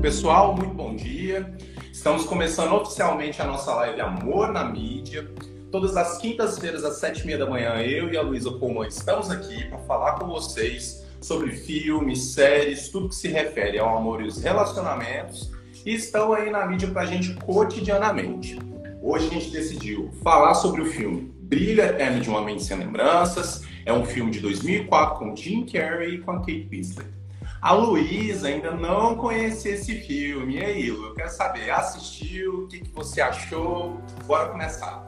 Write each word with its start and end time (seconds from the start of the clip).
Pessoal, 0.00 0.54
muito 0.54 0.74
bom 0.74 0.94
dia. 0.94 1.52
Estamos 1.92 2.24
começando 2.24 2.72
oficialmente 2.72 3.42
a 3.42 3.44
nossa 3.44 3.74
live 3.74 4.00
Amor 4.00 4.52
na 4.52 4.64
Mídia. 4.64 5.28
Todas 5.72 5.96
as 5.96 6.18
quintas-feiras, 6.18 6.84
às 6.84 6.98
sete 6.98 7.22
e 7.22 7.26
meia 7.26 7.38
da 7.38 7.46
manhã, 7.46 7.74
eu 7.82 8.08
e 8.08 8.16
a 8.16 8.22
Luísa 8.22 8.52
Pulmão 8.52 8.84
estamos 8.84 9.28
aqui 9.28 9.64
para 9.66 9.78
falar 9.80 10.12
com 10.12 10.28
vocês 10.28 11.04
sobre 11.20 11.50
filmes, 11.50 12.32
séries, 12.32 12.88
tudo 12.90 13.08
que 13.08 13.16
se 13.16 13.26
refere 13.26 13.76
ao 13.80 13.98
amor 13.98 14.22
e 14.22 14.28
os 14.28 14.40
relacionamentos. 14.40 15.50
E 15.84 15.94
estão 15.94 16.32
aí 16.32 16.48
na 16.48 16.64
mídia 16.64 16.88
para 16.88 17.02
a 17.02 17.06
gente 17.06 17.34
cotidianamente. 17.34 18.56
Hoje 19.02 19.26
a 19.26 19.30
gente 19.30 19.50
decidiu 19.50 20.12
falar 20.22 20.54
sobre 20.54 20.80
o 20.80 20.86
filme 20.86 21.32
Brilho 21.40 21.82
Eterno 21.82 22.20
de 22.20 22.30
uma 22.30 22.40
Mente 22.40 22.62
Sem 22.62 22.78
Lembranças. 22.78 23.64
É 23.84 23.92
um 23.92 24.04
filme 24.04 24.30
de 24.30 24.38
2004 24.38 25.18
com 25.18 25.34
Jim 25.34 25.66
Carrey 25.66 26.14
e 26.14 26.18
com 26.18 26.30
a 26.30 26.38
Kate 26.38 26.68
Winslet. 26.70 27.17
A 27.60 27.72
Luísa 27.72 28.48
ainda 28.48 28.70
não 28.70 29.16
conhecia 29.16 29.72
esse 29.72 29.94
filme. 30.00 30.56
E 30.56 30.64
aí, 30.64 30.90
Lu, 30.90 31.06
eu 31.06 31.14
quero 31.14 31.30
saber, 31.30 31.70
assistiu? 31.70 32.64
O 32.64 32.68
que, 32.68 32.80
que 32.80 32.90
você 32.90 33.20
achou? 33.20 34.00
Bora 34.26 34.48
começar. 34.50 35.04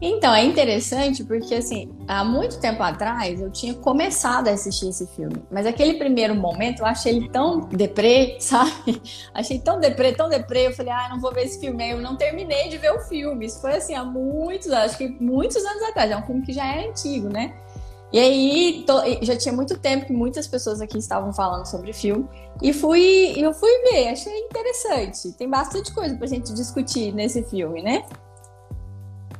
Então, 0.00 0.34
é 0.34 0.44
interessante 0.44 1.22
porque, 1.22 1.54
assim, 1.54 1.94
há 2.08 2.24
muito 2.24 2.58
tempo 2.58 2.82
atrás 2.82 3.40
eu 3.40 3.50
tinha 3.52 3.74
começado 3.74 4.48
a 4.48 4.52
assistir 4.52 4.88
esse 4.88 5.06
filme. 5.08 5.44
Mas 5.50 5.66
aquele 5.66 5.94
primeiro 5.94 6.34
momento 6.34 6.80
eu 6.80 6.86
achei 6.86 7.14
ele 7.14 7.28
tão 7.28 7.60
deprê, 7.60 8.38
sabe? 8.40 9.00
Achei 9.34 9.60
tão 9.60 9.78
deprê, 9.78 10.12
tão 10.12 10.28
deprê. 10.30 10.68
Eu 10.68 10.72
falei, 10.72 10.90
ah, 10.90 11.08
não 11.10 11.20
vou 11.20 11.32
ver 11.32 11.44
esse 11.44 11.60
filme. 11.60 11.88
Eu 11.88 12.00
não 12.00 12.16
terminei 12.16 12.68
de 12.68 12.78
ver 12.78 12.92
o 12.92 13.00
filme. 13.00 13.44
Isso 13.44 13.60
foi, 13.60 13.76
assim, 13.76 13.94
há 13.94 14.02
muitos, 14.02 14.72
acho 14.72 14.96
que 14.96 15.06
muitos 15.06 15.62
anos 15.64 15.82
atrás. 15.82 16.10
É 16.10 16.16
um 16.16 16.22
filme 16.22 16.42
que 16.42 16.52
já 16.52 16.66
é 16.66 16.88
antigo, 16.88 17.28
né? 17.28 17.54
E 18.12 18.18
aí, 18.18 18.84
tô, 18.86 19.00
já 19.22 19.34
tinha 19.36 19.54
muito 19.54 19.78
tempo 19.78 20.04
que 20.04 20.12
muitas 20.12 20.46
pessoas 20.46 20.82
aqui 20.82 20.98
estavam 20.98 21.32
falando 21.32 21.64
sobre 21.64 21.92
filme. 21.94 22.28
E 22.60 22.72
fui, 22.72 23.32
eu 23.36 23.54
fui 23.54 23.70
ver, 23.90 24.08
achei 24.08 24.38
interessante. 24.40 25.32
Tem 25.32 25.48
bastante 25.48 25.92
coisa 25.94 26.14
pra 26.16 26.26
gente 26.26 26.52
discutir 26.52 27.12
nesse 27.14 27.42
filme, 27.44 27.82
né? 27.82 28.04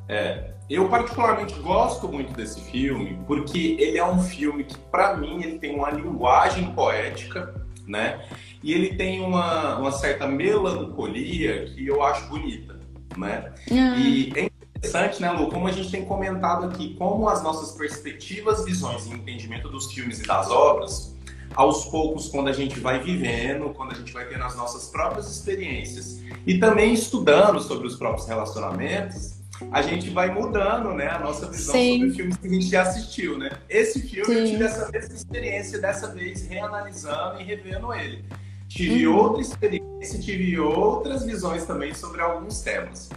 É, 0.09 0.53
eu 0.71 0.89
particularmente 0.89 1.55
gosto 1.61 2.09
muito 2.09 2.33
desse 2.33 2.61
filme 2.61 3.19
porque 3.27 3.77
ele 3.79 3.99
é 3.99 4.05
um 4.05 4.23
filme 4.23 4.65
que, 4.65 4.79
para 4.79 5.17
mim, 5.17 5.43
ele 5.43 5.59
tem 5.59 5.77
uma 5.77 5.91
linguagem 5.91 6.73
poética, 6.73 7.55
né? 7.87 8.25
E 8.63 8.73
ele 8.73 8.95
tem 8.97 9.21
uma, 9.21 9.77
uma 9.79 9.93
certa 9.93 10.27
melancolia 10.27 11.67
que 11.67 11.87
eu 11.87 12.03
acho 12.03 12.27
bonita, 12.27 12.81
né? 13.19 13.53
Ah. 13.71 13.97
E 13.99 14.33
é 14.35 14.52
interessante, 14.83 15.23
né, 15.23 15.31
Lu, 15.31 15.49
como 15.49 15.69
a 15.69 15.73
gente 15.73 15.91
tem 15.91 16.05
comentado 16.05 16.67
aqui, 16.67 16.95
como 16.99 17.29
as 17.29 17.43
nossas 17.43 17.77
perspectivas, 17.77 18.65
visões 18.65 19.07
e 19.07 19.11
entendimento 19.11 19.69
dos 19.69 19.93
filmes 19.93 20.19
e 20.19 20.27
das 20.27 20.51
obras, 20.51 21.15
aos 21.55 21.85
poucos, 21.85 22.29
quando 22.29 22.49
a 22.49 22.53
gente 22.53 22.81
vai 22.81 22.99
vivendo, 22.99 23.73
quando 23.75 23.93
a 23.93 23.95
gente 23.95 24.13
vai 24.13 24.27
tendo 24.27 24.43
as 24.43 24.57
nossas 24.57 24.89
próprias 24.89 25.31
experiências 25.31 26.21
e 26.47 26.59
também 26.59 26.93
estudando 26.93 27.61
sobre 27.61 27.87
os 27.87 27.97
próprios 27.97 28.27
relacionamentos, 28.27 29.35
a 29.71 29.81
gente 29.83 30.11
vai 30.11 30.31
mudando, 30.31 30.93
né, 30.93 31.09
a 31.09 31.21
nossa 31.21 31.47
visão 31.49 31.75
Sim. 31.75 32.01
sobre 32.01 32.15
filmes 32.17 32.37
que 32.37 32.47
a 32.47 32.51
gente 32.51 32.67
já 32.67 32.83
assistiu, 32.83 33.39
né? 33.39 33.51
Esse 33.69 34.01
filme 34.01 34.25
Sim. 34.25 34.41
eu 34.41 34.47
tive 34.47 34.65
essa 34.65 34.91
mesma 34.91 35.15
experiência 35.15 35.79
dessa 35.79 36.09
vez 36.09 36.47
reanalisando 36.49 37.41
e 37.41 37.45
revendo 37.45 37.93
ele. 37.93 38.25
Tive 38.67 39.07
uhum. 39.07 39.17
outra 39.17 39.43
experiência, 39.43 40.19
tive 40.19 40.59
outras 40.59 41.25
visões 41.25 41.65
também 41.65 41.95
sobre 41.95 42.23
alguns 42.23 42.63
temas. 42.63 43.11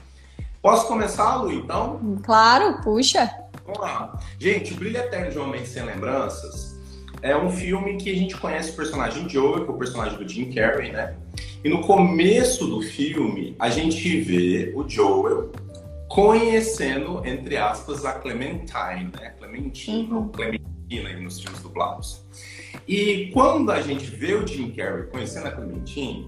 Posso 0.65 0.87
começar, 0.87 1.35
Lu, 1.35 1.51
então? 1.51 2.19
Claro, 2.23 2.81
puxa. 2.81 3.29
Vamos 3.67 3.81
lá. 3.81 4.19
Gente, 4.39 4.73
O 4.73 4.77
Brilho 4.77 4.97
Eterno 4.97 5.29
de 5.29 5.37
Homem 5.37 5.63
Sem 5.63 5.83
Lembranças 5.83 6.75
é 7.21 7.37
um 7.37 7.51
filme 7.51 7.97
que 7.97 8.09
a 8.09 8.15
gente 8.15 8.35
conhece 8.35 8.71
o 8.71 8.75
personagem 8.75 9.29
Joey, 9.29 9.63
que 9.63 9.69
é 9.69 9.71
o 9.71 9.77
personagem 9.77 10.17
do 10.17 10.27
Jim 10.27 10.51
Carrey, 10.51 10.91
né? 10.91 11.17
E 11.63 11.69
no 11.69 11.81
começo 11.81 12.65
do 12.65 12.81
filme, 12.81 13.55
a 13.59 13.69
gente 13.69 14.19
vê 14.21 14.73
o 14.75 14.89
Joel 14.89 15.51
conhecendo, 16.07 17.21
entre 17.23 17.57
aspas, 17.57 18.03
a 18.03 18.13
Clementine, 18.13 19.11
né? 19.21 19.35
Clementina, 19.37 20.15
uhum. 20.15 20.29
Clementina 20.29 21.09
aí 21.09 21.21
nos 21.21 21.39
filmes 21.39 21.61
dublados. 21.61 22.25
E 22.87 23.29
quando 23.35 23.71
a 23.71 23.83
gente 23.83 24.05
vê 24.07 24.33
o 24.33 24.47
Jim 24.47 24.71
Carrey 24.71 25.03
conhecendo 25.11 25.47
a 25.47 25.51
Clementine, 25.51 26.27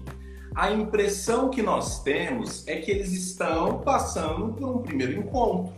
a 0.58 0.72
impressão 0.72 1.50
que 1.50 1.62
nós 1.62 2.02
temos 2.02 2.66
é 2.66 2.78
que 2.78 2.90
eles 2.90 3.12
estão 3.12 3.78
passando 3.78 4.52
por 4.54 4.68
um 4.68 4.82
primeiro 4.82 5.20
encontro, 5.20 5.72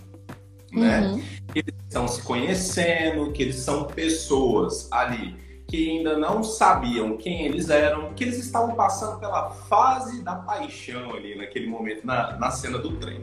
né? 0.73 1.01
Uhum. 1.03 1.23
Que 1.53 1.59
eles 1.59 1.75
estão 1.87 2.09
se 2.09 2.23
conhecendo, 2.23 3.31
que 3.31 3.43
eles 3.43 3.57
são 3.57 3.85
pessoas 3.85 4.89
ali 4.91 5.37
que 5.67 5.91
ainda 5.91 6.17
não 6.17 6.43
sabiam 6.43 7.15
quem 7.19 7.45
eles 7.45 7.69
eram, 7.69 8.15
que 8.15 8.25
eles 8.25 8.39
estavam 8.39 8.75
passando 8.75 9.21
pela 9.21 9.51
fase 9.51 10.23
da 10.23 10.37
paixão 10.37 11.15
ali 11.15 11.37
naquele 11.37 11.67
momento, 11.67 12.07
na, 12.07 12.39
na 12.39 12.51
cena 12.51 12.79
do 12.79 12.97
trem. 12.97 13.21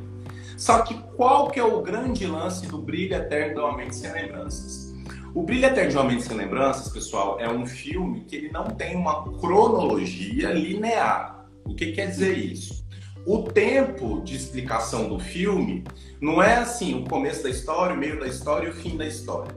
Só 0.55 0.83
que 0.83 0.93
qual 1.15 1.49
que 1.49 1.59
é 1.59 1.63
o 1.63 1.81
grande 1.81 2.27
lance 2.27 2.67
do 2.67 2.77
Brilho 2.77 3.15
Eterno 3.15 3.55
do 3.55 3.65
Homem 3.65 3.91
Sem 3.91 4.11
Lembranças? 4.11 4.95
O 5.33 5.41
Brilho 5.41 5.65
Eterno 5.65 5.89
de 5.89 5.97
Homem 5.97 6.19
Sem 6.19 6.37
Lembranças, 6.37 6.87
pessoal, 6.93 7.39
é 7.39 7.49
um 7.49 7.65
filme 7.65 8.21
que 8.25 8.35
ele 8.35 8.51
não 8.51 8.65
tem 8.65 8.95
uma 8.95 9.23
cronologia 9.39 10.51
linear. 10.51 11.36
O 11.67 11.75
que 11.75 11.91
quer 11.91 12.07
dizer 12.07 12.37
isso? 12.37 12.85
O 13.25 13.43
tempo 13.43 14.21
de 14.23 14.35
explicação 14.35 15.09
do 15.09 15.19
filme 15.19 15.83
não 16.21 16.41
é 16.41 16.55
assim 16.55 16.95
o 16.95 17.05
começo 17.05 17.43
da 17.43 17.49
história, 17.49 17.93
o 17.93 17.97
meio 17.97 18.19
da 18.19 18.27
história 18.27 18.67
e 18.67 18.71
o 18.71 18.73
fim 18.73 18.95
da 18.95 19.05
história. 19.05 19.53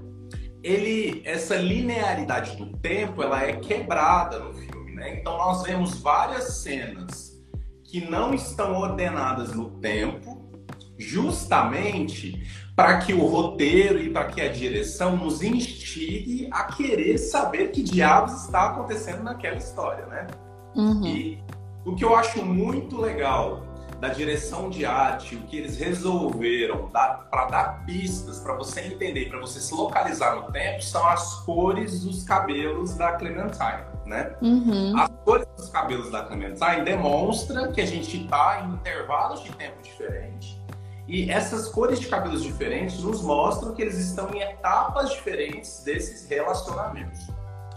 Ele, 0.62 1.22
essa 1.24 1.54
linearidade 1.54 2.56
do 2.56 2.76
tempo, 2.78 3.22
ela 3.22 3.42
é 3.42 3.52
quebrada 3.52 4.40
no 4.40 4.52
filme, 4.54 4.92
né? 4.94 5.20
Então 5.20 5.38
nós 5.38 5.62
vemos 5.62 6.00
várias 6.00 6.62
cenas 6.62 7.40
que 7.84 8.00
não 8.10 8.34
estão 8.34 8.76
ordenadas 8.76 9.54
no 9.54 9.70
tempo, 9.78 10.50
justamente 10.98 12.42
para 12.76 12.98
que 12.98 13.14
o 13.14 13.24
roteiro 13.24 14.00
e 14.00 14.10
para 14.10 14.24
que 14.24 14.40
a 14.40 14.48
direção 14.48 15.16
nos 15.16 15.42
instigue 15.42 16.48
a 16.50 16.64
querer 16.64 17.18
saber 17.18 17.70
que 17.70 17.82
diabos 17.82 18.44
está 18.44 18.70
acontecendo 18.70 19.22
naquela 19.22 19.56
história, 19.56 20.06
né? 20.06 20.26
Uhum. 20.74 21.06
E 21.06 21.44
o 21.84 21.94
que 21.94 22.04
eu 22.04 22.14
acho 22.14 22.44
muito 22.44 23.00
legal 23.00 23.62
da 24.00 24.08
direção 24.08 24.70
de 24.70 24.86
arte, 24.86 25.36
o 25.36 25.42
que 25.42 25.58
eles 25.58 25.76
resolveram 25.76 26.88
para 26.88 27.44
dar 27.50 27.84
pistas 27.84 28.40
para 28.40 28.54
você 28.54 28.80
entender, 28.80 29.28
para 29.28 29.38
você 29.38 29.60
se 29.60 29.74
localizar 29.74 30.36
no 30.36 30.50
tempo, 30.50 30.82
são 30.82 31.06
as 31.06 31.34
cores 31.44 32.02
dos 32.02 32.24
cabelos 32.24 32.94
da 32.94 33.12
Clementine, 33.12 33.84
né? 34.06 34.34
Uhum. 34.40 34.98
As 34.98 35.10
cores 35.22 35.46
dos 35.54 35.68
cabelos 35.68 36.10
da 36.10 36.22
Clementine 36.22 36.82
demonstra 36.82 37.68
que 37.68 37.80
a 37.82 37.86
gente 37.86 38.24
está 38.24 38.62
em 38.64 38.72
intervalos 38.72 39.42
de 39.42 39.52
tempo 39.52 39.82
diferentes. 39.82 40.58
E 41.06 41.30
essas 41.30 41.68
cores 41.68 42.00
de 42.00 42.06
cabelos 42.06 42.42
diferentes 42.42 43.02
nos 43.02 43.20
mostram 43.20 43.74
que 43.74 43.82
eles 43.82 43.98
estão 43.98 44.32
em 44.32 44.40
etapas 44.40 45.10
diferentes 45.10 45.82
desses 45.84 46.26
relacionamentos. 46.26 47.26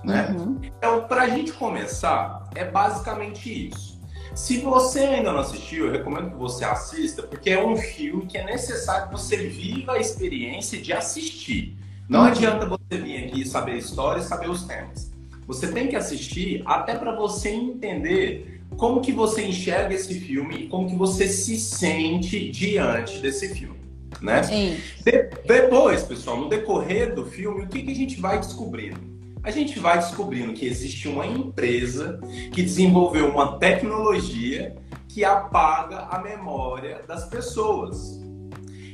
Né? 0.03 0.27
Uhum. 0.37 0.59
Então, 0.61 1.07
para 1.07 1.23
a 1.23 1.29
gente 1.29 1.51
começar, 1.51 2.47
é 2.55 2.63
basicamente 2.63 3.69
isso. 3.69 3.92
Se 4.35 4.57
você 4.57 4.99
ainda 5.01 5.31
não 5.31 5.39
assistiu, 5.39 5.85
eu 5.85 5.91
recomendo 5.91 6.31
que 6.31 6.37
você 6.37 6.65
assista, 6.65 7.21
porque 7.21 7.51
é 7.51 7.63
um 7.63 7.75
filme 7.77 8.25
que 8.25 8.37
é 8.37 8.43
necessário 8.43 9.07
que 9.07 9.13
você 9.13 9.37
viva 9.37 9.93
a 9.93 9.99
experiência 9.99 10.81
de 10.81 10.91
assistir. 10.91 11.77
Não 12.09 12.21
uhum. 12.21 12.25
adianta 12.25 12.65
você 12.65 12.97
vir 12.99 13.25
aqui 13.25 13.47
saber 13.47 13.73
a 13.73 13.77
história 13.77 14.21
e 14.21 14.23
saber 14.23 14.49
os 14.49 14.63
temas. 14.63 15.11
Você 15.45 15.71
tem 15.71 15.87
que 15.87 15.95
assistir 15.95 16.63
até 16.65 16.95
para 16.95 17.15
você 17.15 17.49
entender 17.49 18.61
como 18.75 19.01
que 19.01 19.11
você 19.11 19.45
enxerga 19.45 19.93
esse 19.93 20.19
filme 20.19 20.63
e 20.63 20.67
como 20.67 20.89
que 20.89 20.95
você 20.95 21.27
se 21.27 21.55
sente 21.57 22.49
diante 22.49 23.19
desse 23.19 23.53
filme, 23.53 23.79
né? 24.19 24.41
Sim. 24.41 24.77
De 25.05 25.29
depois, 25.45 26.01
pessoal, 26.01 26.37
no 26.37 26.49
decorrer 26.49 27.13
do 27.13 27.25
filme, 27.25 27.65
o 27.65 27.67
que, 27.67 27.83
que 27.83 27.91
a 27.91 27.95
gente 27.95 28.19
vai 28.19 28.39
descobrindo? 28.39 29.12
A 29.43 29.51
gente 29.51 29.77
vai 29.77 29.97
descobrindo 29.97 30.53
que 30.53 30.65
existe 30.65 31.07
uma 31.07 31.25
empresa 31.25 32.19
que 32.51 32.63
desenvolveu 32.63 33.29
uma 33.29 33.59
tecnologia 33.59 34.75
que 35.09 35.25
apaga 35.25 36.07
a 36.09 36.19
memória 36.19 37.03
das 37.07 37.25
pessoas. 37.25 38.21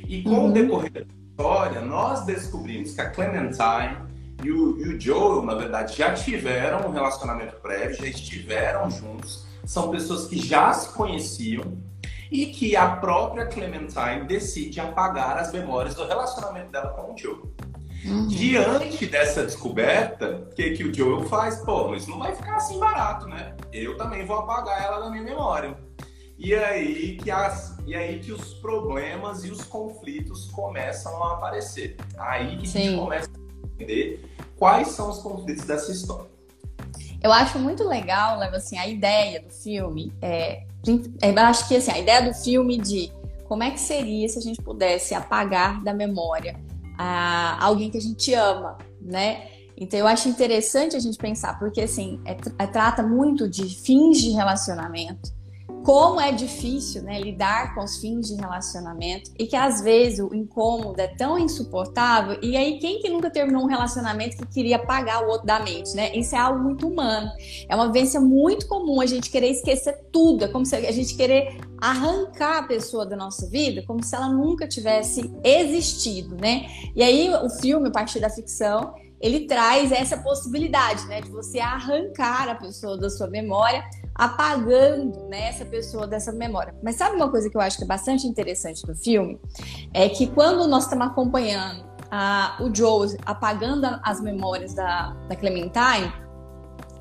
E 0.08 0.22
com 0.22 0.30
uhum. 0.30 0.48
o 0.48 0.52
decorrer 0.52 0.90
da 0.90 1.00
história, 1.00 1.80
nós 1.80 2.26
descobrimos 2.26 2.92
que 2.92 3.00
a 3.00 3.08
Clementine 3.08 3.96
e 4.42 4.50
o, 4.50 4.78
e 4.78 4.88
o 4.88 5.00
Joel, 5.00 5.42
na 5.42 5.54
verdade, 5.54 5.96
já 5.96 6.12
tiveram 6.12 6.88
um 6.88 6.92
relacionamento 6.92 7.54
prévio, 7.60 7.96
já 7.96 8.06
estiveram 8.06 8.90
juntos, 8.90 9.46
são 9.64 9.90
pessoas 9.90 10.26
que 10.26 10.36
já 10.36 10.72
se 10.72 10.92
conheciam 10.94 11.78
e 12.30 12.46
que 12.46 12.74
a 12.74 12.96
própria 12.96 13.46
Clementine 13.46 14.24
decide 14.26 14.80
apagar 14.80 15.38
as 15.38 15.52
memórias 15.52 15.94
do 15.94 16.06
relacionamento 16.06 16.70
dela 16.70 16.88
com 16.90 17.12
o 17.12 17.16
Joel. 17.16 17.52
Uhum. 18.04 18.26
Diante 18.28 19.06
dessa 19.06 19.44
descoberta, 19.44 20.46
o 20.50 20.54
que, 20.54 20.70
que 20.70 20.84
o 20.84 20.94
Joel 20.94 21.24
faz? 21.28 21.56
Pô, 21.56 21.94
isso 21.94 22.10
não 22.10 22.18
vai 22.18 22.34
ficar 22.34 22.56
assim 22.56 22.78
barato, 22.78 23.28
né? 23.28 23.54
Eu 23.72 23.96
também 23.96 24.24
vou 24.24 24.38
apagar 24.38 24.82
ela 24.82 25.00
da 25.00 25.10
minha 25.10 25.22
memória. 25.22 25.76
E 26.38 26.54
aí 26.54 27.18
que, 27.18 27.30
as, 27.30 27.76
e 27.86 27.94
aí 27.94 28.18
que 28.18 28.32
os 28.32 28.54
problemas 28.54 29.44
e 29.44 29.50
os 29.50 29.62
conflitos 29.62 30.46
começam 30.46 31.22
a 31.22 31.34
aparecer. 31.34 31.96
Aí 32.16 32.56
que 32.56 32.66
Sim. 32.66 32.78
a 32.78 32.82
gente 32.82 32.98
começa 32.98 33.30
a 33.30 33.66
entender 33.74 34.24
quais 34.56 34.88
são 34.88 35.10
os 35.10 35.18
conflitos 35.18 35.64
dessa 35.64 35.92
história. 35.92 36.30
Eu 37.22 37.30
acho 37.30 37.58
muito 37.58 37.86
legal, 37.86 38.38
Leva, 38.38 38.56
assim, 38.56 38.78
a 38.78 38.86
ideia 38.86 39.42
do 39.42 39.52
filme. 39.52 40.10
É, 40.22 40.62
é, 41.20 41.30
eu 41.30 41.38
acho 41.40 41.68
que 41.68 41.76
assim, 41.76 41.90
a 41.90 41.98
ideia 41.98 42.22
do 42.22 42.34
filme 42.34 42.78
de 42.78 43.12
como 43.44 43.62
é 43.62 43.70
que 43.70 43.80
seria 43.80 44.26
se 44.26 44.38
a 44.38 44.42
gente 44.42 44.62
pudesse 44.62 45.14
apagar 45.14 45.82
da 45.82 45.92
memória 45.92 46.56
a, 47.00 47.64
alguém 47.64 47.90
que 47.90 47.96
a 47.96 48.00
gente 48.00 48.34
ama, 48.34 48.76
né? 49.00 49.48
Então 49.74 49.98
eu 49.98 50.06
acho 50.06 50.28
interessante 50.28 50.94
a 50.94 50.98
gente 50.98 51.16
pensar, 51.16 51.58
porque 51.58 51.80
assim, 51.80 52.20
é, 52.26 52.36
é, 52.58 52.66
trata 52.66 53.02
muito 53.02 53.48
de 53.48 53.64
fins 53.82 54.20
de 54.20 54.28
relacionamento, 54.32 55.32
como 55.84 56.20
é 56.20 56.32
difícil 56.32 57.02
né, 57.02 57.20
lidar 57.20 57.74
com 57.74 57.82
os 57.82 57.98
fins 57.98 58.28
de 58.28 58.34
relacionamento 58.34 59.30
e 59.38 59.46
que 59.46 59.56
às 59.56 59.80
vezes 59.80 60.20
o 60.20 60.34
incômodo 60.34 61.00
é 61.00 61.08
tão 61.08 61.38
insuportável. 61.38 62.38
E 62.42 62.56
aí, 62.56 62.78
quem 62.78 63.00
que 63.00 63.08
nunca 63.08 63.30
terminou 63.30 63.62
um 63.62 63.66
relacionamento 63.66 64.36
que 64.36 64.46
queria 64.46 64.78
pagar 64.78 65.24
o 65.24 65.28
outro 65.28 65.46
da 65.46 65.60
mente, 65.60 65.94
né? 65.94 66.14
Isso 66.14 66.34
é 66.34 66.38
algo 66.38 66.62
muito 66.62 66.86
humano. 66.86 67.30
É 67.68 67.74
uma 67.74 67.86
vivência 67.86 68.20
muito 68.20 68.66
comum 68.66 69.00
a 69.00 69.06
gente 69.06 69.30
querer 69.30 69.50
esquecer 69.50 69.98
tudo. 70.12 70.44
É 70.44 70.48
como 70.48 70.64
se 70.66 70.74
a 70.76 70.92
gente 70.92 71.14
querer 71.16 71.58
arrancar 71.80 72.58
a 72.58 72.62
pessoa 72.64 73.06
da 73.06 73.16
nossa 73.16 73.48
vida 73.48 73.82
como 73.86 74.04
se 74.04 74.14
ela 74.14 74.28
nunca 74.28 74.68
tivesse 74.68 75.30
existido, 75.42 76.36
né? 76.36 76.68
E 76.94 77.02
aí, 77.02 77.32
o 77.34 77.48
filme, 77.48 77.88
a 77.88 77.90
partir 77.90 78.20
da 78.20 78.28
ficção, 78.28 78.94
ele 79.20 79.46
traz 79.46 79.92
essa 79.92 80.16
possibilidade, 80.16 81.06
né, 81.06 81.20
de 81.20 81.28
você 81.30 81.60
arrancar 81.60 82.48
a 82.48 82.54
pessoa 82.54 82.96
da 82.96 83.10
sua 83.10 83.28
memória, 83.28 83.84
apagando 84.14 85.28
né, 85.28 85.48
essa 85.48 85.64
pessoa 85.64 86.06
dessa 86.06 86.32
memória. 86.32 86.74
Mas 86.82 86.96
sabe 86.96 87.16
uma 87.16 87.30
coisa 87.30 87.50
que 87.50 87.56
eu 87.56 87.60
acho 87.60 87.76
que 87.76 87.84
é 87.84 87.86
bastante 87.86 88.26
interessante 88.26 88.86
no 88.86 88.94
filme? 88.94 89.38
É 89.92 90.08
que 90.08 90.26
quando 90.26 90.66
nós 90.66 90.84
estamos 90.84 91.06
acompanhando 91.06 91.84
a, 92.10 92.56
o 92.60 92.74
Joe 92.74 93.16
apagando 93.26 93.86
as 94.02 94.20
memórias 94.20 94.74
da, 94.74 95.10
da 95.28 95.36
Clementine, 95.36 96.12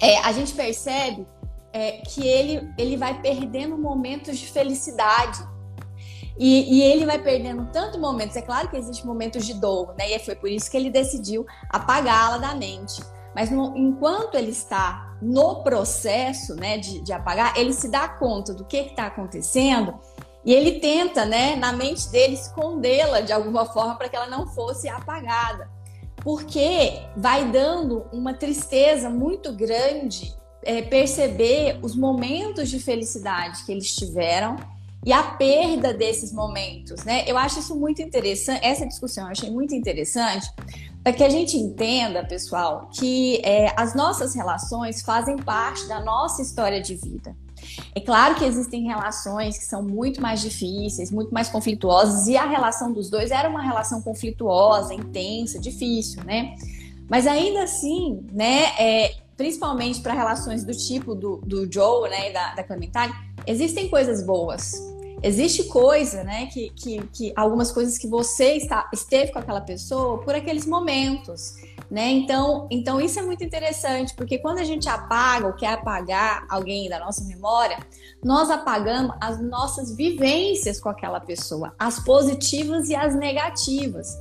é, 0.02 0.18
a 0.20 0.32
gente 0.32 0.54
percebe 0.54 1.26
é, 1.72 2.02
que 2.06 2.28
ele, 2.28 2.70
ele 2.78 2.98
vai 2.98 3.22
perdendo 3.22 3.78
momentos 3.78 4.38
de 4.38 4.48
felicidade 4.48 5.40
e, 6.40 6.78
e, 6.78 6.82
ele 6.82 7.06
vai 7.06 7.20
perdendo 7.20 7.68
tanto 7.72 8.00
momentos. 8.00 8.36
É 8.38 8.42
claro 8.42 8.70
que 8.70 8.78
existem 8.78 9.06
momentos 9.06 9.46
de 9.46 9.54
dor, 9.54 9.94
né? 9.98 10.10
E 10.10 10.20
foi 10.20 10.36
por 10.36 10.50
isso 10.50 10.72
que 10.72 10.78
ele 10.78 10.90
decidiu 10.90 11.46
apagá-la 11.70 12.38
da 12.38 12.56
mente. 12.56 13.02
Mas 13.36 13.52
no, 13.52 13.76
enquanto 13.78 14.36
ele 14.36 14.52
está 14.52 15.18
no 15.22 15.62
processo 15.64 16.56
né, 16.56 16.78
de, 16.78 17.02
de 17.02 17.12
apagar, 17.12 17.58
ele 17.58 17.74
se 17.74 17.90
dá 17.90 18.08
conta 18.08 18.54
do 18.54 18.64
que 18.64 18.78
está 18.78 19.08
acontecendo 19.08 20.00
e 20.46 20.54
ele 20.54 20.80
tenta, 20.80 21.26
né, 21.26 21.56
na 21.56 21.74
mente 21.74 22.10
dele, 22.10 22.34
escondê-la 22.34 23.22
de 23.22 23.34
alguma 23.34 23.66
forma 23.66 23.96
para 23.96 24.08
que 24.08 24.16
ela 24.16 24.28
não 24.28 24.48
fosse 24.48 24.88
apagada. 24.88 25.70
Porque 26.24 27.02
vai 27.16 27.52
dando 27.52 28.06
uma 28.12 28.34
tristeza 28.34 29.10
muito 29.10 29.54
grande 29.54 30.34
é, 30.64 30.82
perceber 30.82 31.80
os 31.82 31.96
momentos 31.96 32.70
de 32.70 32.80
felicidade 32.80 33.66
que 33.66 33.72
eles 33.72 33.94
tiveram 33.94 34.56
e 35.06 35.14
a 35.14 35.24
perda 35.24 35.94
desses 35.94 36.34
momentos, 36.34 37.04
né? 37.06 37.24
Eu 37.26 37.38
acho 37.38 37.60
isso 37.60 37.76
muito 37.76 38.02
interessante, 38.02 38.66
essa 38.66 38.86
discussão 38.86 39.26
eu 39.26 39.32
achei 39.32 39.50
muito 39.50 39.74
interessante, 39.74 40.52
para 41.02 41.14
que 41.14 41.24
a 41.24 41.30
gente 41.30 41.56
entenda, 41.56 42.26
pessoal, 42.26 42.90
que 42.92 43.42
é, 43.44 43.74
as 43.78 43.96
nossas 43.96 44.36
relações 44.36 45.02
fazem 45.02 45.38
parte 45.38 45.88
da 45.88 46.02
nossa 46.02 46.42
história 46.42 46.82
de 46.82 46.96
vida. 46.96 47.36
É 47.96 48.00
claro 48.00 48.36
que 48.36 48.46
existem 48.46 48.84
relações 48.84 49.58
que 49.58 49.66
são 49.66 49.82
muito 49.82 50.22
mais 50.22 50.42
difíceis, 50.42 51.12
muito 51.12 51.34
mais 51.34 51.50
conflituosas, 51.50 52.28
e 52.28 52.36
a 52.36 52.46
relação 52.46 52.92
dos 52.92 53.10
dois 53.10 53.32
era 53.32 53.50
uma 53.50 53.62
relação 53.62 54.02
conflituosa, 54.02 54.94
intensa, 54.94 55.60
difícil, 55.60 56.24
né? 56.24 56.56
Mas 57.10 57.26
ainda 57.26 57.64
assim, 57.64 58.26
né, 58.32 58.66
é, 58.78 59.16
principalmente 59.36 60.02
para 60.02 60.14
relações 60.14 60.64
do 60.64 60.74
tipo 60.74 61.16
do, 61.16 61.38
do 61.38 61.72
Joe 61.72 62.10
né, 62.10 62.30
e 62.30 62.34
da, 62.34 62.56
da 62.56 62.64
Clementine, 62.64 63.14
existem 63.48 63.90
coisas 63.90 64.22
boas. 64.22 64.89
Existe 65.22 65.66
coisa, 65.66 66.24
né, 66.24 66.46
que, 66.48 66.70
que, 66.70 67.08
que 67.08 67.34
algumas 67.36 67.72
coisas 67.72 67.98
que 67.98 68.08
você 68.08 68.54
está, 68.54 68.90
esteve 68.94 69.32
com 69.32 69.40
aquela 69.40 69.62
pessoa 69.62 70.20
por 70.20 70.34
aqueles 70.34 70.66
momentos, 70.66 71.56
né? 71.90 72.10
Então, 72.12 72.68
então 72.70 73.02
isso 73.02 73.20
é 73.20 73.22
muito 73.22 73.44
interessante, 73.44 74.14
porque 74.16 74.38
quando 74.38 74.60
a 74.60 74.64
gente 74.64 74.88
apaga 74.88 75.48
ou 75.48 75.54
quer 75.54 75.74
apagar 75.74 76.46
alguém 76.50 76.88
da 76.88 77.00
nossa 77.00 77.24
memória, 77.26 77.78
nós 78.24 78.50
apagamos 78.50 79.16
as 79.20 79.42
nossas 79.42 79.96
vivências 79.96 80.80
com 80.80 80.90
aquela 80.90 81.20
pessoa, 81.20 81.74
as 81.78 82.00
positivas 82.00 82.90
e 82.90 82.96
as 82.96 83.16
negativas. 83.16 84.18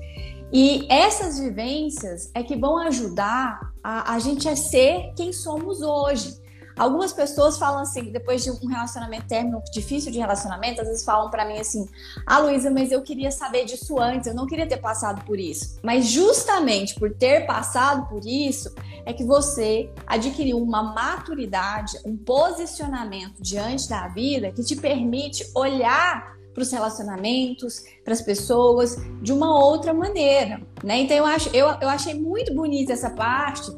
E 0.53 0.87
essas 0.89 1.39
vivências 1.39 2.31
é 2.35 2.43
que 2.43 2.57
vão 2.57 2.79
ajudar 2.79 3.61
a, 3.85 4.15
a 4.15 4.19
gente 4.19 4.49
a 4.49 4.57
ser 4.57 5.13
quem 5.15 5.33
somos 5.33 5.83
hoje. 5.83 6.35
Algumas 6.79 7.13
pessoas 7.13 7.59
falam 7.59 7.81
assim, 7.81 8.13
depois 8.13 8.45
de 8.45 8.51
um 8.51 8.67
relacionamento 8.67 9.27
término 9.27 9.63
difícil 9.73 10.13
de 10.13 10.19
relacionamento, 10.19 10.81
às 10.81 10.87
vezes 10.87 11.05
falam 11.05 11.29
para 11.31 11.45
mim 11.45 11.59
assim: 11.59 11.89
"Ah, 12.27 12.39
Luísa, 12.39 12.71
mas 12.71 12.93
eu 12.93 13.03
queria 13.03 13.31
saber 13.31 13.65
disso 13.65 13.99
antes, 13.99 14.29
eu 14.29 14.35
não 14.35 14.47
queria 14.47 14.67
ter 14.67 14.79
passado 14.79 15.25
por 15.25 15.39
isso". 15.39 15.79
Mas 15.83 16.07
justamente 16.07 16.95
por 16.95 17.13
ter 17.13 17.47
passado 17.47 18.09
por 18.09 18.25
isso 18.25 18.75
é 19.05 19.13
que 19.13 19.25
você 19.25 19.91
adquiriu 20.07 20.59
uma 20.59 20.83
maturidade, 20.83 21.99
um 22.05 22.17
posicionamento 22.17 23.43
diante 23.43 23.89
da 23.89 24.07
vida 24.09 24.53
que 24.53 24.63
te 24.63 24.77
permite 24.77 25.51
olhar 25.55 26.39
para 26.55 26.63
os 26.63 26.73
relacionamentos, 26.73 27.85
para 28.05 28.13
as 28.13 28.21
pessoas 28.21 28.97
de 29.23 29.33
uma 29.33 29.59
outra 29.65 29.95
maneira, 29.95 30.61
né? 30.83 30.99
Então 30.99 31.17
eu 31.17 31.25
acho, 31.25 31.49
eu, 31.55 31.69
eu 31.81 31.89
achei 31.89 32.15
muito 32.15 32.53
bonita 32.53 32.93
essa 32.93 33.11
parte, 33.11 33.71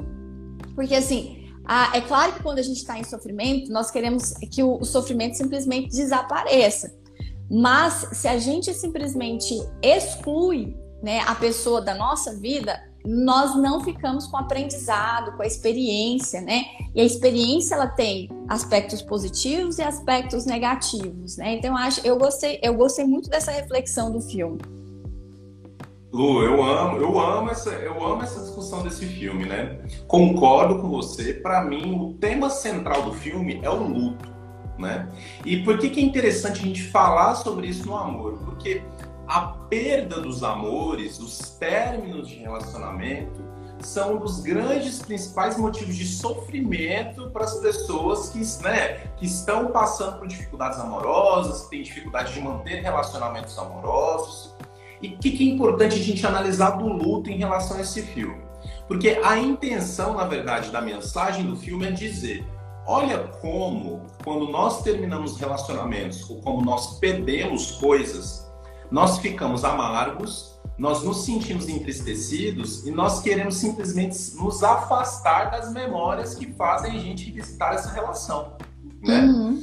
porque 0.75 0.95
assim, 0.95 1.40
a, 1.65 1.95
é 1.95 2.01
claro 2.01 2.33
que 2.33 2.43
quando 2.43 2.59
a 2.59 2.63
gente 2.63 2.77
está 2.77 2.97
em 2.97 3.03
sofrimento, 3.03 3.71
nós 3.71 3.91
queremos 3.91 4.33
que 4.51 4.63
o, 4.63 4.77
o 4.77 4.85
sofrimento 4.85 5.37
simplesmente 5.37 5.89
desapareça. 5.89 6.93
Mas 7.49 8.07
se 8.13 8.27
a 8.27 8.37
gente 8.39 8.73
simplesmente 8.73 9.55
exclui 9.81 10.75
né, 11.03 11.19
a 11.27 11.35
pessoa 11.35 11.81
da 11.81 11.93
nossa 11.93 12.37
vida, 12.37 12.79
nós 13.05 13.55
não 13.55 13.83
ficamos 13.83 14.27
com 14.27 14.37
aprendizado, 14.37 15.35
com 15.35 15.43
a 15.43 15.47
experiência, 15.47 16.39
né? 16.39 16.65
E 16.93 17.01
a 17.01 17.03
experiência 17.03 17.75
ela 17.75 17.87
tem 17.87 18.29
aspectos 18.47 19.01
positivos 19.01 19.79
e 19.79 19.81
aspectos 19.81 20.45
negativos, 20.45 21.37
né? 21.37 21.55
Então 21.55 21.71
eu 21.71 21.77
acho, 21.77 22.05
eu 22.05 22.17
gostei, 22.17 22.59
eu 22.61 22.75
gostei 22.75 23.05
muito 23.05 23.29
dessa 23.29 23.51
reflexão 23.51 24.11
do 24.11 24.21
filme. 24.21 24.59
Lu, 26.11 26.43
eu 26.43 26.61
amo, 26.61 26.97
eu 26.97 27.19
amo 27.19 27.49
essa, 27.49 27.69
eu 27.69 28.05
amo 28.05 28.21
essa 28.21 28.41
discussão 28.41 28.83
desse 28.83 29.05
filme, 29.05 29.45
né? 29.45 29.79
Concordo 30.07 30.79
com 30.79 30.89
você. 30.89 31.33
Para 31.33 31.63
mim, 31.63 31.97
o 31.97 32.13
tema 32.15 32.49
central 32.49 33.03
do 33.03 33.13
filme 33.13 33.61
é 33.63 33.69
o 33.69 33.81
luto, 33.81 34.29
né? 34.77 35.07
E 35.45 35.63
por 35.63 35.77
que, 35.77 35.89
que 35.89 36.01
é 36.01 36.03
interessante 36.03 36.59
a 36.59 36.65
gente 36.65 36.83
falar 36.83 37.35
sobre 37.35 37.67
isso 37.67 37.85
no 37.87 37.95
amor? 37.95 38.39
Porque 38.43 38.83
a 39.25 39.39
perda 39.69 40.19
dos 40.19 40.43
amores, 40.43 41.17
os 41.17 41.37
términos 41.57 42.27
de 42.27 42.35
relacionamento, 42.35 43.41
são 43.79 44.15
um 44.15 44.19
dos 44.19 44.41
grandes 44.41 44.99
principais 44.99 45.57
motivos 45.57 45.95
de 45.95 46.05
sofrimento 46.05 47.29
para 47.31 47.45
as 47.45 47.55
pessoas 47.55 48.29
que, 48.29 48.39
né, 48.63 49.07
que 49.17 49.25
estão 49.25 49.67
passando 49.67 50.19
por 50.19 50.27
dificuldades 50.27 50.77
amorosas, 50.77 51.63
que 51.63 51.69
têm 51.69 51.83
dificuldade 51.83 52.33
de 52.33 52.41
manter 52.41 52.81
relacionamentos 52.81 53.57
amorosos. 53.57 54.53
E 55.01 55.09
o 55.09 55.17
que, 55.17 55.31
que 55.31 55.49
é 55.49 55.53
importante 55.53 55.95
a 55.95 56.03
gente 56.03 56.25
analisar 56.25 56.71
do 56.71 56.87
luto 56.87 57.29
em 57.29 57.37
relação 57.37 57.77
a 57.77 57.81
esse 57.81 58.01
filme? 58.01 58.41
Porque 58.87 59.19
a 59.23 59.37
intenção, 59.37 60.15
na 60.15 60.25
verdade, 60.25 60.69
da 60.69 60.81
mensagem 60.81 61.45
do 61.45 61.55
filme 61.55 61.87
é 61.87 61.91
dizer: 61.91 62.45
olha 62.85 63.19
como, 63.41 64.05
quando 64.23 64.47
nós 64.49 64.83
terminamos 64.83 65.37
relacionamentos 65.37 66.29
ou 66.29 66.41
como 66.41 66.63
nós 66.63 66.99
perdemos 66.99 67.71
coisas, 67.73 68.51
nós 68.91 69.17
ficamos 69.19 69.63
amargos, 69.63 70.59
nós 70.77 71.03
nos 71.03 71.25
sentimos 71.25 71.69
entristecidos 71.69 72.85
e 72.85 72.91
nós 72.91 73.21
queremos 73.21 73.55
simplesmente 73.55 74.35
nos 74.35 74.63
afastar 74.63 75.51
das 75.51 75.71
memórias 75.71 76.35
que 76.35 76.51
fazem 76.53 76.91
a 76.91 76.99
gente 76.99 77.31
visitar 77.31 77.73
essa 77.73 77.91
relação. 77.91 78.57
Né? 79.01 79.21
Uhum. 79.21 79.61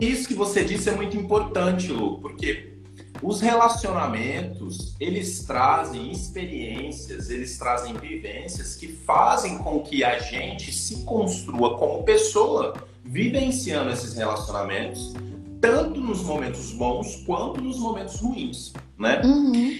Isso 0.00 0.28
que 0.28 0.34
você 0.34 0.64
disse 0.64 0.88
é 0.90 0.92
muito 0.92 1.16
importante, 1.16 1.90
Lu, 1.92 2.20
porque 2.20 2.75
os 3.22 3.40
relacionamentos, 3.40 4.94
eles 5.00 5.44
trazem 5.44 6.10
experiências, 6.10 7.30
eles 7.30 7.58
trazem 7.58 7.94
vivências 7.94 8.76
que 8.76 8.88
fazem 8.88 9.58
com 9.58 9.80
que 9.80 10.04
a 10.04 10.18
gente 10.18 10.72
se 10.72 11.02
construa 11.04 11.76
como 11.78 12.04
pessoa, 12.04 12.74
vivenciando 13.04 13.90
esses 13.90 14.14
relacionamentos, 14.14 15.14
tanto 15.60 16.00
nos 16.00 16.22
momentos 16.22 16.72
bons 16.72 17.16
quanto 17.24 17.60
nos 17.60 17.78
momentos 17.78 18.20
ruins, 18.20 18.72
né? 18.98 19.22
Uhum. 19.24 19.78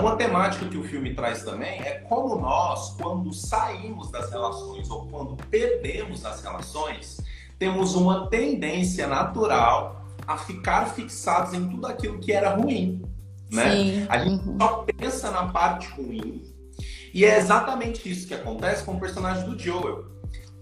Uma 0.00 0.14
temática 0.16 0.66
que 0.66 0.76
o 0.76 0.84
filme 0.84 1.14
traz 1.14 1.42
também 1.42 1.80
é 1.80 2.00
como 2.00 2.36
nós, 2.36 2.94
quando 3.00 3.32
saímos 3.32 4.10
das 4.10 4.30
relações 4.30 4.90
ou 4.90 5.06
quando 5.06 5.36
perdemos 5.46 6.24
as 6.26 6.42
relações, 6.42 7.18
temos 7.58 7.94
uma 7.94 8.26
tendência 8.28 9.06
natural 9.06 9.99
a 10.30 10.36
ficar 10.36 10.86
fixados 10.86 11.52
em 11.54 11.68
tudo 11.68 11.88
aquilo 11.88 12.20
que 12.20 12.32
era 12.32 12.54
ruim, 12.54 13.02
né? 13.50 13.72
Sim. 13.72 14.06
A 14.08 14.18
gente 14.18 14.48
uhum. 14.48 14.58
só 14.60 14.84
pensa 14.84 15.28
na 15.32 15.48
parte 15.48 15.88
ruim. 15.88 16.44
E 17.12 17.24
é 17.24 17.36
exatamente 17.36 18.08
isso 18.08 18.28
que 18.28 18.34
acontece 18.34 18.84
com 18.84 18.92
o 18.92 19.00
personagem 19.00 19.44
do 19.44 19.58
Joel. 19.58 20.04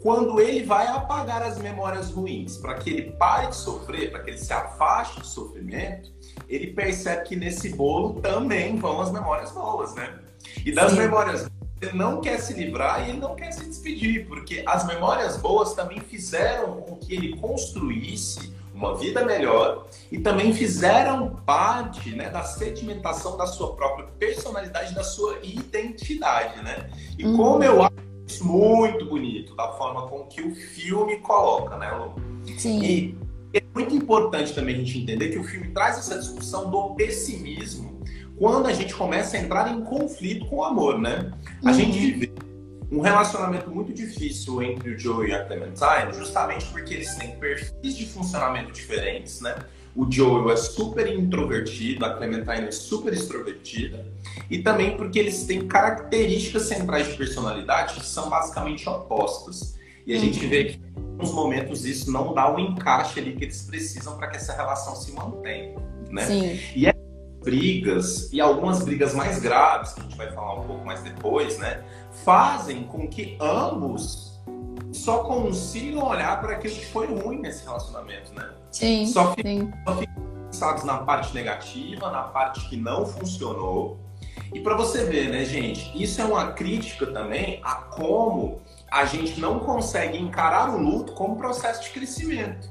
quando 0.00 0.40
ele 0.40 0.64
vai 0.64 0.86
apagar 0.86 1.42
as 1.42 1.58
memórias 1.58 2.10
ruins, 2.10 2.56
para 2.56 2.76
que 2.76 2.88
ele 2.88 3.10
pare 3.18 3.48
de 3.48 3.56
sofrer, 3.56 4.10
para 4.10 4.22
que 4.22 4.30
ele 4.30 4.38
se 4.38 4.52
afaste 4.54 5.20
do 5.20 5.26
sofrimento, 5.26 6.10
ele 6.48 6.68
percebe 6.68 7.24
que 7.24 7.36
nesse 7.36 7.68
bolo 7.74 8.22
também 8.22 8.76
vão 8.76 9.02
as 9.02 9.12
memórias 9.12 9.52
boas, 9.52 9.94
né? 9.94 10.18
E 10.64 10.72
das 10.72 10.92
Sim. 10.92 10.98
memórias 10.98 11.46
ele 11.82 11.92
não 11.92 12.22
quer 12.22 12.40
se 12.40 12.54
livrar 12.54 13.06
e 13.06 13.10
ele 13.10 13.20
não 13.20 13.36
quer 13.36 13.52
se 13.52 13.66
despedir, 13.66 14.26
porque 14.26 14.64
as 14.66 14.86
memórias 14.86 15.36
boas 15.36 15.74
também 15.74 16.00
fizeram 16.00 16.80
com 16.80 16.96
que 16.96 17.14
ele 17.14 17.36
construísse 17.36 18.56
uma 18.78 18.96
vida 18.96 19.24
melhor 19.24 19.86
e 20.10 20.18
também 20.18 20.52
fizeram 20.52 21.36
parte 21.44 22.10
né, 22.10 22.30
da 22.30 22.44
sedimentação 22.44 23.36
da 23.36 23.46
sua 23.46 23.74
própria 23.74 24.06
personalidade, 24.18 24.94
da 24.94 25.02
sua 25.02 25.38
identidade, 25.42 26.62
né? 26.62 26.88
E 27.18 27.26
uhum. 27.26 27.36
como 27.36 27.64
eu 27.64 27.82
acho 27.82 27.96
isso 28.26 28.46
muito 28.46 29.04
bonito, 29.06 29.56
da 29.56 29.72
forma 29.72 30.06
com 30.06 30.24
que 30.26 30.40
o 30.42 30.54
filme 30.54 31.16
coloca, 31.18 31.76
né, 31.76 31.90
Lu? 31.90 32.14
Sim. 32.56 32.82
E 32.82 33.18
é 33.52 33.62
muito 33.74 33.94
importante 33.94 34.54
também 34.54 34.76
a 34.76 34.78
gente 34.78 34.98
entender 34.98 35.30
que 35.30 35.38
o 35.38 35.44
filme 35.44 35.68
traz 35.68 35.98
essa 35.98 36.18
discussão 36.18 36.70
do 36.70 36.94
pessimismo 36.94 38.00
quando 38.38 38.68
a 38.68 38.72
gente 38.72 38.94
começa 38.94 39.36
a 39.36 39.40
entrar 39.40 39.72
em 39.74 39.82
conflito 39.82 40.46
com 40.46 40.56
o 40.56 40.64
amor, 40.64 40.98
né? 40.98 41.32
A 41.64 41.68
uhum. 41.68 41.74
gente 41.74 42.10
vê 42.12 42.32
um 42.90 43.00
relacionamento 43.00 43.70
muito 43.70 43.92
difícil 43.92 44.62
entre 44.62 44.90
o 44.90 44.98
Joe 44.98 45.28
e 45.28 45.34
a 45.34 45.44
Clementine, 45.44 46.12
justamente 46.12 46.66
porque 46.66 46.94
eles 46.94 47.14
têm 47.16 47.36
perfis 47.36 47.96
de 47.96 48.06
funcionamento 48.06 48.72
diferentes, 48.72 49.40
né? 49.40 49.56
O 49.94 50.10
Joe 50.10 50.52
é 50.52 50.56
super 50.56 51.12
introvertido, 51.12 52.04
a 52.04 52.14
Clementine 52.14 52.68
é 52.68 52.70
super 52.70 53.12
extrovertida, 53.12 54.06
e 54.48 54.58
também 54.58 54.96
porque 54.96 55.18
eles 55.18 55.44
têm 55.44 55.66
características 55.66 56.62
centrais 56.62 57.08
de 57.08 57.16
personalidade 57.16 57.94
que 57.94 58.06
são 58.06 58.30
basicamente 58.30 58.88
opostas. 58.88 59.76
E 60.06 60.14
a 60.14 60.16
uhum. 60.16 60.24
gente 60.24 60.46
vê 60.46 60.64
que 60.64 60.80
em 60.96 61.12
alguns 61.12 61.32
momentos 61.32 61.84
isso 61.84 62.10
não 62.10 62.32
dá 62.32 62.54
o 62.54 62.58
encaixe 62.58 63.20
ali 63.20 63.34
que 63.34 63.44
eles 63.44 63.62
precisam 63.62 64.16
para 64.16 64.28
que 64.28 64.36
essa 64.36 64.54
relação 64.54 64.94
se 64.94 65.12
mantenha, 65.12 65.76
né? 66.10 66.24
Sim. 66.24 66.60
E 66.74 66.86
é 66.86 66.94
brigas 67.42 68.32
e 68.32 68.40
algumas 68.40 68.84
brigas 68.84 69.14
mais 69.14 69.38
graves 69.38 69.92
que 69.92 70.00
a 70.00 70.02
gente 70.04 70.16
vai 70.16 70.30
falar 70.32 70.60
um 70.60 70.64
pouco 70.64 70.84
mais 70.84 71.02
depois, 71.02 71.58
né? 71.58 71.82
Fazem 72.24 72.84
com 72.84 73.08
que 73.08 73.36
ambos 73.40 74.28
só 74.92 75.24
consigam 75.24 76.06
olhar 76.06 76.40
para 76.40 76.54
aquilo 76.54 76.74
que 76.74 76.86
foi 76.86 77.06
ruim 77.06 77.40
nesse 77.40 77.64
relacionamento, 77.64 78.32
né? 78.34 78.50
Sim. 78.70 79.06
Só 79.06 79.34
ficam 79.34 79.72
pensados 80.50 80.84
na 80.84 80.98
parte 80.98 81.34
negativa, 81.34 82.10
na 82.10 82.22
parte 82.22 82.68
que 82.68 82.76
não 82.76 83.06
funcionou. 83.06 83.98
E 84.52 84.60
para 84.60 84.76
você 84.76 85.04
ver, 85.04 85.30
né, 85.30 85.44
gente, 85.44 85.90
isso 86.00 86.20
é 86.20 86.24
uma 86.24 86.52
crítica 86.52 87.06
também 87.06 87.60
a 87.62 87.74
como 87.74 88.60
a 88.90 89.04
gente 89.04 89.38
não 89.40 89.58
consegue 89.58 90.18
encarar 90.18 90.70
o 90.70 90.78
luto 90.78 91.12
como 91.12 91.36
processo 91.36 91.82
de 91.82 91.90
crescimento. 91.90 92.70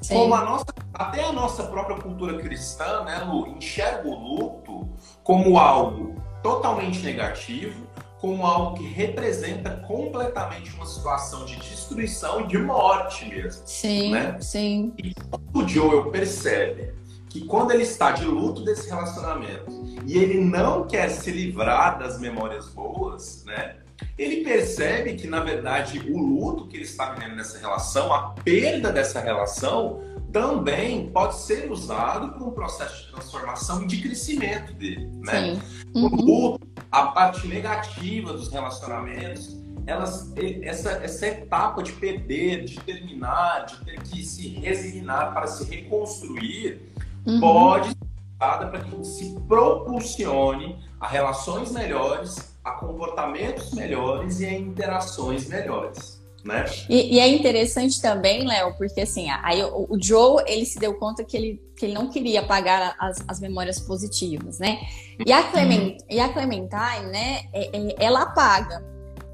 Sim. 0.00 0.14
Como 0.14 0.34
a 0.34 0.44
nossa, 0.44 0.66
até 0.94 1.24
a 1.24 1.32
nossa 1.32 1.64
própria 1.64 1.96
cultura 1.98 2.38
cristã, 2.38 3.04
né, 3.04 3.18
Lu, 3.18 3.48
enxerga 3.48 4.08
o 4.08 4.14
luto 4.14 4.88
como 5.22 5.58
algo 5.58 6.14
totalmente 6.42 7.00
negativo, 7.00 7.86
como 8.20 8.44
algo 8.44 8.76
que 8.76 8.84
representa 8.84 9.70
completamente 9.86 10.74
uma 10.74 10.86
situação 10.86 11.44
de 11.44 11.56
destruição 11.56 12.40
e 12.40 12.46
de 12.46 12.58
morte 12.58 13.28
mesmo. 13.28 13.62
Sim, 13.64 14.12
né? 14.12 14.36
sim. 14.40 14.92
E 14.98 15.14
o 15.54 15.66
Joel 15.66 16.10
percebe 16.10 16.92
que 17.28 17.44
quando 17.44 17.72
ele 17.72 17.82
está 17.82 18.10
de 18.10 18.24
luto 18.24 18.64
desse 18.64 18.88
relacionamento 18.88 19.70
e 20.04 20.16
ele 20.16 20.40
não 20.40 20.86
quer 20.86 21.08
se 21.10 21.30
livrar 21.30 21.98
das 21.98 22.18
memórias 22.18 22.68
boas, 22.68 23.44
né? 23.44 23.76
Ele 24.16 24.44
percebe 24.44 25.14
que, 25.14 25.26
na 25.26 25.40
verdade, 25.40 25.98
o 26.10 26.18
luto 26.18 26.68
que 26.68 26.76
ele 26.76 26.84
está 26.84 27.12
vivendo 27.12 27.34
nessa 27.36 27.58
relação, 27.58 28.12
a 28.12 28.30
perda 28.30 28.92
dessa 28.92 29.20
relação, 29.20 30.00
também 30.32 31.10
pode 31.10 31.36
ser 31.36 31.70
usado 31.70 32.32
para 32.32 32.44
um 32.44 32.50
processo 32.50 33.06
de 33.06 33.12
transformação 33.12 33.82
e 33.82 33.86
de 33.86 34.02
crescimento 34.02 34.72
dele, 34.74 35.10
né? 35.24 35.60
Uhum. 35.94 36.54
O 36.54 36.58
a 36.90 37.06
parte 37.08 37.46
negativa 37.46 38.32
dos 38.32 38.48
relacionamentos, 38.48 39.56
elas, 39.86 40.32
essa, 40.62 40.90
essa 40.92 41.26
etapa 41.26 41.82
de 41.82 41.92
perder, 41.92 42.64
de 42.64 42.78
terminar, 42.80 43.66
de 43.66 43.84
ter 43.84 44.02
que 44.02 44.22
se 44.22 44.48
resignar 44.48 45.32
para 45.32 45.46
se 45.46 45.64
reconstruir, 45.64 46.80
uhum. 47.26 47.40
pode 47.40 47.88
ser 47.88 47.96
usada 48.36 48.66
para 48.68 48.80
que 48.80 49.04
se 49.04 49.38
propulsione 49.46 50.78
a 51.00 51.06
relações 51.06 51.72
melhores, 51.72 52.54
a 52.64 52.72
comportamentos 52.72 53.72
melhores 53.72 54.40
e 54.40 54.46
a 54.46 54.52
interações 54.52 55.48
melhores. 55.48 56.17
Né? 56.44 56.64
E, 56.88 57.16
e, 57.16 57.20
é 57.20 57.28
interessante 57.28 58.00
também, 58.00 58.46
Léo, 58.46 58.74
porque 58.78 59.00
assim, 59.00 59.28
aí 59.42 59.62
o, 59.62 59.86
o, 59.90 59.98
Joe 60.00 60.42
ele 60.46 60.64
se 60.64 60.78
deu 60.78 60.94
conta 60.94 61.24
que 61.24 61.36
ele, 61.36 61.62
que 61.76 61.86
ele 61.86 61.94
não 61.94 62.08
queria 62.08 62.40
apagar 62.40 62.94
as, 62.98 63.18
as 63.26 63.40
memórias 63.40 63.80
positivas, 63.80 64.58
né? 64.58 64.78
E 65.26 65.32
a, 65.32 65.42
Clement, 65.50 65.96
e 66.08 66.20
a 66.20 66.32
Clementine, 66.32 67.10
né, 67.10 67.42
é, 67.52 67.76
é, 67.76 67.94
ela 67.98 68.22
apaga, 68.22 68.84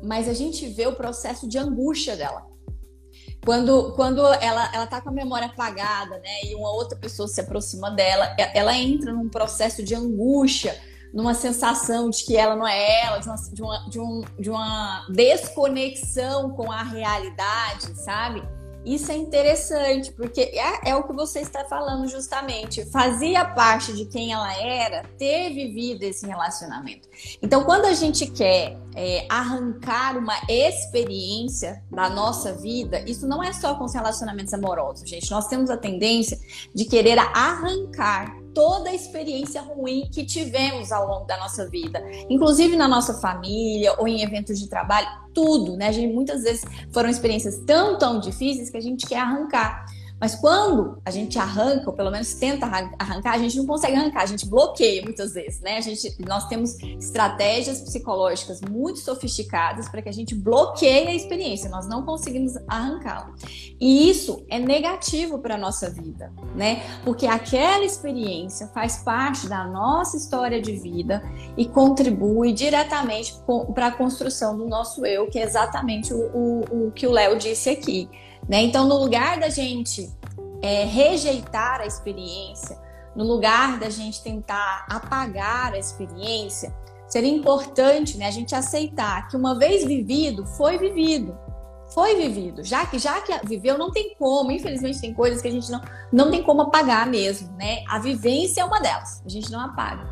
mas 0.03 0.29
a 0.29 0.33
gente 0.33 0.67
vê 0.67 0.87
o 0.87 0.95
processo 0.95 1.47
de 1.47 1.59
angústia 1.59 2.17
dela. 2.17 2.47
Quando, 3.45 3.93
quando 3.93 4.21
ela, 4.27 4.75
ela 4.75 4.87
tá 4.87 5.03
com 5.03 5.11
a 5.11 5.13
memória 5.13 5.47
apagada, 5.47 6.19
né, 6.19 6.45
e 6.45 6.55
uma 6.55 6.73
outra 6.73 6.99
pessoa 6.99 7.29
se 7.29 7.41
aproxima 7.41 7.91
dela, 7.91 8.35
ela 8.55 8.75
entra 8.77 9.13
num 9.13 9.29
processo 9.29 9.83
de 9.83 9.95
angústia 9.95 10.75
numa 11.15 11.33
sensação 11.33 12.11
de 12.11 12.25
que 12.25 12.37
ela 12.37 12.57
não 12.57 12.67
é 12.67 13.05
ela, 13.05 13.19
de 13.19 13.29
uma, 13.29 13.37
de 13.37 13.63
uma, 13.63 13.89
de 13.89 14.01
um, 14.01 14.25
de 14.37 14.51
uma 14.51 15.07
desconexão 15.09 16.51
com 16.51 16.73
a 16.73 16.83
realidade, 16.83 17.97
sabe? 18.01 18.43
Isso 18.85 19.11
é 19.11 19.17
interessante, 19.17 20.13
porque 20.13 20.41
é, 20.41 20.91
é, 20.91 20.95
o 20.95 21.05
que 21.05 21.15
você 21.15 21.41
está 21.41 21.65
falando 21.65 22.07
justamente. 22.07 22.85
Fazia 22.91 23.43
parte 23.43 23.95
de 23.95 24.05
quem 24.05 24.33
ela 24.33 24.53
era 24.61 25.05
ter 25.17 25.55
vivido 25.55 26.03
esse 26.03 26.27
relacionamento. 26.27 27.09
Então, 27.41 27.65
quando 27.65 27.87
a 27.87 27.95
gente 27.95 28.27
quer 28.27 28.77
é, 28.95 29.27
arrancar 29.31 30.19
uma 30.19 30.35
experiência 30.51 31.83
da 31.91 32.11
nossa 32.11 32.53
vida, 32.53 33.03
isso 33.09 33.27
não 33.27 33.43
é 33.43 33.55
só 33.55 33.75
com 33.77 33.85
os 33.85 33.95
relacionamentos 33.95 34.53
amorosos, 34.53 35.09
gente. 35.09 35.31
Nós 35.31 35.47
temos 35.47 35.71
a 35.71 35.79
tendência 35.79 36.39
de 36.75 36.85
querer 36.85 37.19
arrancar 37.19 38.44
toda 38.55 38.91
a 38.91 38.95
experiência 38.95 39.61
ruim 39.61 40.09
que 40.11 40.25
tivemos 40.25 40.93
ao 40.93 41.07
longo 41.07 41.27
da 41.27 41.37
nossa 41.37 41.69
vida, 41.69 42.03
inclusive 42.31 42.77
na 42.77 42.87
nossa 42.87 43.15
família 43.15 43.95
ou 43.99 44.07
em 44.07 44.23
eventos 44.23 44.59
de 44.59 44.69
trabalho, 44.69 45.09
tudo, 45.35 45.77
né? 45.77 45.89
A 45.89 45.93
gente 45.93 46.15
muitas 46.15 46.43
vezes 46.43 46.65
foram 46.93 47.11
experiências 47.11 47.59
tão, 47.67 47.99
tão 47.99 48.21
difíceis 48.21 48.71
que 48.71 48.77
a 48.77 48.81
gente 48.81 49.07
quer 49.07 49.19
arrancar. 49.19 49.85
Mas 50.21 50.35
quando 50.35 51.01
a 51.05 51.11
gente 51.11 51.39
arranca, 51.39 51.91
ou 51.91 51.97
pelo 51.97 52.11
menos 52.11 52.35
tenta 52.35 52.67
arrancar, 52.99 53.35
a 53.35 53.39
gente 53.39 53.57
não 53.57 53.67
consegue 53.67 53.97
arrancar, 53.97 54.23
a 54.23 54.27
gente 54.27 54.47
bloqueia 54.47 55.03
muitas 55.03 55.35
vezes, 55.35 55.61
né? 55.61 55.77
A 55.77 55.81
gente, 55.81 56.17
nós 56.27 56.47
temos 56.49 56.79
estratégias 56.83 57.81
psicológicas 57.81 58.61
muito 58.61 59.01
sofisticadas 59.01 59.89
para 59.89 60.01
que 60.01 60.09
a 60.09 60.13
gente 60.13 60.35
bloqueie 60.35 61.09
a 61.09 61.15
experiência, 61.15 61.69
nós 61.69 61.89
não 61.89 62.05
conseguimos 62.05 62.53
arrancá-la. 62.69 63.35
E 63.81 64.09
isso 64.09 64.45
é 64.49 64.59
negativo 64.59 65.39
para 65.39 65.57
a 65.57 65.59
nossa 65.59 65.91
vida, 65.91 66.33
né? 66.55 66.83
Porque 67.05 67.27
aquela 67.27 67.85
experiência 67.85 68.69
faz 68.69 68.99
parte 68.99 69.49
da 69.49 69.67
nossa 69.67 70.17
história 70.17 70.61
de 70.61 70.73
vida 70.73 71.23
e 71.57 71.67
contribui 71.67 72.53
diretamente 72.53 73.35
para 73.75 73.89
a 73.89 73.91
construção 73.91 74.57
do 74.57 74.67
nosso 74.67 75.05
eu, 75.05 75.29
que 75.29 75.39
é 75.39 75.43
exatamente 75.43 76.15
o, 76.15 76.19
o, 76.19 76.87
o 76.87 76.93
que 76.93 77.07
o 77.07 77.13
Léo 77.13 77.37
disse 77.37 77.69
aqui. 77.69 78.09
Né? 78.49 78.63
Então, 78.63 78.87
no 78.87 78.97
lugar 78.97 79.39
da 79.39 79.49
gente 79.49 80.11
é, 80.63 80.85
rejeitar 80.85 81.81
a 81.81 81.87
experiência, 81.87 82.79
no 83.15 83.25
lugar 83.25 83.79
da 83.79 83.89
gente 83.89 84.23
tentar 84.23 84.87
apagar 84.91 85.73
a 85.73 85.79
experiência, 85.79 86.75
seria 87.07 87.31
importante 87.31 88.19
né, 88.19 88.27
a 88.27 88.31
gente 88.31 88.55
aceitar 88.55 89.29
que 89.29 89.37
uma 89.37 89.59
vez 89.59 89.85
vivido, 89.85 90.45
foi 90.47 90.79
vivido. 90.79 91.37
Foi 91.93 92.17
vivido. 92.17 92.65
Já 92.65 92.87
que 92.87 92.99
já 92.99 93.21
que 93.21 93.47
viveu, 93.47 93.79
não 93.79 93.93
tem 93.93 94.15
como. 94.19 94.51
Infelizmente, 94.51 95.01
tem 95.01 95.15
coisas 95.15 95.41
que 95.41 95.49
a 95.49 95.51
gente 95.51 95.71
não, 95.71 95.81
não 96.13 96.31
tem 96.31 96.43
como 96.43 96.63
apagar 96.63 97.07
mesmo. 97.07 97.53
Né? 97.57 97.85
A 97.89 97.99
vivência 97.99 98.63
é 98.63 98.65
uma 98.65 98.81
delas. 98.81 99.23
A 99.25 99.29
gente 99.29 99.53
não 99.53 99.61
apaga. 99.61 100.09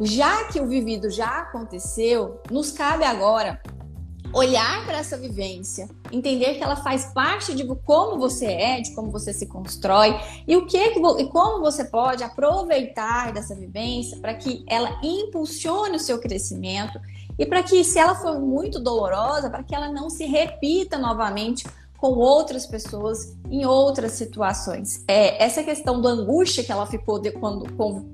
Já 0.00 0.44
que 0.44 0.60
o 0.60 0.66
vivido 0.66 1.10
já 1.10 1.40
aconteceu, 1.40 2.40
nos 2.50 2.70
cabe 2.70 3.04
agora 3.04 3.60
olhar 4.36 4.84
para 4.84 4.98
essa 4.98 5.16
vivência, 5.16 5.88
entender 6.12 6.56
que 6.56 6.62
ela 6.62 6.76
faz 6.76 7.06
parte 7.06 7.54
de 7.54 7.64
como 7.86 8.18
você 8.18 8.44
é, 8.44 8.80
de 8.82 8.94
como 8.94 9.10
você 9.10 9.32
se 9.32 9.46
constrói 9.46 10.14
e 10.46 10.54
o 10.54 10.66
que 10.66 10.76
e 10.76 11.26
como 11.28 11.60
você 11.60 11.84
pode 11.84 12.22
aproveitar 12.22 13.32
dessa 13.32 13.54
vivência 13.54 14.18
para 14.18 14.34
que 14.34 14.62
ela 14.68 15.00
impulsione 15.02 15.96
o 15.96 16.00
seu 16.00 16.18
crescimento 16.18 17.00
e 17.38 17.46
para 17.46 17.62
que 17.62 17.82
se 17.82 17.98
ela 17.98 18.14
for 18.14 18.38
muito 18.38 18.78
dolorosa, 18.78 19.48
para 19.48 19.62
que 19.62 19.74
ela 19.74 19.88
não 19.88 20.10
se 20.10 20.26
repita 20.26 20.98
novamente 20.98 21.64
com 21.96 22.08
outras 22.08 22.66
pessoas 22.66 23.34
em 23.50 23.64
outras 23.64 24.12
situações. 24.12 25.02
É, 25.08 25.42
essa 25.42 25.62
questão 25.62 25.98
da 25.98 26.10
angústia 26.10 26.62
que 26.62 26.70
ela 26.70 26.86
ficou 26.86 27.18
de 27.18 27.30
quando, 27.30 27.64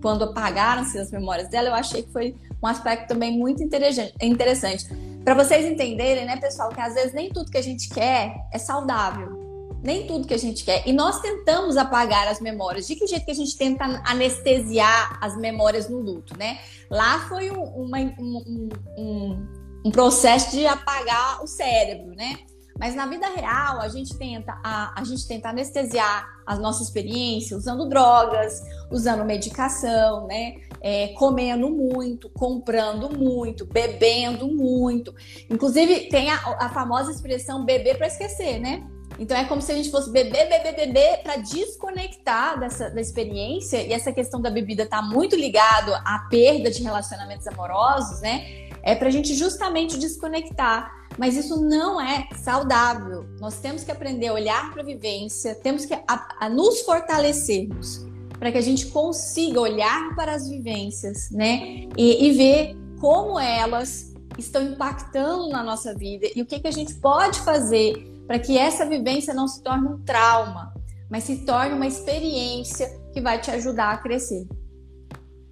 quando 0.00 0.22
apagaram-se 0.22 0.96
as 1.00 1.10
memórias 1.10 1.48
dela, 1.48 1.68
eu 1.68 1.74
achei 1.74 2.04
que 2.04 2.12
foi 2.12 2.36
um 2.62 2.66
aspecto 2.68 3.08
também 3.08 3.36
muito 3.36 3.60
interessante 3.60 5.11
para 5.24 5.34
vocês 5.34 5.64
entenderem, 5.64 6.24
né, 6.24 6.36
pessoal, 6.36 6.70
que 6.70 6.80
às 6.80 6.94
vezes 6.94 7.12
nem 7.12 7.30
tudo 7.30 7.50
que 7.50 7.58
a 7.58 7.62
gente 7.62 7.88
quer 7.88 8.34
é 8.52 8.58
saudável. 8.58 9.40
Nem 9.82 10.06
tudo 10.06 10.28
que 10.28 10.34
a 10.34 10.38
gente 10.38 10.64
quer. 10.64 10.86
E 10.86 10.92
nós 10.92 11.20
tentamos 11.20 11.76
apagar 11.76 12.28
as 12.28 12.40
memórias. 12.40 12.86
De 12.86 12.94
que 12.94 13.04
jeito 13.04 13.24
que 13.24 13.32
a 13.32 13.34
gente 13.34 13.56
tenta 13.56 13.84
anestesiar 14.04 15.18
as 15.20 15.36
memórias 15.36 15.88
no 15.88 15.98
luto, 15.98 16.38
né? 16.38 16.58
Lá 16.88 17.18
foi 17.28 17.50
um, 17.50 17.64
uma, 17.64 17.98
um, 17.98 18.68
um, 18.96 19.48
um 19.84 19.90
processo 19.90 20.52
de 20.52 20.64
apagar 20.66 21.42
o 21.42 21.48
cérebro, 21.48 22.14
né? 22.14 22.38
Mas 22.78 22.94
na 22.94 23.06
vida 23.06 23.26
real, 23.28 23.80
a 23.80 23.88
gente 23.88 24.16
tenta 24.16 24.58
a, 24.62 25.00
a 25.00 25.04
gente 25.04 25.26
tenta 25.26 25.48
anestesiar 25.48 26.26
a 26.46 26.56
nossa 26.56 26.82
experiência 26.82 27.56
usando 27.56 27.88
drogas, 27.88 28.62
usando 28.90 29.24
medicação, 29.24 30.26
né? 30.26 30.54
É, 30.84 31.08
comendo 31.08 31.70
muito, 31.70 32.28
comprando 32.30 33.16
muito, 33.16 33.64
bebendo 33.64 34.48
muito. 34.48 35.14
Inclusive, 35.48 36.08
tem 36.08 36.28
a, 36.28 36.34
a 36.58 36.68
famosa 36.70 37.12
expressão 37.12 37.64
beber 37.64 37.96
para 37.96 38.08
esquecer, 38.08 38.58
né? 38.58 38.84
Então 39.18 39.36
é 39.36 39.44
como 39.44 39.60
se 39.60 39.70
a 39.70 39.74
gente 39.74 39.90
fosse 39.90 40.10
beber, 40.10 40.48
beber, 40.48 40.74
beber 40.74 41.22
para 41.22 41.36
desconectar 41.36 42.58
dessa 42.58 42.90
da 42.90 43.00
experiência. 43.00 43.82
E 43.82 43.92
essa 43.92 44.12
questão 44.12 44.40
da 44.40 44.50
bebida 44.50 44.82
está 44.82 45.00
muito 45.02 45.36
ligado 45.36 45.94
à 45.94 46.26
perda 46.30 46.70
de 46.70 46.82
relacionamentos 46.82 47.46
amorosos, 47.46 48.20
né? 48.20 48.68
É 48.82 48.94
para 48.94 49.08
a 49.08 49.10
gente 49.10 49.34
justamente 49.34 49.98
desconectar. 49.98 50.90
Mas 51.18 51.36
isso 51.36 51.60
não 51.60 52.00
é 52.00 52.26
saudável. 52.42 53.26
Nós 53.38 53.60
temos 53.60 53.84
que 53.84 53.92
aprender 53.92 54.28
a 54.28 54.32
olhar 54.32 54.72
para 54.72 54.82
a 54.82 54.84
vivência, 54.84 55.54
temos 55.54 55.84
que 55.84 55.94
a, 55.94 56.36
a 56.40 56.48
nos 56.48 56.80
fortalecermos 56.80 58.06
para 58.42 58.50
que 58.50 58.58
a 58.58 58.62
gente 58.62 58.86
consiga 58.86 59.60
olhar 59.60 60.16
para 60.16 60.34
as 60.34 60.48
vivências, 60.48 61.30
né? 61.30 61.86
E, 61.96 62.26
e, 62.26 62.32
ver 62.32 62.76
como 62.98 63.38
elas 63.38 64.12
estão 64.36 64.60
impactando 64.64 65.48
na 65.48 65.62
nossa 65.62 65.94
vida 65.94 66.26
e 66.34 66.42
o 66.42 66.44
que, 66.44 66.58
que 66.58 66.66
a 66.66 66.72
gente 66.72 66.92
pode 66.94 67.38
fazer 67.42 67.94
para 68.26 68.40
que 68.40 68.58
essa 68.58 68.84
vivência 68.84 69.32
não 69.32 69.46
se 69.46 69.62
torne 69.62 69.86
um 69.86 69.98
trauma, 70.02 70.74
mas 71.08 71.22
se 71.22 71.46
torne 71.46 71.72
uma 71.74 71.86
experiência 71.86 72.88
que 73.12 73.20
vai 73.20 73.40
te 73.40 73.48
ajudar 73.52 73.92
a 73.92 73.98
crescer. 73.98 74.44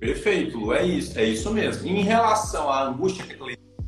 Perfeito, 0.01 0.59
Lu, 0.59 0.75
é 0.75 0.85
isso, 0.85 1.17
é 1.17 1.25
isso 1.27 1.49
mesmo. 1.53 1.87
Em 1.87 2.03
relação 2.03 2.69
à 2.69 2.89
angústia 2.89 3.25
que 3.25 3.37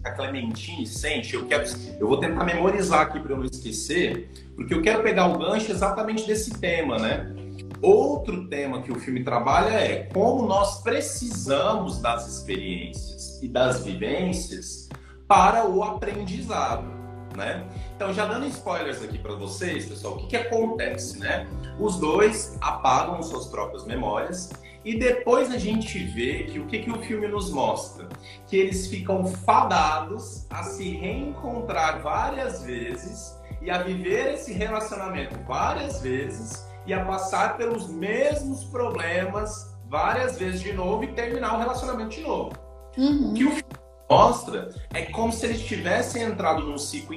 a 0.05 0.13
Clementine 0.13 0.87
sente, 0.87 1.35
eu 1.35 1.45
quero, 1.47 1.65
eu 1.99 2.07
vou 2.07 2.19
tentar 2.19 2.45
memorizar 2.45 3.01
aqui 3.01 3.19
para 3.19 3.33
eu 3.33 3.39
não 3.39 3.47
esquecer, 3.47 4.31
porque 4.55 4.73
eu 4.73 4.81
quero 4.81 5.03
pegar 5.03 5.27
o 5.27 5.39
gancho 5.39 5.73
exatamente 5.73 6.25
desse 6.25 6.53
tema, 6.53 7.01
né? 7.01 7.42
Outro 7.81 8.49
tema 8.49 8.81
que 8.83 8.93
o 8.93 9.01
filme 9.01 9.25
trabalha 9.25 9.71
é 9.71 10.05
como 10.13 10.47
nós 10.47 10.83
precisamos 10.83 12.01
das 12.01 12.29
experiências 12.29 13.43
e 13.43 13.49
das 13.49 13.85
vivências 13.85 14.89
para 15.27 15.67
o 15.69 15.83
aprendizado, 15.83 16.87
né? 17.37 17.67
Então, 17.97 18.13
já 18.13 18.27
dando 18.27 18.47
spoilers 18.47 19.03
aqui 19.03 19.19
para 19.19 19.35
vocês, 19.35 19.87
pessoal, 19.87 20.15
o 20.15 20.19
que, 20.19 20.27
que 20.29 20.37
acontece, 20.37 21.19
né? 21.19 21.47
Os 21.79 21.97
dois 21.99 22.57
apagam 22.61 23.23
suas 23.23 23.47
próprias 23.47 23.85
memórias 23.85 24.51
e 24.85 24.99
depois 24.99 25.51
a 25.51 25.59
gente 25.59 25.99
vê 25.99 26.45
que 26.45 26.59
o 26.59 26.67
que, 26.67 26.81
que 26.81 26.91
o 26.91 27.01
filme 27.03 27.29
nos 27.29 27.51
mostra? 27.51 28.09
Que 28.47 28.57
eles 28.57 28.87
ficam 28.87 29.25
fadados 29.25 30.47
a 30.51 30.63
se 30.65 30.91
reencontrar 30.91 32.03
várias 32.03 32.63
vezes 32.63 33.37
e 33.61 33.71
a 33.71 33.79
viver 33.79 34.35
esse 34.35 34.53
relacionamento 34.53 35.37
várias 35.47 36.01
vezes 36.01 36.67
e 36.87 36.93
a 36.93 37.05
passar 37.05 37.57
pelos 37.57 37.89
mesmos 37.89 38.65
problemas 38.65 39.77
várias 39.89 40.39
vezes 40.39 40.61
de 40.61 40.73
novo 40.73 41.05
e 41.05 41.09
terminar 41.09 41.55
o 41.57 41.59
relacionamento 41.59 42.11
de 42.11 42.23
novo. 42.23 42.53
Uhum. 42.97 43.31
O 43.31 43.35
que 43.35 43.45
o 43.45 43.51
filme 43.51 43.63
mostra 44.11 44.71
é 44.93 45.03
como 45.03 45.33
se 45.33 45.47
eles 45.47 45.63
tivessem 45.63 46.23
entrado 46.23 46.63
num 46.65 46.79
ciclo, 46.79 47.15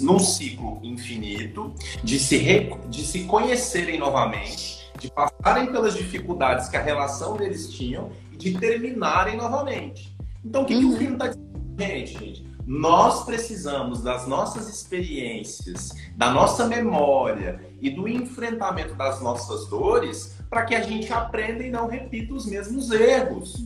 num 0.00 0.18
ciclo 0.18 0.80
infinito 0.82 1.74
de 2.02 2.18
se, 2.18 2.70
de 2.88 3.04
se 3.04 3.24
conhecerem 3.24 3.98
novamente 3.98 4.76
de 4.98 5.10
passarem 5.10 5.70
pelas 5.70 5.94
dificuldades 5.94 6.68
que 6.68 6.76
a 6.76 6.82
relação 6.82 7.36
deles 7.36 7.70
tinham 7.70 8.10
e 8.32 8.36
de 8.36 8.58
terminarem 8.58 9.36
novamente. 9.36 10.16
Então, 10.44 10.62
o 10.62 10.66
que, 10.66 10.74
uhum. 10.74 10.80
que 10.80 10.86
o 10.86 10.90
uhum. 10.90 10.96
filme 10.96 11.12
está 11.14 11.26
dizendo, 11.28 11.76
gente, 11.78 12.18
gente? 12.18 12.55
Nós 12.66 13.24
precisamos 13.24 14.02
das 14.02 14.26
nossas 14.26 14.68
experiências, 14.68 15.94
da 16.16 16.30
nossa 16.30 16.66
memória 16.66 17.60
e 17.80 17.90
do 17.90 18.08
enfrentamento 18.08 18.94
das 18.94 19.20
nossas 19.20 19.66
dores 19.68 20.36
para 20.50 20.64
que 20.64 20.74
a 20.74 20.82
gente 20.82 21.12
aprenda 21.12 21.62
e 21.62 21.70
não 21.70 21.86
repita 21.86 22.34
os 22.34 22.46
mesmos 22.46 22.90
erros. 22.90 23.64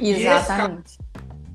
Exatamente. 0.00 0.98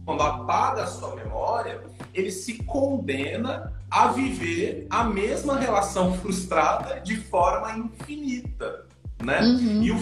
quando 0.04 0.23
apaga 0.23 0.84
a 0.84 0.88
sua 0.88 1.15
memória, 1.15 1.84
ele 2.12 2.32
se 2.32 2.63
condena 2.63 3.71
a 3.89 4.08
viver 4.08 4.88
a 4.89 5.04
mesma 5.04 5.60
relação 5.60 6.13
frustrada 6.19 6.99
de 7.01 7.15
forma 7.17 7.71
infinita 7.77 8.91
né? 9.23 9.41
Uhum. 9.41 9.84
E 9.84 9.91
o, 9.91 9.97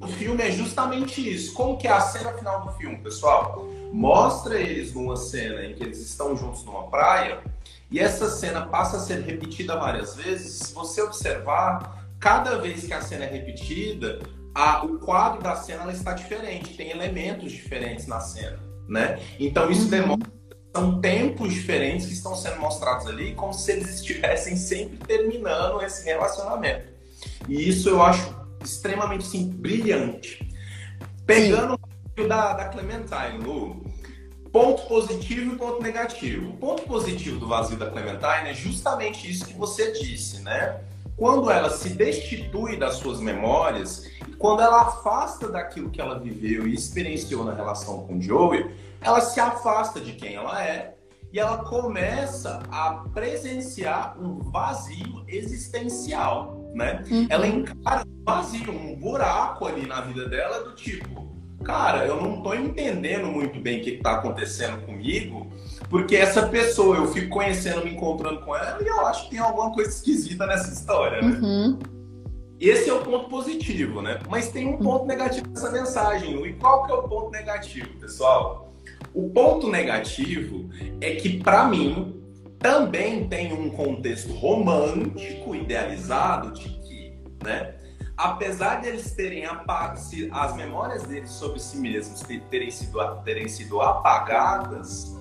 o, 0.00 0.08
filme 0.08 0.42
é 0.42 0.50
justamente 0.50 1.20
isso. 1.20 1.52
Como 1.52 1.76
que 1.76 1.86
é 1.86 1.92
a 1.92 2.00
cena 2.00 2.32
final 2.32 2.64
do 2.64 2.72
filme, 2.72 2.96
pessoal? 2.98 3.66
Mostra 3.92 4.58
eles 4.58 4.94
numa 4.94 5.16
cena 5.16 5.64
em 5.64 5.74
que 5.74 5.82
eles 5.82 6.00
estão 6.00 6.34
juntos 6.34 6.64
numa 6.64 6.84
praia 6.84 7.42
e 7.90 8.00
essa 8.00 8.30
cena 8.30 8.66
passa 8.66 8.96
a 8.96 9.00
ser 9.00 9.20
repetida 9.20 9.76
várias 9.76 10.16
vezes. 10.16 10.54
Se 10.54 10.74
você 10.74 11.02
observar, 11.02 12.08
cada 12.18 12.56
vez 12.56 12.84
que 12.84 12.94
a 12.94 13.02
cena 13.02 13.24
é 13.24 13.28
repetida, 13.28 14.20
a, 14.54 14.82
o 14.82 14.98
quadro 14.98 15.42
da 15.42 15.56
cena 15.56 15.92
está 15.92 16.14
diferente, 16.14 16.74
tem 16.74 16.90
elementos 16.90 17.52
diferentes 17.52 18.06
na 18.06 18.18
cena, 18.18 18.58
né? 18.88 19.20
Então 19.38 19.70
isso 19.70 19.84
uhum. 19.84 19.90
demonstra 19.90 20.32
são 20.74 21.00
tempos 21.02 21.52
diferentes 21.52 22.06
que 22.06 22.14
estão 22.14 22.34
sendo 22.34 22.58
mostrados 22.58 23.06
ali, 23.06 23.34
como 23.34 23.52
se 23.52 23.72
eles 23.72 23.96
estivessem 23.96 24.56
sempre 24.56 24.96
terminando 25.06 25.82
esse 25.82 26.02
relacionamento. 26.06 26.90
E 27.46 27.68
isso 27.68 27.90
eu 27.90 28.02
acho 28.02 28.34
extremamente 28.64 29.26
sim, 29.26 29.50
brilhante. 29.50 30.48
Pegando 31.26 31.74
Sim. 31.74 31.91
Da, 32.28 32.52
da 32.52 32.64
Clementine, 32.66 33.38
Lu, 33.42 33.84
ponto 34.52 34.82
positivo 34.82 35.54
e 35.54 35.58
ponto 35.58 35.82
negativo. 35.82 36.50
O 36.50 36.56
ponto 36.56 36.82
positivo 36.82 37.38
do 37.38 37.48
vazio 37.48 37.76
da 37.76 37.90
Clementine 37.90 38.50
é 38.50 38.54
justamente 38.54 39.30
isso 39.30 39.46
que 39.46 39.54
você 39.54 39.92
disse, 39.92 40.42
né? 40.42 40.80
Quando 41.16 41.50
ela 41.50 41.70
se 41.70 41.90
destitui 41.90 42.76
das 42.76 42.96
suas 42.96 43.20
memórias, 43.20 44.10
quando 44.38 44.62
ela 44.62 44.82
afasta 44.82 45.48
daquilo 45.48 45.90
que 45.90 46.00
ela 46.00 46.18
viveu 46.18 46.66
e 46.66 46.74
experienciou 46.74 47.44
na 47.44 47.54
relação 47.54 48.06
com 48.06 48.20
Joey, 48.20 48.74
ela 49.00 49.20
se 49.20 49.38
afasta 49.38 50.00
de 50.00 50.12
quem 50.12 50.34
ela 50.34 50.64
é 50.64 50.94
e 51.32 51.38
ela 51.38 51.64
começa 51.64 52.62
a 52.70 53.04
presenciar 53.12 54.18
um 54.18 54.38
vazio 54.38 55.24
existencial 55.28 56.62
né? 56.74 57.04
Uhum. 57.10 57.26
Ela 57.28 57.46
encara 57.46 58.04
vazio, 58.24 58.72
um 58.72 58.96
buraco 58.96 59.66
ali 59.66 59.86
na 59.86 60.00
vida 60.00 60.28
dela 60.28 60.64
do 60.64 60.74
tipo, 60.74 61.31
cara, 61.62 62.06
eu 62.06 62.20
não 62.20 62.42
tô 62.42 62.54
entendendo 62.54 63.26
muito 63.26 63.60
bem 63.60 63.80
o 63.80 63.84
que, 63.84 63.92
que 63.92 64.02
tá 64.02 64.14
acontecendo 64.14 64.84
comigo, 64.84 65.50
porque 65.88 66.16
essa 66.16 66.46
pessoa, 66.48 66.96
eu 66.96 67.08
fico 67.08 67.28
conhecendo, 67.28 67.84
me 67.84 67.92
encontrando 67.92 68.40
com 68.40 68.56
ela, 68.56 68.78
e 68.82 68.86
eu 68.86 69.06
acho 69.06 69.24
que 69.24 69.30
tem 69.30 69.38
alguma 69.38 69.72
coisa 69.72 69.90
esquisita 69.90 70.46
nessa 70.46 70.72
história, 70.72 71.20
né? 71.20 71.38
Uhum. 71.40 71.78
Esse 72.62 72.88
é 72.88 72.92
o 72.92 73.00
ponto 73.00 73.28
positivo, 73.28 74.00
né? 74.00 74.20
Mas 74.30 74.48
tem 74.50 74.68
um 74.68 74.78
ponto 74.78 75.04
negativo 75.04 75.48
nessa 75.48 75.68
mensagem. 75.72 76.46
E 76.46 76.52
qual 76.52 76.86
que 76.86 76.92
é 76.92 76.94
o 76.94 77.02
ponto 77.08 77.30
negativo, 77.32 77.88
pessoal? 77.98 78.72
O 79.12 79.28
ponto 79.30 79.68
negativo 79.68 80.70
é 81.00 81.16
que, 81.16 81.38
para 81.42 81.66
mim, 81.66 82.22
também 82.60 83.26
tem 83.26 83.52
um 83.52 83.68
contexto 83.68 84.32
romântico 84.32 85.56
idealizado 85.56 86.52
de 86.52 86.68
que, 86.68 87.18
né, 87.42 87.74
apesar 88.22 88.80
de 88.80 88.88
eles 88.88 89.12
terem 89.12 89.44
as 90.30 90.54
memórias 90.54 91.02
deles 91.02 91.30
sobre 91.30 91.58
si 91.58 91.76
mesmos 91.76 92.22
terem 92.50 92.70
sido, 92.70 92.98
terem 93.24 93.48
sido 93.48 93.80
apagadas, 93.80 95.16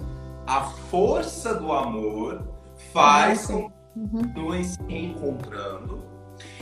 a 0.45 0.61
força 0.61 1.55
do 1.55 1.71
amor 1.73 2.47
faz 2.93 3.47
com 3.47 3.69
que 3.69 3.75
uhum. 3.95 4.07
continuem 4.07 4.63
se 4.63 4.79
encontrando. 4.87 6.03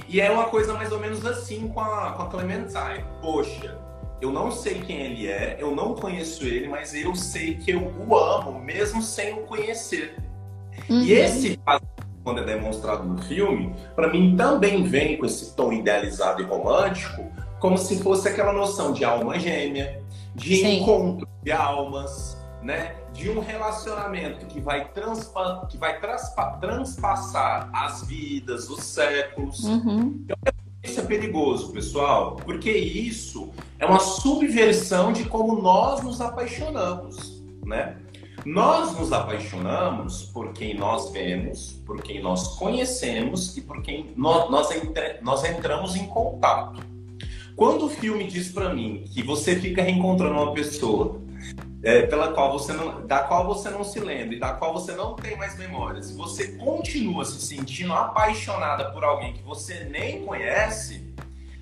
E 0.08 0.22
é 0.22 0.32
uma 0.32 0.46
coisa 0.46 0.74
mais 0.74 0.92
ou 0.94 1.00
menos 1.00 1.26
assim 1.26 1.68
com 1.68 1.82
a, 1.82 2.14
com 2.14 2.24
a 2.24 2.28
Clementine. 2.28 3.06
Poxa, 3.22 3.78
eu 4.22 4.32
não 4.32 4.50
sei 4.50 4.80
quem 4.80 5.02
ele 5.02 5.28
é, 5.28 5.58
eu 5.60 5.76
não 5.76 5.94
conheço 5.94 6.46
ele, 6.46 6.70
mas 6.70 6.94
eu 6.94 7.16
sei 7.16 7.56
que 7.56 7.72
eu 7.72 7.94
o 8.08 8.16
amo, 8.16 8.60
mesmo 8.60 9.02
sem 9.02 9.34
o 9.34 9.46
conhecer. 9.46 10.16
Uhum. 10.90 11.02
E 11.02 11.12
esse 11.12 11.60
quando 12.24 12.42
é 12.42 12.44
demonstrado 12.44 13.04
no 13.04 13.22
filme, 13.24 13.74
para 13.96 14.12
mim 14.12 14.36
também 14.36 14.84
vem 14.84 15.18
com 15.18 15.26
esse 15.26 15.56
tom 15.56 15.72
idealizado 15.72 16.42
e 16.42 16.46
romântico, 16.46 17.24
como 17.60 17.78
se 17.78 18.02
fosse 18.02 18.28
aquela 18.28 18.54
noção 18.54 18.94
de 18.94 19.04
alma 19.04 19.40
gêmea, 19.40 20.02
de 20.36 20.58
Sim. 20.58 20.82
encontro 20.82 21.28
de 21.44 21.52
almas, 21.52 22.38
né? 22.62 22.96
De 23.14 23.30
um 23.30 23.40
relacionamento 23.40 24.46
que 24.46 24.60
vai, 24.60 24.88
transpa 24.90 25.66
que 25.70 25.78
vai 25.78 26.00
transpa 26.00 26.58
transpassar 26.62 27.70
as 27.74 28.06
vidas, 28.06 28.70
os 28.70 28.84
séculos. 28.84 29.64
Uhum. 29.64 30.22
Então, 30.24 30.38
isso 30.84 31.00
é 31.00 31.04
perigoso, 31.04 31.74
pessoal, 31.74 32.38
porque 32.38 32.72
isso 32.72 33.50
é 33.78 33.86
uma 33.86 34.00
subversão 34.00 35.12
de 35.12 35.26
como 35.26 35.62
nós 35.62 36.02
nos 36.02 36.22
apaixonamos, 36.22 37.44
né? 37.66 37.98
Nós 38.46 38.98
nos 38.98 39.12
apaixonamos 39.12 40.24
por 40.24 40.54
quem 40.54 40.74
nós 40.74 41.12
vemos, 41.12 41.74
por 41.86 42.02
quem 42.02 42.22
nós 42.22 42.56
conhecemos 42.58 43.56
e 43.58 43.62
por 43.62 43.82
quem 43.82 44.14
nós, 44.16 44.50
nós, 44.50 44.72
entre, 44.72 45.20
nós 45.22 45.44
entramos 45.44 45.96
em 45.96 46.08
contato. 46.08 46.82
Quando 47.56 47.86
o 47.86 47.90
filme 47.90 48.26
diz 48.26 48.50
para 48.52 48.74
mim 48.74 49.04
que 49.14 49.22
você 49.22 49.60
fica 49.60 49.82
reencontrando 49.82 50.34
uma 50.34 50.54
pessoa 50.54 51.22
é, 51.84 52.04
pela 52.04 52.32
qual 52.32 52.52
você 52.52 52.72
não, 52.72 53.06
da 53.06 53.20
qual 53.20 53.46
você 53.46 53.70
não 53.70 53.84
se 53.84 54.00
lembra 54.00 54.36
e 54.36 54.40
da 54.40 54.54
qual 54.54 54.74
você 54.74 54.94
não 54.94 55.16
tem 55.16 55.38
mais 55.38 55.58
memórias, 55.58 56.12
você 56.16 56.54
continua 56.54 57.26
se 57.26 57.42
sentindo 57.42 57.94
apaixonada 57.94 58.92
por 58.92 59.04
alguém 59.04 59.34
que 59.34 59.44
você 59.44 59.84
nem 59.86 60.26
conhece, 60.26 61.14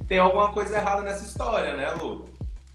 tem 0.08 0.20
alguma 0.20 0.52
coisa 0.52 0.78
errada 0.78 1.02
nessa 1.02 1.26
história, 1.26 1.76
né, 1.76 1.92
Lu? 1.92 2.26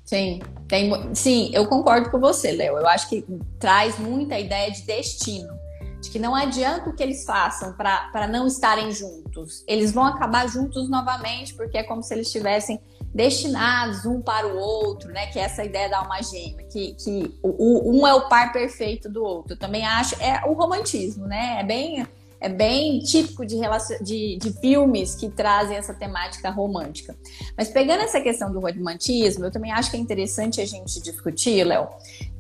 Sim, 0.04 0.40
tem, 0.68 1.14
sim, 1.14 1.50
eu 1.52 1.66
concordo 1.66 2.10
com 2.10 2.18
você, 2.18 2.52
Léo. 2.52 2.76
Eu 2.76 2.86
acho 2.86 3.08
que 3.08 3.24
traz 3.58 3.98
muita 3.98 4.38
ideia 4.38 4.70
de 4.70 4.82
destino. 4.82 5.60
De 6.00 6.10
que 6.10 6.18
não 6.18 6.34
adianta 6.34 6.90
o 6.90 6.92
que 6.94 7.02
eles 7.02 7.24
façam 7.24 7.74
para 7.74 8.26
não 8.26 8.46
estarem 8.46 8.90
juntos. 8.90 9.62
Eles 9.68 9.92
vão 9.92 10.04
acabar 10.04 10.48
juntos 10.48 10.90
novamente, 10.90 11.54
porque 11.54 11.78
é 11.78 11.84
como 11.84 12.02
se 12.02 12.12
eles 12.12 12.26
estivessem 12.26 12.80
destinados 13.14 14.04
um 14.04 14.20
para 14.20 14.48
o 14.48 14.58
outro, 14.58 15.12
né? 15.12 15.26
Que 15.28 15.38
é 15.38 15.42
essa 15.42 15.62
ideia 15.64 15.88
da 15.88 15.98
alma 15.98 16.20
gêmea, 16.22 16.66
que, 16.66 16.94
que 16.94 17.38
o, 17.42 17.96
um 17.96 18.06
é 18.06 18.14
o 18.14 18.28
par 18.28 18.52
perfeito 18.52 19.08
do 19.08 19.22
outro. 19.22 19.52
Eu 19.52 19.58
também 19.58 19.86
acho, 19.86 20.20
é 20.20 20.42
o 20.46 20.52
romantismo, 20.54 21.26
né? 21.26 21.58
É 21.60 21.64
bem 21.64 22.06
é 22.42 22.48
bem 22.48 22.98
típico 22.98 23.46
de, 23.46 23.56
de, 24.02 24.36
de, 24.36 24.52
filmes 24.60 25.14
que 25.14 25.30
trazem 25.30 25.76
essa 25.76 25.94
temática 25.94 26.50
romântica. 26.50 27.16
Mas 27.56 27.68
pegando 27.68 28.02
essa 28.02 28.20
questão 28.20 28.52
do 28.52 28.58
romantismo, 28.58 29.44
eu 29.44 29.50
também 29.50 29.70
acho 29.70 29.92
que 29.92 29.96
é 29.96 30.00
interessante 30.00 30.60
a 30.60 30.66
gente 30.66 31.00
discutir, 31.00 31.64
Léo, 31.64 31.88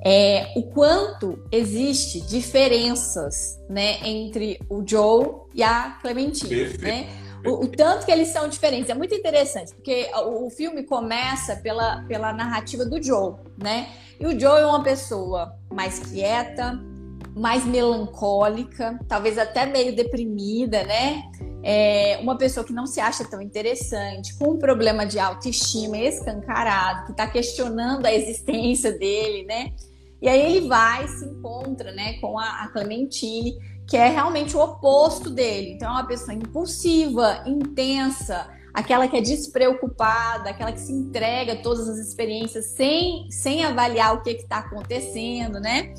é, 0.04 0.52
o 0.56 0.64
quanto 0.64 1.38
existe 1.52 2.20
diferenças 2.22 3.60
né, 3.70 4.00
entre 4.04 4.58
o 4.68 4.82
Joe 4.84 5.28
e 5.54 5.62
a 5.62 5.96
Clementine. 6.02 6.76
Né? 6.78 7.08
O, 7.46 7.64
o, 7.64 7.68
tanto 7.68 8.04
que 8.04 8.10
eles 8.10 8.28
são 8.28 8.48
diferentes. 8.48 8.90
É 8.90 8.94
muito 8.94 9.14
interessante, 9.14 9.72
porque 9.72 10.10
o, 10.16 10.46
o, 10.46 10.50
filme 10.50 10.82
começa 10.82 11.54
pela, 11.56 12.02
pela 12.08 12.32
narrativa 12.32 12.84
do 12.84 13.00
Joe, 13.00 13.34
né? 13.56 13.88
E 14.18 14.26
o 14.26 14.38
Joe 14.38 14.60
é 14.60 14.66
uma 14.66 14.82
pessoa 14.82 15.56
mais 15.72 15.98
quieta, 15.98 16.80
mais 17.34 17.64
melancólica, 17.64 18.98
talvez 19.08 19.38
até 19.38 19.66
meio 19.66 19.94
deprimida, 19.94 20.82
né? 20.84 21.22
É 21.64 22.18
uma 22.20 22.36
pessoa 22.36 22.66
que 22.66 22.72
não 22.72 22.86
se 22.86 23.00
acha 23.00 23.24
tão 23.24 23.40
interessante, 23.40 24.36
com 24.36 24.52
um 24.52 24.58
problema 24.58 25.06
de 25.06 25.18
autoestima 25.18 25.96
escancarado, 25.96 27.06
que 27.06 27.12
está 27.12 27.26
questionando 27.26 28.04
a 28.04 28.12
existência 28.12 28.92
dele, 28.92 29.44
né? 29.44 29.72
E 30.20 30.28
aí 30.28 30.56
ele 30.56 30.68
vai 30.68 31.06
se 31.08 31.24
encontra, 31.24 31.92
né, 31.92 32.14
com 32.20 32.38
a, 32.38 32.64
a 32.64 32.68
Clementine, 32.68 33.56
que 33.88 33.96
é 33.96 34.08
realmente 34.08 34.56
o 34.56 34.60
oposto 34.60 35.28
dele. 35.28 35.72
Então 35.72 35.88
é 35.88 35.92
uma 35.92 36.06
pessoa 36.06 36.32
impulsiva, 36.32 37.42
intensa, 37.46 38.48
aquela 38.72 39.08
que 39.08 39.16
é 39.16 39.20
despreocupada, 39.20 40.50
aquela 40.50 40.72
que 40.72 40.80
se 40.80 40.92
entrega 40.92 41.54
a 41.54 41.56
todas 41.56 41.88
as 41.88 41.98
experiências 41.98 42.66
sem, 42.66 43.28
sem 43.30 43.64
avaliar 43.64 44.14
o 44.14 44.22
que 44.22 44.30
está 44.30 44.58
acontecendo, 44.58 45.60
né? 45.60 45.92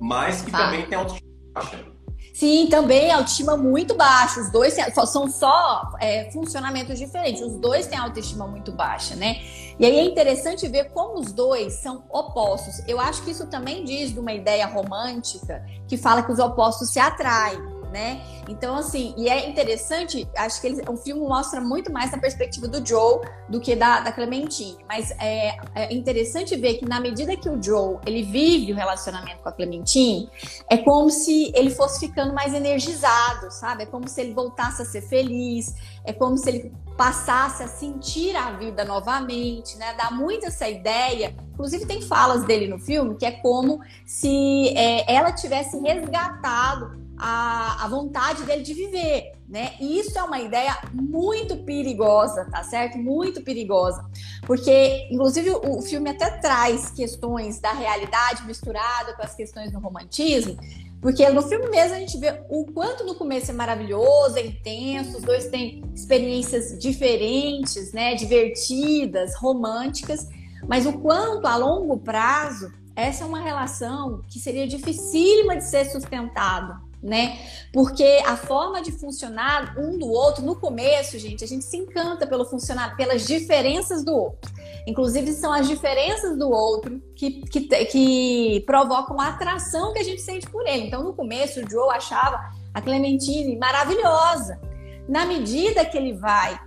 Mas 0.00 0.42
que 0.42 0.50
tá. 0.50 0.58
também 0.58 0.86
tem 0.86 0.98
autoestima 0.98 1.30
baixa. 1.52 1.94
Sim, 2.34 2.66
também 2.68 3.12
autoestima 3.12 3.56
muito 3.56 3.94
baixa. 3.94 4.40
Os 4.40 4.50
dois 4.50 4.74
são 5.06 5.28
só 5.28 5.92
é, 6.00 6.28
funcionamentos 6.32 6.98
diferentes. 6.98 7.40
Os 7.40 7.60
dois 7.60 7.86
têm 7.86 7.96
autoestima 7.96 8.44
muito 8.44 8.72
baixa, 8.72 9.14
né? 9.14 9.40
E 9.78 9.86
aí 9.86 9.98
é 9.98 10.04
interessante 10.04 10.66
ver 10.66 10.90
como 10.90 11.20
os 11.20 11.32
dois 11.32 11.74
são 11.74 12.04
opostos. 12.10 12.82
Eu 12.88 12.98
acho 12.98 13.22
que 13.22 13.30
isso 13.30 13.46
também 13.46 13.84
diz 13.84 14.12
de 14.12 14.18
uma 14.18 14.32
ideia 14.32 14.66
romântica 14.66 15.64
que 15.86 15.96
fala 15.96 16.24
que 16.24 16.32
os 16.32 16.40
opostos 16.40 16.90
se 16.90 16.98
atraem 16.98 17.58
né? 17.94 18.20
Então, 18.48 18.74
assim, 18.74 19.14
e 19.16 19.28
é 19.28 19.48
interessante, 19.48 20.28
acho 20.36 20.60
que 20.60 20.66
ele, 20.66 20.82
o 20.88 20.96
filme 20.96 21.22
mostra 21.22 21.60
muito 21.60 21.92
mais 21.92 22.10
na 22.10 22.18
perspectiva 22.18 22.66
do 22.66 22.84
Joe 22.84 23.20
do 23.48 23.60
que 23.60 23.76
da, 23.76 24.00
da 24.00 24.10
Clementine. 24.10 24.78
Mas 24.88 25.12
é, 25.12 25.56
é 25.76 25.94
interessante 25.94 26.56
ver 26.56 26.74
que 26.74 26.84
na 26.84 26.98
medida 26.98 27.36
que 27.36 27.48
o 27.48 27.62
Joe 27.62 27.98
ele 28.04 28.24
vive 28.24 28.72
o 28.72 28.76
relacionamento 28.76 29.38
com 29.44 29.48
a 29.48 29.52
Clementine, 29.52 30.28
é 30.68 30.76
como 30.78 31.08
se 31.08 31.52
ele 31.54 31.70
fosse 31.70 32.00
ficando 32.00 32.34
mais 32.34 32.52
energizado, 32.52 33.48
sabe? 33.52 33.84
É 33.84 33.86
como 33.86 34.08
se 34.08 34.20
ele 34.20 34.34
voltasse 34.34 34.82
a 34.82 34.84
ser 34.84 35.02
feliz, 35.02 35.76
é 36.04 36.12
como 36.12 36.36
se 36.36 36.48
ele 36.48 36.72
passasse 36.96 37.62
a 37.62 37.68
sentir 37.68 38.34
a 38.34 38.50
vida 38.52 38.84
novamente, 38.84 39.78
né? 39.78 39.94
Dá 39.96 40.10
muito 40.10 40.46
essa 40.46 40.68
ideia. 40.68 41.32
Inclusive 41.52 41.86
tem 41.86 42.02
falas 42.02 42.42
dele 42.42 42.66
no 42.66 42.80
filme 42.80 43.14
que 43.14 43.24
é 43.24 43.30
como 43.30 43.80
se 44.04 44.76
é, 44.76 45.14
ela 45.14 45.30
tivesse 45.30 45.78
resgatado 45.78 47.03
a, 47.16 47.84
a 47.84 47.88
vontade 47.88 48.42
dele 48.42 48.62
de 48.62 48.74
viver, 48.74 49.32
né? 49.48 49.74
E 49.80 49.98
isso 49.98 50.18
é 50.18 50.22
uma 50.22 50.40
ideia 50.40 50.76
muito 50.92 51.56
perigosa, 51.58 52.44
tá 52.50 52.62
certo? 52.64 52.98
Muito 52.98 53.42
perigosa. 53.42 54.04
Porque, 54.42 55.08
inclusive, 55.10 55.50
o, 55.50 55.80
filme 55.82 56.10
até 56.10 56.30
traz 56.38 56.90
questões 56.90 57.60
da 57.60 57.72
realidade 57.72 58.44
misturada 58.44 59.14
com 59.14 59.22
as 59.22 59.34
questões 59.34 59.70
do 59.70 59.78
romantismo, 59.78 60.56
porque 61.00 61.28
no 61.28 61.42
filme 61.42 61.68
mesmo 61.68 61.96
a 61.96 61.98
gente 61.98 62.18
vê 62.18 62.42
o 62.48 62.64
quanto 62.64 63.04
no 63.04 63.14
começo 63.14 63.50
é 63.50 63.54
maravilhoso, 63.54 64.38
é 64.38 64.46
intenso, 64.46 65.18
os 65.18 65.22
dois 65.22 65.48
têm 65.48 65.84
experiências 65.94 66.78
diferentes, 66.78 67.92
né? 67.92 68.14
Divertidas, 68.14 69.36
românticas, 69.36 70.26
mas 70.66 70.86
o 70.86 70.94
quanto 70.94 71.46
a 71.46 71.56
longo 71.56 71.98
prazo 71.98 72.72
essa 72.96 73.24
é 73.24 73.26
uma 73.26 73.40
relação 73.40 74.22
que 74.28 74.38
seria 74.38 74.68
dificílima 74.68 75.56
de 75.56 75.64
ser 75.64 75.84
sustentada 75.86 76.80
né? 77.04 77.38
Porque 77.70 78.22
a 78.24 78.34
forma 78.34 78.80
de 78.80 78.90
funcionar 78.90 79.76
um 79.78 79.98
do 79.98 80.08
outro, 80.08 80.42
no 80.42 80.56
começo, 80.56 81.18
gente, 81.18 81.44
a 81.44 81.46
gente 81.46 81.64
se 81.64 81.76
encanta 81.76 82.26
pelo 82.26 82.46
funcionar, 82.46 82.96
pelas 82.96 83.26
diferenças 83.26 84.02
do 84.02 84.12
outro. 84.12 84.50
Inclusive, 84.86 85.32
são 85.32 85.52
as 85.52 85.68
diferenças 85.68 86.38
do 86.38 86.48
outro 86.48 87.02
que, 87.14 87.42
que, 87.42 87.60
que 87.86 88.64
provocam 88.64 89.20
a 89.20 89.28
atração 89.28 89.92
que 89.92 89.98
a 89.98 90.02
gente 90.02 90.22
sente 90.22 90.48
por 90.48 90.66
ele. 90.66 90.86
Então, 90.86 91.02
no 91.04 91.12
começo, 91.12 91.60
o 91.60 91.70
Joe 91.70 91.94
achava 91.94 92.40
a 92.72 92.80
Clementine 92.80 93.58
maravilhosa. 93.58 94.58
Na 95.06 95.26
medida 95.26 95.84
que 95.84 95.98
ele 95.98 96.14
vai 96.14 96.58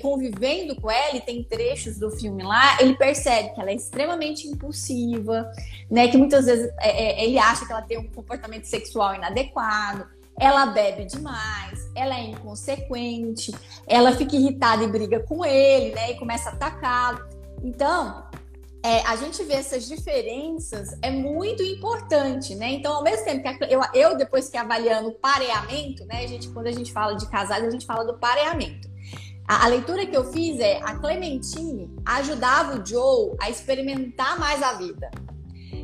convivendo 0.00 0.74
com 0.80 0.90
ela, 0.90 1.16
e 1.16 1.20
tem 1.20 1.42
trechos 1.42 1.98
do 1.98 2.10
filme 2.10 2.42
lá, 2.42 2.76
ele 2.80 2.96
percebe 2.96 3.54
que 3.54 3.60
ela 3.60 3.70
é 3.70 3.74
extremamente 3.74 4.48
impulsiva, 4.48 5.50
né? 5.90 6.08
Que 6.08 6.16
muitas 6.16 6.46
vezes 6.46 6.70
é, 6.80 6.90
é, 6.90 7.24
ele 7.24 7.38
acha 7.38 7.64
que 7.64 7.72
ela 7.72 7.82
tem 7.82 7.98
um 7.98 8.08
comportamento 8.08 8.64
sexual 8.64 9.14
inadequado, 9.14 10.06
ela 10.38 10.66
bebe 10.66 11.04
demais, 11.04 11.88
ela 11.94 12.18
é 12.18 12.24
inconsequente, 12.24 13.52
ela 13.86 14.12
fica 14.12 14.34
irritada 14.34 14.82
e 14.82 14.88
briga 14.88 15.20
com 15.20 15.44
ele, 15.44 15.94
né? 15.94 16.10
E 16.10 16.18
começa 16.18 16.50
a 16.50 16.52
atacá-lo. 16.52 17.24
Então, 17.62 18.24
é, 18.84 19.00
a 19.06 19.16
gente 19.16 19.42
vê 19.44 19.54
essas 19.54 19.86
diferenças 19.86 20.98
é 21.00 21.10
muito 21.10 21.62
importante, 21.62 22.54
né? 22.54 22.72
Então, 22.72 22.92
ao 22.92 23.02
mesmo 23.02 23.24
tempo 23.24 23.42
que 23.42 23.64
eu, 23.72 23.80
eu 23.94 24.16
depois 24.16 24.48
que 24.48 24.58
avaliando 24.58 25.08
o 25.08 25.12
pareamento, 25.12 26.04
né? 26.04 26.24
A 26.24 26.26
gente, 26.26 26.48
quando 26.48 26.66
a 26.66 26.72
gente 26.72 26.92
fala 26.92 27.14
de 27.14 27.26
casais, 27.30 27.64
a 27.64 27.70
gente 27.70 27.86
fala 27.86 28.04
do 28.04 28.18
pareamento. 28.18 28.92
A, 29.46 29.64
a, 29.64 29.68
leitura 29.68 30.06
que 30.06 30.16
eu 30.16 30.32
fiz 30.32 30.58
é 30.58 30.80
a 30.82 30.94
Clementine 30.94 31.90
ajudava 32.04 32.80
o 32.80 32.86
Joe 32.86 33.36
a 33.40 33.50
experimentar 33.50 34.38
mais 34.38 34.62
a 34.62 34.72
vida. 34.74 35.10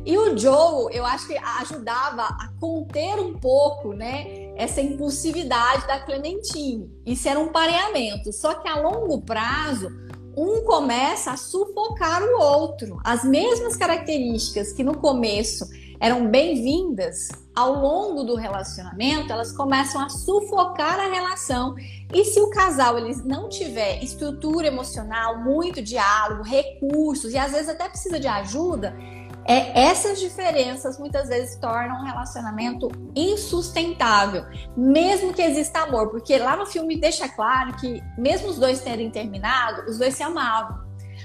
E 0.03 0.17
o 0.17 0.35
Joe, 0.35 0.91
eu 0.95 1.05
acho 1.05 1.27
que 1.27 1.37
ajudava 1.37 2.23
a 2.23 2.49
conter 2.59 3.19
um 3.19 3.37
pouco, 3.37 3.93
né, 3.93 4.51
essa 4.55 4.81
impulsividade 4.81 5.85
da 5.85 5.99
Clementine. 5.99 6.91
Isso 7.05 7.29
era 7.29 7.39
um 7.39 7.49
pareamento. 7.49 8.33
Só 8.33 8.55
que 8.55 8.67
a 8.67 8.79
longo 8.79 9.21
prazo, 9.21 9.89
um 10.35 10.63
começa 10.63 11.31
a 11.31 11.37
sufocar 11.37 12.23
o 12.23 12.41
outro. 12.41 12.99
As 13.03 13.23
mesmas 13.23 13.75
características 13.75 14.73
que 14.73 14.83
no 14.83 14.97
começo 14.97 15.67
eram 16.01 16.27
bem-vindas, 16.27 17.29
ao 17.55 17.73
longo 17.75 18.23
do 18.23 18.35
relacionamento, 18.35 19.31
elas 19.31 19.51
começam 19.51 20.01
a 20.01 20.09
sufocar 20.09 20.99
a 20.99 21.05
relação. 21.07 21.75
E 22.11 22.25
se 22.25 22.41
o 22.41 22.49
casal 22.49 22.97
eles 22.97 23.23
não 23.23 23.47
tiver 23.47 24.03
estrutura 24.03 24.65
emocional, 24.65 25.37
muito 25.43 25.79
diálogo, 25.79 26.41
recursos 26.41 27.31
e 27.33 27.37
às 27.37 27.51
vezes 27.51 27.69
até 27.69 27.87
precisa 27.87 28.19
de 28.19 28.27
ajuda, 28.27 28.97
é, 29.45 29.79
essas 29.79 30.19
diferenças 30.19 30.97
muitas 30.97 31.29
vezes 31.29 31.55
tornam 31.57 32.01
um 32.01 32.05
relacionamento 32.05 32.89
insustentável, 33.15 34.43
mesmo 34.75 35.33
que 35.33 35.41
exista 35.43 35.81
amor, 35.81 36.09
porque 36.09 36.35
lá 36.39 36.55
no 36.55 36.65
filme 36.65 36.99
deixa 36.99 37.29
claro 37.29 37.75
que 37.75 38.01
mesmo 38.17 38.49
os 38.49 38.57
dois 38.57 38.81
terem 38.81 39.11
terminado, 39.11 39.87
os 39.87 39.99
dois 39.99 40.15
se 40.15 40.23
amavam, 40.23 40.79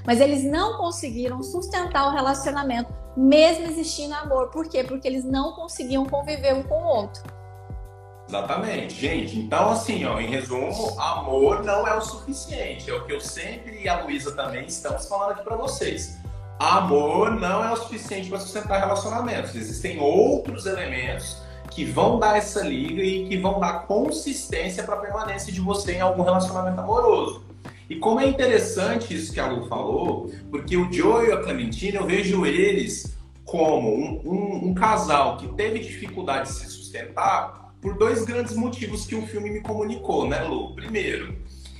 mas 0.04 0.20
eles 0.20 0.44
não 0.44 0.76
conseguiram 0.76 1.42
sustentar 1.42 2.08
o 2.08 2.12
relacionamento 2.12 3.05
mesmo 3.16 3.66
existindo 3.66 4.14
amor. 4.14 4.48
Por 4.50 4.68
quê? 4.68 4.84
Porque 4.84 5.08
eles 5.08 5.24
não 5.24 5.52
conseguiam 5.52 6.04
conviver 6.04 6.54
um 6.54 6.62
com 6.62 6.74
o 6.74 6.86
outro. 6.86 7.22
Exatamente, 8.28 8.94
gente. 8.94 9.38
Então, 9.38 9.70
assim, 9.70 10.04
ó, 10.04 10.18
em 10.20 10.28
resumo, 10.28 11.00
amor 11.00 11.62
não 11.62 11.86
é 11.86 11.94
o 11.94 12.00
suficiente. 12.00 12.90
É 12.90 12.94
o 12.94 13.04
que 13.04 13.12
eu 13.12 13.20
sempre 13.20 13.82
e 13.82 13.88
a 13.88 14.02
Luísa 14.02 14.32
também 14.32 14.66
estamos 14.66 15.06
falando 15.06 15.32
aqui 15.32 15.44
para 15.44 15.56
vocês. 15.56 16.18
amor 16.58 17.38
não 17.38 17.64
é 17.64 17.72
o 17.72 17.76
suficiente 17.76 18.28
para 18.28 18.40
sustentar 18.40 18.80
relacionamentos. 18.80 19.54
Existem 19.54 20.00
outros 20.00 20.66
elementos 20.66 21.40
que 21.70 21.84
vão 21.84 22.18
dar 22.18 22.36
essa 22.36 22.62
liga 22.62 23.02
e 23.02 23.28
que 23.28 23.36
vão 23.36 23.60
dar 23.60 23.86
consistência 23.86 24.82
para 24.82 24.94
a 24.96 24.98
permanência 24.98 25.52
de 25.52 25.60
você 25.60 25.96
em 25.96 26.00
algum 26.00 26.22
relacionamento 26.22 26.80
amoroso. 26.80 27.45
E 27.88 27.96
como 27.96 28.20
é 28.20 28.28
interessante 28.28 29.14
isso 29.14 29.32
que 29.32 29.38
a 29.38 29.46
Lu 29.46 29.68
falou, 29.68 30.30
porque 30.50 30.76
o 30.76 30.92
Joe 30.92 31.28
e 31.28 31.32
a 31.32 31.42
Clementine, 31.42 31.96
eu 31.96 32.06
vejo 32.06 32.44
eles 32.44 33.16
como 33.44 33.94
um, 33.94 34.20
um, 34.24 34.68
um 34.68 34.74
casal 34.74 35.36
que 35.36 35.46
teve 35.54 35.78
dificuldade 35.78 36.48
de 36.48 36.54
se 36.54 36.66
sustentar 36.66 37.72
por 37.80 37.96
dois 37.96 38.24
grandes 38.24 38.56
motivos 38.56 39.06
que 39.06 39.14
o 39.14 39.24
filme 39.26 39.50
me 39.50 39.60
comunicou, 39.60 40.28
né, 40.28 40.42
Lu? 40.42 40.74
Primeiro, 40.74 41.36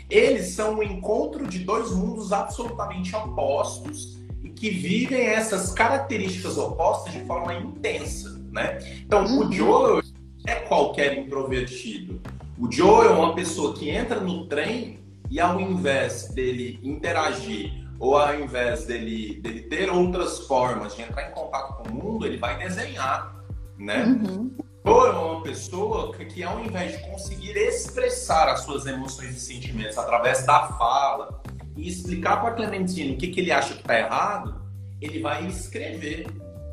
eles 0.09 0.49
são 0.51 0.79
o 0.79 0.83
encontro 0.83 1.47
de 1.47 1.59
dois 1.59 1.90
mundos 1.90 2.33
absolutamente 2.33 3.14
opostos 3.16 4.16
e 4.45 4.49
que 4.49 4.71
vivem 4.71 5.27
essas 5.27 5.73
características 5.73 6.57
opostas 6.57 7.12
de 7.12 7.25
forma 7.25 7.53
intensa, 7.55 8.40
né? 8.53 8.79
Então, 9.05 9.25
uhum. 9.25 9.49
o 9.49 9.53
Joe 9.53 10.03
é 10.47 10.55
qualquer 10.55 11.19
introvertido. 11.19 12.21
O 12.57 12.71
Joe 12.71 13.07
é 13.07 13.11
uma 13.11 13.35
pessoa 13.35 13.75
que 13.75 13.90
entra 13.90 14.21
no 14.21 14.47
trem 14.47 15.01
e 15.30 15.40
ao 15.40 15.60
invés 15.60 16.28
dele 16.28 16.78
interagir 16.82 17.86
ou 17.98 18.16
ao 18.16 18.38
invés 18.38 18.84
dele, 18.84 19.40
dele 19.40 19.62
ter 19.62 19.90
outras 19.90 20.40
formas 20.40 20.94
de 20.94 21.02
entrar 21.02 21.30
em 21.30 21.32
contato 21.32 21.82
com 21.82 21.88
o 21.88 21.94
mundo, 21.94 22.26
ele 22.26 22.36
vai 22.36 22.58
desenhar, 22.58 23.34
né? 23.78 24.04
Uhum. 24.04 24.54
Ou 24.84 25.06
é 25.06 25.10
uma 25.10 25.42
pessoa 25.42 26.12
que, 26.12 26.24
que, 26.26 26.42
ao 26.44 26.60
invés 26.64 26.92
de 26.92 27.10
conseguir 27.10 27.56
expressar 27.56 28.48
as 28.48 28.60
suas 28.60 28.86
emoções 28.86 29.36
e 29.36 29.40
sentimentos 29.40 29.98
através 29.98 30.46
da 30.46 30.68
fala 30.68 31.42
e 31.76 31.88
explicar 31.88 32.40
para 32.40 32.52
Clementino 32.52 33.14
o 33.14 33.16
que, 33.16 33.28
que 33.28 33.40
ele 33.40 33.50
acha 33.50 33.74
que 33.74 33.80
está 33.80 33.98
errado, 33.98 34.62
ele 35.00 35.20
vai 35.20 35.44
escrever, 35.46 36.28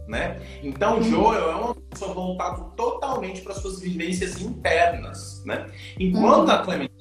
né? 0.08 0.40
Então, 0.62 0.98
uhum. 0.98 1.04
Joel 1.04 1.52
é 1.52 1.56
uma 1.56 1.76
pessoa 1.76 2.14
voltada 2.14 2.64
totalmente 2.76 3.42
para 3.42 3.56
suas 3.56 3.80
vivências 3.80 4.40
internas, 4.40 5.42
né? 5.44 5.72
Enquanto 6.00 6.50
uhum. 6.50 6.56
a 6.56 6.58
Clementine 6.60 6.93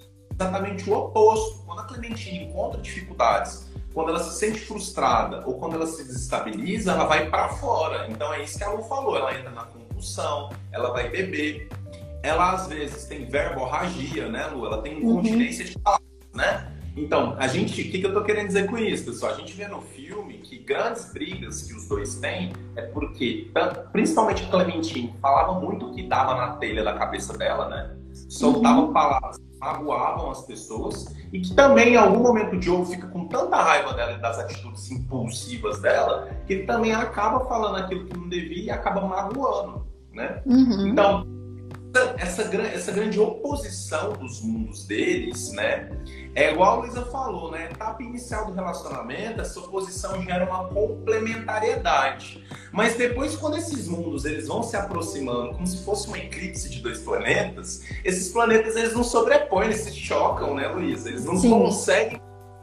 exatamente 0.42 0.88
o 0.90 0.94
oposto. 0.94 1.64
Quando 1.64 1.80
a 1.80 1.84
Clementine 1.84 2.44
encontra 2.44 2.80
dificuldades, 2.80 3.70
quando 3.94 4.10
ela 4.10 4.20
se 4.20 4.38
sente 4.38 4.60
frustrada 4.60 5.42
ou 5.46 5.54
quando 5.54 5.74
ela 5.76 5.86
se 5.86 6.02
desestabiliza, 6.04 6.92
ela 6.92 7.04
vai 7.04 7.28
para 7.28 7.48
fora. 7.48 8.08
Então 8.10 8.32
é 8.32 8.42
isso 8.42 8.58
que 8.58 8.64
a 8.64 8.70
Lu 8.70 8.82
falou. 8.84 9.16
Ela 9.16 9.38
entra 9.38 9.50
na 9.50 9.64
compulsão, 9.64 10.50
ela 10.72 10.90
vai 10.90 11.08
beber. 11.08 11.68
Ela 12.22 12.52
às 12.52 12.68
vezes 12.68 13.04
tem 13.04 13.26
verborragia, 13.26 14.28
né, 14.28 14.46
Lu? 14.46 14.66
Ela 14.66 14.80
tem 14.80 14.94
uhum. 14.94 15.20
incontinência 15.20 15.64
uhum. 15.64 15.70
de 15.70 15.78
palavras, 15.78 16.08
né? 16.34 16.72
Então, 16.94 17.34
a 17.38 17.46
gente, 17.46 17.80
o 17.80 17.90
que, 17.90 18.00
que 18.00 18.06
eu 18.06 18.12
tô 18.12 18.22
querendo 18.22 18.48
dizer 18.48 18.66
com 18.68 18.76
isso, 18.76 19.06
pessoal? 19.06 19.32
A 19.32 19.36
gente 19.36 19.54
vê 19.54 19.66
no 19.66 19.80
filme 19.80 20.38
que 20.38 20.58
grandes 20.58 21.10
brigas 21.10 21.62
que 21.62 21.74
os 21.74 21.88
dois 21.88 22.16
têm 22.16 22.52
é 22.76 22.82
porque, 22.82 23.50
principalmente 23.90 24.44
a 24.44 24.48
Clementine, 24.48 25.14
falava 25.20 25.58
muito 25.58 25.86
o 25.86 25.94
que 25.94 26.02
dava 26.02 26.34
na 26.34 26.56
telha 26.56 26.84
da 26.84 26.92
cabeça 26.92 27.36
dela, 27.36 27.66
né? 27.68 27.96
Soltava 28.32 28.80
uhum. 28.80 28.92
palavras 28.94 29.36
magoavam 29.60 30.30
as 30.30 30.40
pessoas 30.46 31.14
e 31.32 31.40
que 31.40 31.54
também 31.54 31.90
em 31.90 31.96
algum 31.96 32.20
momento 32.20 32.56
o 32.56 32.62
Joe 32.62 32.86
fica 32.86 33.06
com 33.08 33.28
tanta 33.28 33.56
raiva 33.56 33.92
dela 33.92 34.12
e 34.12 34.20
das 34.20 34.38
atitudes 34.38 34.90
impulsivas 34.90 35.80
dela 35.80 36.28
que 36.46 36.54
ele 36.54 36.66
também 36.66 36.92
acaba 36.92 37.44
falando 37.44 37.76
aquilo 37.76 38.06
que 38.06 38.16
não 38.16 38.28
devia 38.28 38.64
e 38.64 38.70
acaba 38.70 39.02
magoando, 39.02 39.86
né? 40.12 40.42
Uhum. 40.46 40.88
Então 40.88 41.26
essa, 42.16 42.42
essa 42.42 42.90
grande 42.90 43.20
oposição 43.20 44.14
dos 44.14 44.40
mundos 44.40 44.86
deles, 44.86 45.52
né? 45.52 45.90
É 46.34 46.50
igual 46.50 46.78
a 46.78 46.82
Luísa 46.82 47.04
falou, 47.06 47.50
né? 47.50 47.68
Etapa 47.70 48.02
inicial 48.02 48.46
do 48.46 48.52
relacionamento, 48.52 49.42
essa 49.42 49.60
oposição 49.60 50.22
gera 50.22 50.46
uma 50.46 50.64
complementariedade. 50.68 52.42
Mas 52.72 52.96
depois, 52.96 53.36
quando 53.36 53.58
esses 53.58 53.86
mundos 53.86 54.24
eles 54.24 54.48
vão 54.48 54.62
se 54.62 54.74
aproximando, 54.74 55.52
como 55.52 55.66
se 55.66 55.84
fosse 55.84 56.08
um 56.08 56.16
eclipse 56.16 56.70
de 56.70 56.80
dois 56.80 57.00
planetas, 57.00 57.82
esses 58.02 58.30
planetas 58.32 58.76
eles 58.76 58.94
não 58.94 59.04
sobrepõem, 59.04 59.66
eles 59.66 59.80
se 59.80 59.92
chocam, 59.92 60.54
né, 60.54 60.68
Luísa? 60.68 61.10
Eles 61.10 61.24
não 61.26 61.36
Sim. 61.36 61.50
conseguem 61.50 62.20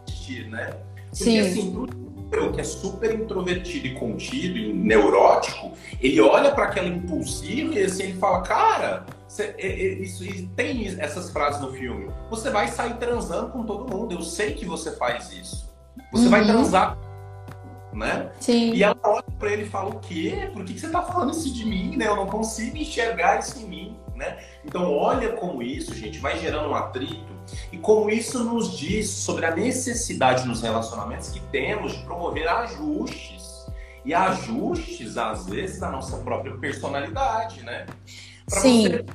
existir, 0.08 0.50
né? 0.50 0.76
Porque 1.10 1.24
Sim. 1.24 1.40
assim, 1.40 1.86
eu 2.32 2.52
que 2.52 2.62
é 2.62 2.64
super 2.64 3.14
introvertido 3.14 3.88
e 3.88 3.94
contido 3.96 4.58
e 4.58 4.74
neurótico, 4.74 5.72
ele 6.02 6.22
olha 6.22 6.52
para 6.52 6.66
aquela 6.66 6.88
impulsiva 6.88 7.74
e 7.74 7.84
assim 7.84 8.04
ele 8.04 8.20
fala, 8.20 8.42
cara, 8.42 9.06
você, 9.28 9.56
isso, 10.02 10.24
tem 10.56 10.88
essas 11.00 11.30
frases 11.30 11.62
no 11.62 11.72
filme. 11.72 12.12
Você 12.30 12.50
vai 12.50 12.68
sair 12.68 12.96
transando 12.96 13.52
com 13.52 13.64
todo 13.64 13.94
mundo. 13.94 14.14
Eu 14.14 14.22
sei 14.22 14.54
que 14.54 14.66
você 14.66 14.92
faz 14.94 15.32
isso. 15.32 15.70
Você 16.12 16.26
uhum. 16.26 16.32
vai 16.32 16.46
transar, 16.46 16.98
né? 17.94 18.32
Sim. 18.40 18.74
E 18.74 18.84
ela 18.84 18.98
olha 19.04 19.24
para 19.38 19.52
ele 19.52 19.64
e 19.64 19.70
fala: 19.70 19.90
O 19.90 20.00
quê? 20.00 20.50
Por 20.52 20.66
que, 20.66 20.74
que 20.74 20.80
você 20.80 20.90
tá 20.90 21.02
falando 21.04 21.32
isso 21.32 21.54
de 21.54 21.64
mim? 21.66 21.96
Né? 21.96 22.08
Eu 22.08 22.16
não 22.16 22.26
consigo 22.26 22.76
enxergar 22.78 23.40
isso 23.40 23.60
em 23.60 23.68
mim. 23.68 23.89
Né? 24.20 24.38
Então, 24.66 24.94
olha 24.94 25.30
como 25.30 25.64
isso, 25.64 25.96
gente, 25.96 26.20
vai 26.20 26.38
gerando 26.38 26.68
um 26.68 26.76
atrito 26.76 27.34
e 27.72 27.78
como 27.78 28.10
isso 28.10 28.44
nos 28.44 28.78
diz 28.78 29.10
sobre 29.10 29.46
a 29.46 29.56
necessidade 29.56 30.46
nos 30.46 30.62
relacionamentos 30.62 31.30
que 31.30 31.40
temos 31.40 31.94
de 31.94 32.04
promover 32.04 32.46
ajustes. 32.46 33.66
E 34.04 34.14
ajustes, 34.14 35.18
às 35.18 35.46
vezes, 35.46 35.80
da 35.80 35.90
nossa 35.90 36.18
própria 36.18 36.58
personalidade, 36.58 37.64
né? 37.64 37.86
Pra 38.46 38.60
Sim. 38.60 38.90
Você, 38.90 39.06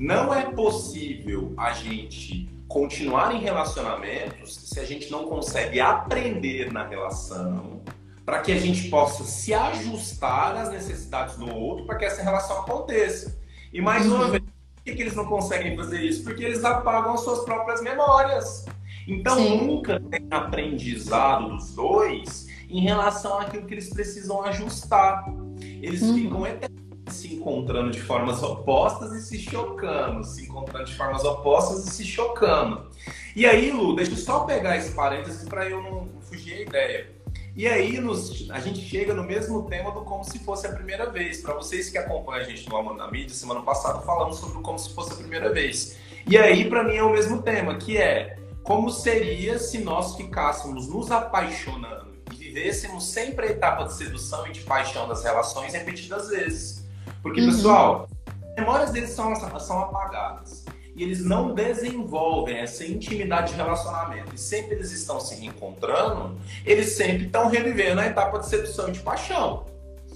não 0.00 0.34
é 0.34 0.46
possível 0.50 1.54
a 1.56 1.72
gente 1.72 2.48
continuar 2.66 3.32
em 3.34 3.40
relacionamentos 3.40 4.56
se 4.56 4.80
a 4.80 4.84
gente 4.84 5.08
não 5.08 5.28
consegue 5.28 5.80
aprender 5.80 6.72
na 6.72 6.84
relação 6.84 7.80
para 8.24 8.40
que 8.40 8.50
a 8.50 8.58
gente 8.58 8.88
possa 8.88 9.22
se 9.22 9.54
ajustar 9.54 10.56
às 10.56 10.70
necessidades 10.70 11.36
do 11.36 11.48
outro 11.54 11.86
para 11.86 11.96
que 11.96 12.04
essa 12.04 12.22
relação 12.22 12.58
aconteça. 12.60 13.37
E 13.72 13.80
mais 13.80 14.06
uma 14.06 14.28
vez, 14.28 14.42
por 14.42 14.84
que, 14.84 14.94
que 14.94 15.02
eles 15.02 15.14
não 15.14 15.26
conseguem 15.26 15.76
fazer 15.76 16.00
isso? 16.02 16.24
Porque 16.24 16.44
eles 16.44 16.64
apagam 16.64 17.14
as 17.14 17.20
suas 17.20 17.44
próprias 17.44 17.82
memórias. 17.82 18.66
Então 19.06 19.36
Sim. 19.36 19.66
nunca 19.66 20.00
tem 20.00 20.26
aprendizado 20.30 21.48
dos 21.50 21.74
dois 21.74 22.46
em 22.68 22.80
relação 22.80 23.38
àquilo 23.38 23.66
que 23.66 23.74
eles 23.74 23.88
precisam 23.90 24.42
ajustar. 24.44 25.24
Eles 25.60 26.02
uhum. 26.02 26.14
ficam 26.14 26.46
eternamente 26.46 26.78
se 27.10 27.34
encontrando 27.34 27.90
de 27.90 28.00
formas 28.00 28.42
opostas 28.42 29.12
e 29.12 29.22
se 29.22 29.38
chocando, 29.38 30.22
se 30.24 30.42
encontrando 30.42 30.84
de 30.84 30.94
formas 30.94 31.24
opostas 31.24 31.86
e 31.86 31.90
se 31.90 32.04
chocando. 32.04 32.86
E 33.34 33.46
aí, 33.46 33.70
Lu, 33.70 33.94
deixa 33.94 34.12
eu 34.12 34.16
só 34.16 34.40
pegar 34.40 34.76
esse 34.76 34.92
parênteses 34.92 35.48
para 35.48 35.68
eu 35.68 35.82
não 35.82 36.08
fugir 36.20 36.54
a 36.54 36.60
ideia. 36.60 37.17
E 37.58 37.66
aí 37.66 38.00
nos, 38.00 38.48
a 38.52 38.60
gente 38.60 38.80
chega 38.80 39.12
no 39.12 39.24
mesmo 39.24 39.64
tema 39.64 39.90
do 39.90 40.02
como 40.02 40.22
se 40.22 40.38
fosse 40.38 40.64
a 40.68 40.72
primeira 40.72 41.10
vez. 41.10 41.40
Para 41.40 41.54
vocês 41.54 41.90
que 41.90 41.98
acompanham 41.98 42.42
a 42.42 42.44
gente 42.44 42.68
no 42.68 42.76
Amor 42.76 42.94
na 42.94 43.10
Mídia, 43.10 43.34
semana 43.34 43.62
passada 43.62 43.98
falamos 44.02 44.38
sobre 44.38 44.62
como 44.62 44.78
se 44.78 44.94
fosse 44.94 45.14
a 45.14 45.16
primeira 45.16 45.52
vez. 45.52 45.98
E 46.24 46.38
aí, 46.38 46.70
para 46.70 46.84
mim, 46.84 46.94
é 46.94 47.02
o 47.02 47.10
mesmo 47.10 47.42
tema, 47.42 47.74
que 47.74 47.98
é 47.98 48.38
como 48.62 48.92
seria 48.92 49.58
se 49.58 49.78
nós 49.78 50.14
ficássemos 50.14 50.86
nos 50.86 51.10
apaixonando 51.10 52.12
e 52.32 52.36
vivêssemos 52.36 53.08
sempre 53.08 53.48
a 53.48 53.50
etapa 53.50 53.86
de 53.86 53.94
sedução 53.94 54.46
e 54.46 54.52
de 54.52 54.60
paixão 54.60 55.08
das 55.08 55.24
relações 55.24 55.72
repetidas 55.72 56.28
vezes. 56.28 56.88
Porque, 57.20 57.40
uhum. 57.40 57.48
pessoal, 57.48 58.08
as 58.50 58.54
memórias 58.54 58.92
deles 58.92 59.10
são, 59.10 59.34
são 59.58 59.80
apagadas. 59.80 60.64
E 60.98 61.04
eles 61.04 61.24
não 61.24 61.54
desenvolvem 61.54 62.58
essa 62.58 62.84
intimidade 62.84 63.52
de 63.52 63.56
relacionamento. 63.56 64.34
E 64.34 64.38
sempre 64.38 64.74
eles 64.74 64.90
estão 64.90 65.20
se 65.20 65.36
reencontrando, 65.36 66.36
eles 66.66 66.96
sempre 66.96 67.26
estão 67.26 67.48
revivendo 67.48 68.00
a 68.00 68.06
etapa 68.06 68.40
de 68.40 68.48
sedução 68.48 68.88
e 68.88 68.92
de 68.92 68.98
paixão. 68.98 69.64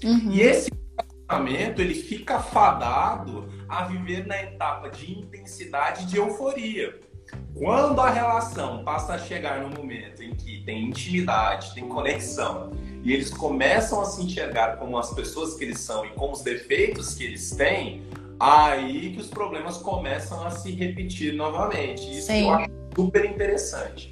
Uhum. 0.03 0.29
E 0.29 0.41
esse 0.41 0.69
relacionamento, 1.29 1.81
ele 1.81 1.95
fica 1.95 2.37
fadado 2.39 3.47
a 3.69 3.85
viver 3.85 4.27
na 4.27 4.43
etapa 4.43 4.89
de 4.89 5.09
intensidade 5.19 6.05
de 6.05 6.17
euforia. 6.17 6.99
Quando 7.55 8.01
a 8.01 8.09
relação 8.09 8.83
passa 8.83 9.13
a 9.13 9.17
chegar 9.17 9.61
no 9.61 9.69
momento 9.69 10.21
em 10.21 10.35
que 10.35 10.65
tem 10.65 10.89
intimidade, 10.89 11.73
tem 11.73 11.87
conexão, 11.87 12.71
e 13.01 13.13
eles 13.13 13.29
começam 13.29 14.01
a 14.01 14.05
se 14.05 14.21
enxergar 14.21 14.75
como 14.75 14.97
as 14.97 15.13
pessoas 15.13 15.53
que 15.53 15.63
eles 15.63 15.79
são 15.79 16.05
e 16.05 16.09
com 16.09 16.29
os 16.29 16.41
defeitos 16.41 17.13
que 17.13 17.23
eles 17.23 17.51
têm, 17.51 18.03
aí 18.43 19.13
que 19.13 19.21
os 19.21 19.27
problemas 19.27 19.77
começam 19.77 20.45
a 20.45 20.51
se 20.51 20.71
repetir 20.71 21.33
novamente. 21.33 22.01
Isso 22.11 22.27
Sim. 22.27 22.43
eu 22.43 22.51
acho 22.51 22.71
super 22.95 23.25
interessante. 23.25 24.09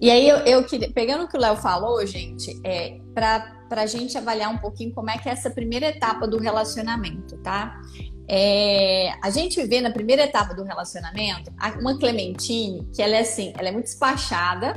E 0.00 0.10
aí 0.10 0.28
eu, 0.28 0.38
eu 0.38 0.64
queria, 0.64 0.90
pegando 0.92 1.24
o 1.24 1.28
que 1.28 1.36
o 1.36 1.40
Léo 1.40 1.56
falou, 1.56 2.04
gente, 2.06 2.60
é 2.64 2.98
para 3.14 3.56
a 3.70 3.86
gente 3.86 4.16
avaliar 4.18 4.50
um 4.52 4.58
pouquinho 4.58 4.92
como 4.92 5.10
é 5.10 5.16
que 5.16 5.28
é 5.28 5.32
essa 5.32 5.48
primeira 5.50 5.86
etapa 5.86 6.26
do 6.26 6.38
relacionamento, 6.38 7.38
tá? 7.38 7.80
É, 8.28 9.12
a 9.22 9.30
gente 9.30 9.62
vê 9.64 9.80
na 9.80 9.90
primeira 9.90 10.24
etapa 10.24 10.52
do 10.52 10.64
relacionamento 10.64 11.50
uma 11.78 11.96
Clementine 11.96 12.86
que 12.94 13.00
ela 13.00 13.16
é 13.16 13.20
assim, 13.20 13.52
ela 13.56 13.68
é 13.68 13.72
muito 13.72 13.84
despachada, 13.84 14.76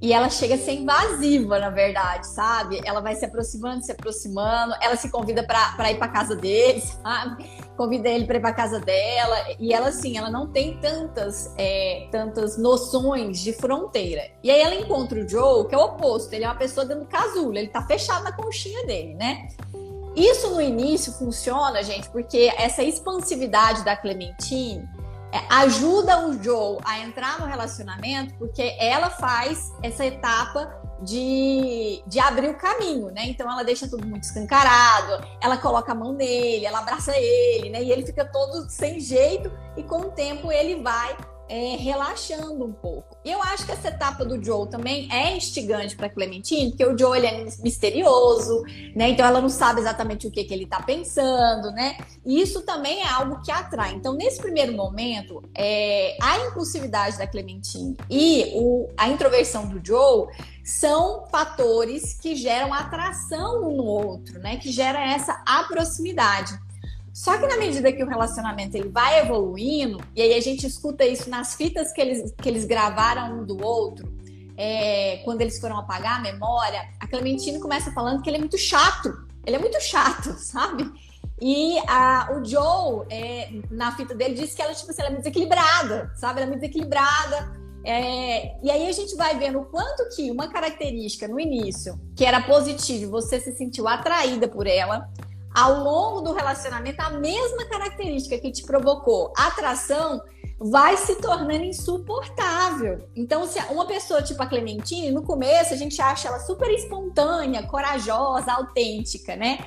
E 0.00 0.14
ela 0.14 0.30
chega 0.30 0.54
a 0.54 0.58
ser 0.58 0.72
invasiva, 0.72 1.58
na 1.58 1.68
verdade, 1.68 2.26
sabe? 2.26 2.80
Ela 2.86 3.00
vai 3.00 3.14
se 3.14 3.24
aproximando, 3.26 3.84
se 3.84 3.92
aproximando, 3.92 4.74
ela 4.80 4.96
se 4.96 5.10
convida 5.10 5.42
para 5.42 5.90
ir 5.90 5.98
para 5.98 6.08
casa 6.08 6.34
dele, 6.34 6.80
sabe? 7.02 7.44
Convida 7.76 8.08
ele 8.08 8.24
para 8.24 8.38
ir 8.38 8.40
para 8.40 8.52
casa 8.54 8.80
dela. 8.80 9.36
E 9.58 9.74
ela, 9.74 9.88
assim, 9.88 10.16
ela 10.16 10.30
não 10.30 10.46
tem 10.46 10.78
tantas, 10.78 11.52
é, 11.58 12.08
tantas 12.10 12.56
noções 12.56 13.40
de 13.40 13.52
fronteira. 13.52 14.22
E 14.42 14.50
aí 14.50 14.62
ela 14.62 14.74
encontra 14.74 15.20
o 15.20 15.28
Joe, 15.28 15.66
que 15.68 15.74
é 15.74 15.78
o 15.78 15.82
oposto. 15.82 16.32
Ele 16.32 16.44
é 16.44 16.48
uma 16.48 16.56
pessoa 16.56 16.86
dentro 16.86 17.04
do 17.04 17.08
casulo, 17.08 17.56
ele 17.58 17.68
tá 17.68 17.82
fechado 17.82 18.24
na 18.24 18.32
conchinha 18.32 18.86
dele, 18.86 19.14
né? 19.14 19.48
Isso 20.16 20.50
no 20.50 20.60
início 20.60 21.12
funciona, 21.12 21.82
gente, 21.82 22.08
porque 22.08 22.52
essa 22.56 22.82
expansividade 22.82 23.84
da 23.84 23.94
Clementine 23.94 24.88
ajuda 25.48 26.26
o 26.26 26.42
Joe 26.42 26.78
a 26.84 27.00
entrar 27.00 27.40
no 27.40 27.46
relacionamento 27.46 28.34
porque 28.34 28.76
ela 28.78 29.10
faz 29.10 29.72
essa 29.82 30.04
etapa 30.04 30.80
de, 31.02 32.02
de 32.06 32.18
abrir 32.20 32.50
o 32.50 32.58
caminho, 32.58 33.10
né? 33.10 33.26
Então 33.26 33.50
ela 33.50 33.62
deixa 33.62 33.88
tudo 33.88 34.06
muito 34.06 34.24
escancarado, 34.24 35.24
ela 35.40 35.56
coloca 35.56 35.92
a 35.92 35.94
mão 35.94 36.12
nele, 36.12 36.66
ela 36.66 36.80
abraça 36.80 37.12
ele, 37.16 37.70
né? 37.70 37.82
E 37.82 37.90
ele 37.90 38.04
fica 38.04 38.24
todo 38.24 38.68
sem 38.68 39.00
jeito 39.00 39.50
e 39.76 39.82
com 39.82 40.00
o 40.00 40.10
tempo 40.10 40.52
ele 40.52 40.82
vai 40.82 41.16
é, 41.50 41.74
relaxando 41.74 42.64
um 42.64 42.72
pouco. 42.72 43.18
E 43.24 43.30
eu 43.32 43.42
acho 43.42 43.66
que 43.66 43.72
essa 43.72 43.88
etapa 43.88 44.24
do 44.24 44.42
Joe 44.42 44.70
também 44.70 45.08
é 45.10 45.36
instigante 45.36 45.96
para 45.96 46.08
Clementine, 46.08 46.70
porque 46.70 46.86
o 46.86 46.96
Joe 46.96 47.18
ele 47.18 47.26
é 47.26 47.44
misterioso, 47.60 48.62
né? 48.94 49.08
Então 49.08 49.26
ela 49.26 49.40
não 49.40 49.48
sabe 49.48 49.80
exatamente 49.80 50.28
o 50.28 50.30
que, 50.30 50.44
que 50.44 50.54
ele 50.54 50.62
está 50.62 50.80
pensando, 50.80 51.72
né? 51.72 51.98
E 52.24 52.40
isso 52.40 52.62
também 52.62 53.02
é 53.02 53.08
algo 53.08 53.42
que 53.42 53.50
atrai. 53.50 53.94
Então, 53.94 54.14
nesse 54.14 54.40
primeiro 54.40 54.72
momento, 54.72 55.42
é, 55.52 56.16
a 56.22 56.38
impulsividade 56.38 57.18
da 57.18 57.26
Clementine 57.26 57.96
e 58.08 58.52
o, 58.54 58.88
a 58.96 59.08
introversão 59.08 59.66
do 59.66 59.84
Joe 59.84 60.28
são 60.62 61.26
fatores 61.26 62.14
que 62.14 62.36
geram 62.36 62.72
atração 62.72 63.68
um 63.68 63.76
no 63.76 63.84
outro, 63.84 64.38
né? 64.38 64.56
Que 64.56 64.70
gera 64.70 65.00
essa 65.00 65.42
proximidade. 65.66 66.56
Só 67.12 67.36
que 67.38 67.46
na 67.46 67.56
medida 67.56 67.92
que 67.92 68.02
o 68.02 68.06
relacionamento 68.06 68.76
ele 68.76 68.88
vai 68.88 69.20
evoluindo, 69.20 69.98
e 70.14 70.22
aí 70.22 70.34
a 70.34 70.40
gente 70.40 70.66
escuta 70.66 71.04
isso 71.04 71.28
nas 71.28 71.54
fitas 71.54 71.92
que 71.92 72.00
eles, 72.00 72.32
que 72.40 72.48
eles 72.48 72.64
gravaram 72.64 73.40
um 73.40 73.44
do 73.44 73.64
outro, 73.64 74.12
é, 74.56 75.22
quando 75.24 75.40
eles 75.40 75.58
foram 75.58 75.78
apagar 75.78 76.18
a 76.18 76.20
memória, 76.20 76.88
a 77.00 77.06
Clementine 77.06 77.58
começa 77.58 77.90
falando 77.92 78.22
que 78.22 78.28
ele 78.28 78.36
é 78.36 78.40
muito 78.40 78.58
chato. 78.58 79.26
Ele 79.46 79.56
é 79.56 79.58
muito 79.58 79.80
chato, 79.80 80.34
sabe? 80.38 80.90
E 81.40 81.78
a, 81.88 82.28
o 82.32 82.44
Joe, 82.44 83.06
é, 83.08 83.50
na 83.70 83.96
fita 83.96 84.14
dele, 84.14 84.34
disse 84.34 84.54
que 84.54 84.60
ela, 84.60 84.74
tipo 84.74 84.90
assim, 84.90 85.00
ela 85.00 85.08
é 85.08 85.12
muito 85.12 85.22
desequilibrada, 85.22 86.12
sabe? 86.14 86.40
Ela 86.40 86.46
é 86.46 86.50
muito 86.50 86.60
desequilibrada. 86.60 87.58
É, 87.82 88.62
e 88.62 88.70
aí 88.70 88.86
a 88.86 88.92
gente 88.92 89.16
vai 89.16 89.38
vendo 89.38 89.60
o 89.60 89.64
quanto 89.64 90.14
que 90.14 90.30
uma 90.30 90.48
característica 90.48 91.26
no 91.26 91.40
início, 91.40 91.98
que 92.14 92.26
era 92.26 92.42
positiva, 92.42 93.10
você 93.10 93.40
se 93.40 93.56
sentiu 93.56 93.88
atraída 93.88 94.46
por 94.46 94.66
ela, 94.66 95.08
ao 95.54 95.82
longo 95.82 96.20
do 96.20 96.32
relacionamento, 96.32 97.00
a 97.00 97.10
mesma 97.10 97.64
característica 97.66 98.38
que 98.38 98.52
te 98.52 98.62
provocou 98.62 99.32
atração 99.36 100.20
vai 100.58 100.96
se 100.96 101.16
tornando 101.16 101.64
insuportável. 101.64 103.08
Então, 103.16 103.46
se 103.46 103.58
uma 103.70 103.86
pessoa 103.86 104.22
tipo 104.22 104.42
a 104.42 104.46
Clementine, 104.46 105.10
no 105.10 105.22
começo 105.22 105.72
a 105.72 105.76
gente 105.76 106.00
acha 106.00 106.28
ela 106.28 106.38
super 106.38 106.70
espontânea, 106.70 107.66
corajosa, 107.66 108.52
autêntica, 108.52 109.34
né? 109.34 109.58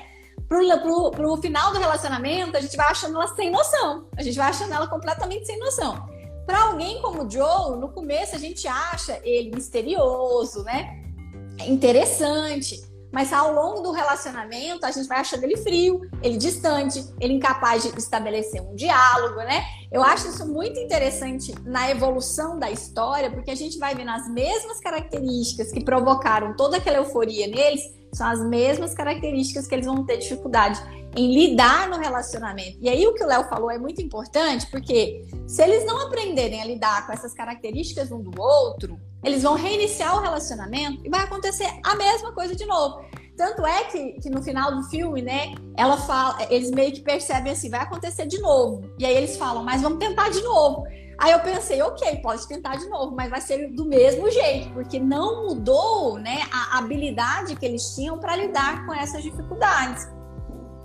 Pro, 0.48 0.60
pro, 0.80 1.10
pro 1.10 1.36
final 1.38 1.72
do 1.72 1.78
relacionamento, 1.78 2.56
a 2.56 2.60
gente 2.60 2.76
vai 2.76 2.86
achando 2.86 3.16
ela 3.16 3.34
sem 3.34 3.50
noção. 3.50 4.06
A 4.16 4.22
gente 4.22 4.36
vai 4.36 4.48
achando 4.48 4.72
ela 4.72 4.86
completamente 4.86 5.46
sem 5.46 5.58
noção. 5.58 6.06
Para 6.46 6.62
alguém 6.64 7.00
como 7.02 7.24
o 7.24 7.30
Joe, 7.30 7.78
no 7.78 7.88
começo 7.88 8.36
a 8.36 8.38
gente 8.38 8.68
acha 8.68 9.18
ele 9.24 9.50
misterioso, 9.50 10.62
né? 10.62 11.02
Interessante. 11.66 12.93
Mas 13.14 13.32
ao 13.32 13.54
longo 13.54 13.80
do 13.80 13.92
relacionamento, 13.92 14.84
a 14.84 14.90
gente 14.90 15.06
vai 15.06 15.20
achando 15.20 15.44
ele 15.44 15.56
frio, 15.56 16.00
ele 16.20 16.36
distante, 16.36 17.06
ele 17.20 17.34
incapaz 17.34 17.84
de 17.84 17.96
estabelecer 17.96 18.60
um 18.60 18.74
diálogo, 18.74 19.36
né? 19.36 19.62
Eu 19.92 20.02
acho 20.02 20.26
isso 20.26 20.44
muito 20.44 20.80
interessante 20.80 21.54
na 21.64 21.88
evolução 21.88 22.58
da 22.58 22.72
história, 22.72 23.30
porque 23.30 23.52
a 23.52 23.54
gente 23.54 23.78
vai 23.78 23.94
vendo 23.94 24.10
as 24.10 24.28
mesmas 24.28 24.80
características 24.80 25.70
que 25.70 25.84
provocaram 25.84 26.56
toda 26.56 26.78
aquela 26.78 26.96
euforia 26.96 27.46
neles, 27.46 27.82
são 28.12 28.26
as 28.26 28.44
mesmas 28.44 28.94
características 28.94 29.68
que 29.68 29.76
eles 29.76 29.86
vão 29.86 30.04
ter 30.04 30.16
dificuldade 30.16 30.80
em 31.16 31.32
lidar 31.32 31.88
no 31.88 31.96
relacionamento. 31.96 32.78
E 32.80 32.88
aí 32.88 33.06
o 33.06 33.14
que 33.14 33.22
o 33.22 33.26
Léo 33.28 33.44
falou 33.44 33.70
é 33.70 33.78
muito 33.78 34.02
importante, 34.02 34.66
porque 34.72 35.24
se 35.46 35.62
eles 35.62 35.86
não 35.86 36.00
aprenderem 36.00 36.60
a 36.60 36.64
lidar 36.64 37.06
com 37.06 37.12
essas 37.12 37.32
características 37.32 38.10
um 38.10 38.20
do 38.20 38.40
outro, 38.40 38.98
eles 39.24 39.42
vão 39.42 39.54
reiniciar 39.54 40.16
o 40.16 40.20
relacionamento 40.20 41.00
e 41.04 41.08
vai 41.08 41.20
acontecer 41.20 41.68
a 41.82 41.96
mesma 41.96 42.32
coisa 42.32 42.54
de 42.54 42.66
novo. 42.66 43.02
Tanto 43.36 43.66
é 43.66 43.84
que, 43.84 44.12
que 44.20 44.30
no 44.30 44.42
final 44.42 44.76
do 44.76 44.84
filme, 44.84 45.20
né, 45.20 45.54
ela 45.76 45.96
fala, 45.96 46.46
eles 46.50 46.70
meio 46.70 46.92
que 46.92 47.00
percebem 47.00 47.52
assim, 47.52 47.68
vai 47.68 47.80
acontecer 47.80 48.26
de 48.26 48.40
novo. 48.40 48.88
E 48.98 49.04
aí 49.04 49.16
eles 49.16 49.36
falam, 49.36 49.64
mas 49.64 49.82
vamos 49.82 49.98
tentar 49.98 50.30
de 50.30 50.40
novo. 50.42 50.84
Aí 51.18 51.32
eu 51.32 51.40
pensei, 51.40 51.80
ok, 51.82 52.16
pode 52.16 52.46
tentar 52.46 52.76
de 52.76 52.88
novo, 52.88 53.14
mas 53.14 53.30
vai 53.30 53.40
ser 53.40 53.68
do 53.72 53.84
mesmo 53.84 54.30
jeito, 54.30 54.70
porque 54.70 55.00
não 55.00 55.46
mudou, 55.46 56.18
né, 56.18 56.42
a 56.52 56.78
habilidade 56.78 57.56
que 57.56 57.64
eles 57.64 57.94
tinham 57.94 58.18
para 58.18 58.36
lidar 58.36 58.84
com 58.84 58.92
essas 58.92 59.22
dificuldades. 59.22 60.08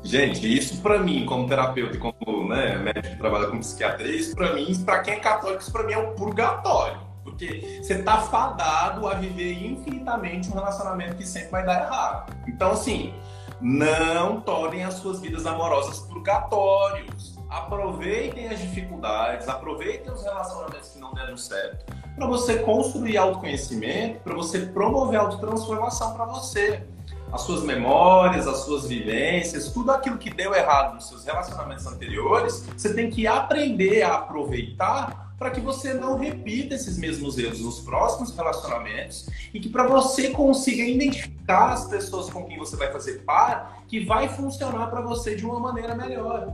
Gente, 0.04 0.58
isso 0.58 0.82
para 0.82 1.00
mim, 1.00 1.26
como 1.26 1.48
terapeuta 1.48 1.98
e 1.98 2.00
como 2.00 2.48
né, 2.48 2.78
médico 2.78 3.10
que 3.10 3.18
trabalha 3.18 3.48
com 3.48 3.60
psiquiatria, 3.60 4.16
isso 4.16 4.36
para 4.36 4.54
mim, 4.54 4.74
para 4.86 5.00
quem 5.00 5.16
é 5.16 5.20
católico, 5.20 5.62
isso 5.62 5.72
para 5.72 5.84
mim 5.84 5.94
é 5.94 5.98
um 5.98 6.16
purgatório. 6.16 7.09
Porque 7.40 7.80
você 7.82 8.04
tá 8.04 8.18
fadado 8.18 9.08
a 9.08 9.14
viver 9.14 9.66
infinitamente 9.66 10.50
um 10.50 10.54
relacionamento 10.54 11.16
que 11.16 11.26
sempre 11.26 11.52
vai 11.52 11.66
dar 11.66 11.84
errado. 11.84 12.36
Então, 12.46 12.72
assim, 12.72 13.14
não 13.62 14.42
tornem 14.42 14.84
as 14.84 14.96
suas 14.96 15.22
vidas 15.22 15.46
amorosas 15.46 16.00
purgatórios. 16.00 17.38
Aproveitem 17.50 18.50
as 18.50 18.60
dificuldades, 18.60 19.48
aproveitem 19.48 20.12
os 20.12 20.22
relacionamentos 20.22 20.90
que 20.90 21.00
não 21.00 21.14
deram 21.14 21.38
certo, 21.38 21.96
para 22.16 22.28
você 22.28 22.60
construir 22.60 23.18
autoconhecimento, 23.18 24.20
para 24.20 24.36
você 24.36 24.68
promover 24.68 25.20
autotransformação 25.20 26.14
para 26.14 26.26
você 26.26 26.84
as 27.32 27.42
suas 27.42 27.64
memórias, 27.64 28.48
as 28.48 28.58
suas 28.66 28.88
vivências, 28.88 29.72
tudo 29.72 29.92
aquilo 29.92 30.18
que 30.18 30.32
deu 30.32 30.54
errado 30.54 30.96
nos 30.96 31.08
seus 31.08 31.26
relacionamentos 31.26 31.86
anteriores, 31.86 32.66
você 32.76 32.94
tem 32.94 33.10
que 33.10 33.28
aprender 33.28 34.02
a 34.02 34.16
aproveitar 34.16 35.29
para 35.40 35.52
que 35.52 35.62
você 35.62 35.94
não 35.94 36.18
repita 36.18 36.76
esses 36.76 36.98
mesmos 36.98 37.38
erros 37.38 37.62
nos 37.62 37.80
próximos 37.80 38.36
relacionamentos 38.36 39.30
e 39.54 39.60
que 39.60 39.70
para 39.70 39.88
você 39.88 40.32
consiga 40.32 40.84
identificar 40.84 41.72
as 41.72 41.86
pessoas 41.86 42.30
com 42.30 42.44
quem 42.44 42.58
você 42.58 42.76
vai 42.76 42.92
fazer 42.92 43.24
par 43.24 43.82
que 43.88 44.04
vai 44.04 44.28
funcionar 44.28 44.88
para 44.88 45.00
você 45.00 45.36
de 45.36 45.46
uma 45.46 45.60
maneira 45.60 45.96
melhor. 45.96 46.54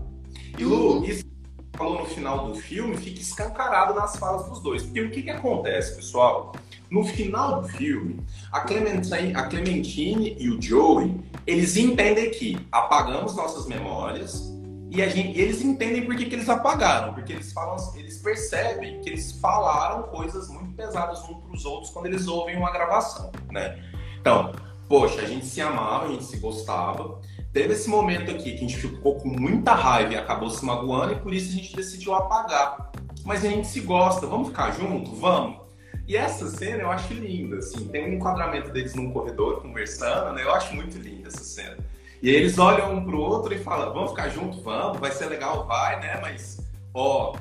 E 0.58 0.63
Lu, 0.63 1.04
isso 1.04 1.26
que 1.26 1.78
falou 1.78 2.00
no 2.00 2.06
final 2.06 2.48
do 2.48 2.56
filme 2.56 2.95
fica 2.95 3.19
escancarado 3.19 3.95
nas 3.95 4.15
falas 4.17 4.48
dos 4.48 4.62
dois. 4.62 4.84
Porque 4.84 5.02
o 5.02 5.10
que, 5.10 5.24
que 5.24 5.32
acontece, 5.32 5.95
pessoal? 5.95 6.54
No 6.89 7.04
final 7.04 7.63
do 7.63 7.67
filme, 7.69 8.19
a 8.52 8.62
Clementine, 8.62 9.36
a 9.36 9.48
Clementine 9.48 10.38
e 10.39 10.50
o 10.50 10.62
Joey, 10.62 11.19
eles 11.48 11.76
entendem 11.76 12.30
que 12.30 12.58
apagamos 12.71 13.36
nossas 13.36 13.65
memórias 13.65 14.56
e 14.91 15.10
gente, 15.10 15.39
eles 15.39 15.62
entendem 15.62 16.06
por 16.06 16.15
que, 16.15 16.26
que 16.26 16.36
eles 16.36 16.48
apagaram, 16.48 17.13
porque 17.13 17.34
eles 17.34 17.52
falam, 17.52 17.76
eles 17.95 18.17
percebem 18.19 19.02
que 19.02 19.10
eles 19.10 19.32
falaram 19.39 20.04
coisas 20.04 20.48
muito 20.48 20.74
pesadas 20.74 21.19
uns 21.24 21.38
para 21.43 21.54
os 21.54 21.65
outros 21.65 21.91
quando 21.91 22.06
eles 22.06 22.28
ouvem 22.28 22.56
uma 22.56 22.71
gravação, 22.71 23.32
né? 23.52 23.84
Então, 24.19 24.54
poxa, 24.88 25.21
a 25.21 25.26
gente 25.26 25.45
se 25.45 25.62
amava, 25.62 26.06
a 26.06 26.08
gente 26.10 26.24
se 26.24 26.38
gostava. 26.38 27.19
Teve 27.52 27.74
esse 27.74 27.89
momento 27.89 28.32
aqui 28.32 28.52
que 28.52 28.58
a 28.58 28.67
gente 28.67 28.78
ficou 28.78 29.15
com 29.15 29.30
muita 29.30 29.74
raiva 29.74 30.13
e 30.13 30.17
acabou 30.17 30.50
se 30.50 30.63
magoando 30.63 31.13
e 31.13 31.19
por 31.19 31.34
isso 31.34 31.50
a 31.50 31.56
gente 31.56 31.76
decidiu 31.76 32.13
apagar. 32.13 32.91
Mas 33.24 33.43
a 33.43 33.50
gente 33.50 33.67
se 33.67 33.82
gosta, 33.82 34.28
vamos 34.28 34.50
ficar 34.50 34.71
junto? 34.71 35.15
Vamos. 35.15 35.65
E 36.08 36.15
essa 36.15 36.48
cena 36.48 36.84
eu 36.84 36.91
acho 36.91 37.13
linda, 37.13 37.58
assim, 37.58 37.88
tem 37.88 38.12
um 38.12 38.13
enquadramento 38.13 38.71
deles 38.71 38.93
num 38.93 39.12
corredor 39.12 39.62
conversando, 39.62 40.34
né? 40.34 40.43
Eu 40.43 40.54
acho 40.54 40.76
muito 40.76 40.98
linda 41.00 41.30
essa 41.30 41.43
cena. 41.43 41.78
E 42.21 42.30
eles 42.30 42.58
olham 42.58 42.93
um 42.93 43.04
pro 43.04 43.19
outro 43.19 43.54
e 43.54 43.58
falam, 43.58 43.93
vamos 43.93 44.12
ficar 44.12 44.30
juntos, 44.30 44.62
vamos, 44.62 44.99
vai 44.99 45.12
ser 45.12 45.25
legal, 45.28 45.65
vai, 45.67 45.99
né? 45.99 46.19
Mas, 46.21 46.60
ó, 46.93 47.36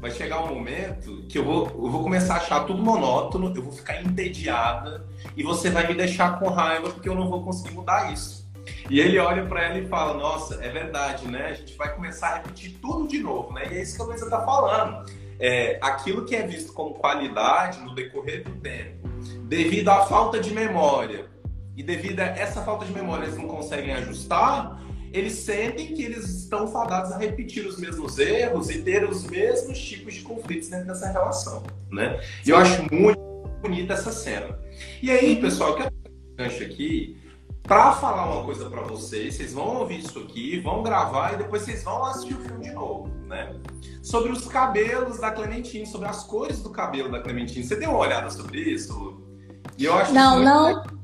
vai 0.00 0.10
chegar 0.10 0.42
um 0.42 0.54
momento 0.54 1.24
que 1.28 1.38
eu 1.38 1.44
vou, 1.44 1.66
eu 1.66 1.90
vou 1.90 2.02
começar 2.02 2.34
a 2.34 2.36
achar 2.38 2.64
tudo 2.64 2.82
monótono, 2.82 3.52
eu 3.54 3.62
vou 3.62 3.72
ficar 3.72 4.00
entediada 4.00 5.06
e 5.36 5.42
você 5.42 5.70
vai 5.70 5.86
me 5.86 5.94
deixar 5.94 6.38
com 6.38 6.48
raiva 6.48 6.90
porque 6.90 7.08
eu 7.08 7.14
não 7.14 7.28
vou 7.28 7.42
conseguir 7.42 7.74
mudar 7.74 8.12
isso. 8.12 8.46
E 8.90 9.00
ele 9.00 9.18
olha 9.18 9.46
para 9.46 9.64
ela 9.64 9.78
e 9.78 9.86
fala: 9.86 10.14
Nossa, 10.14 10.56
é 10.64 10.68
verdade, 10.68 11.28
né? 11.28 11.46
A 11.46 11.54
gente 11.54 11.76
vai 11.76 11.94
começar 11.94 12.28
a 12.28 12.34
repetir 12.36 12.78
tudo 12.80 13.06
de 13.06 13.18
novo, 13.20 13.52
né? 13.52 13.62
E 13.70 13.76
é 13.76 13.82
isso 13.82 13.96
que 13.96 14.02
a 14.02 14.04
Luísa 14.06 14.28
tá 14.28 14.44
falando 14.44 15.04
é, 15.38 15.78
aquilo 15.80 16.24
que 16.24 16.34
é 16.34 16.46
visto 16.46 16.72
como 16.72 16.94
qualidade 16.94 17.80
no 17.80 17.94
decorrer 17.94 18.42
do 18.42 18.52
tempo, 18.56 19.08
devido 19.44 19.88
à 19.88 20.06
falta 20.06 20.40
de 20.40 20.52
memória, 20.52 21.26
e 21.76 21.82
devido 21.82 22.20
a 22.20 22.24
essa 22.24 22.62
falta 22.62 22.84
de 22.84 22.92
memória 22.92 23.24
eles 23.24 23.36
não 23.36 23.46
conseguem 23.46 23.92
ajustar, 23.92 24.80
eles 25.12 25.34
sentem 25.34 25.94
que 25.94 26.02
eles 26.02 26.24
estão 26.24 26.66
fadados 26.68 27.12
a 27.12 27.18
repetir 27.18 27.66
os 27.66 27.78
mesmos 27.78 28.18
erros 28.18 28.70
e 28.70 28.82
ter 28.82 29.08
os 29.08 29.24
mesmos 29.24 29.78
tipos 29.78 30.14
de 30.14 30.20
conflitos 30.22 30.68
dentro 30.68 30.86
dessa 30.86 31.10
relação, 31.10 31.62
né? 31.90 32.20
E 32.44 32.50
eu 32.50 32.56
acho 32.56 32.82
muito 32.92 33.18
bonita 33.62 33.94
essa 33.94 34.12
cena. 34.12 34.58
E 35.02 35.10
aí, 35.10 35.40
pessoal, 35.40 35.70
eu 35.70 35.76
quero 35.76 35.94
gancho 36.36 36.62
aqui 36.62 37.16
para 37.62 37.92
falar 37.92 38.30
uma 38.30 38.44
coisa 38.44 38.68
para 38.70 38.82
vocês. 38.82 39.34
Vocês 39.34 39.52
vão 39.52 39.78
ouvir 39.78 40.00
isso 40.00 40.18
aqui, 40.18 40.60
vão 40.60 40.82
gravar 40.82 41.34
e 41.34 41.36
depois 41.36 41.62
vocês 41.62 41.82
vão 41.82 42.04
assistir 42.04 42.34
o 42.34 42.40
filme 42.40 42.64
de 42.64 42.72
novo, 42.72 43.08
né? 43.26 43.54
Sobre 44.02 44.30
os 44.30 44.46
cabelos 44.46 45.18
da 45.18 45.30
Clementine, 45.30 45.86
sobre 45.86 46.08
as 46.08 46.24
cores 46.24 46.62
do 46.62 46.70
cabelo 46.70 47.10
da 47.10 47.20
Clementine. 47.20 47.64
Você 47.64 47.76
deu 47.76 47.90
uma 47.90 47.98
olhada 47.98 48.30
sobre 48.30 48.60
isso? 48.60 49.20
E 49.78 49.84
eu 49.84 49.94
acho 49.94 50.12
não, 50.12 50.42
não. 50.42 50.95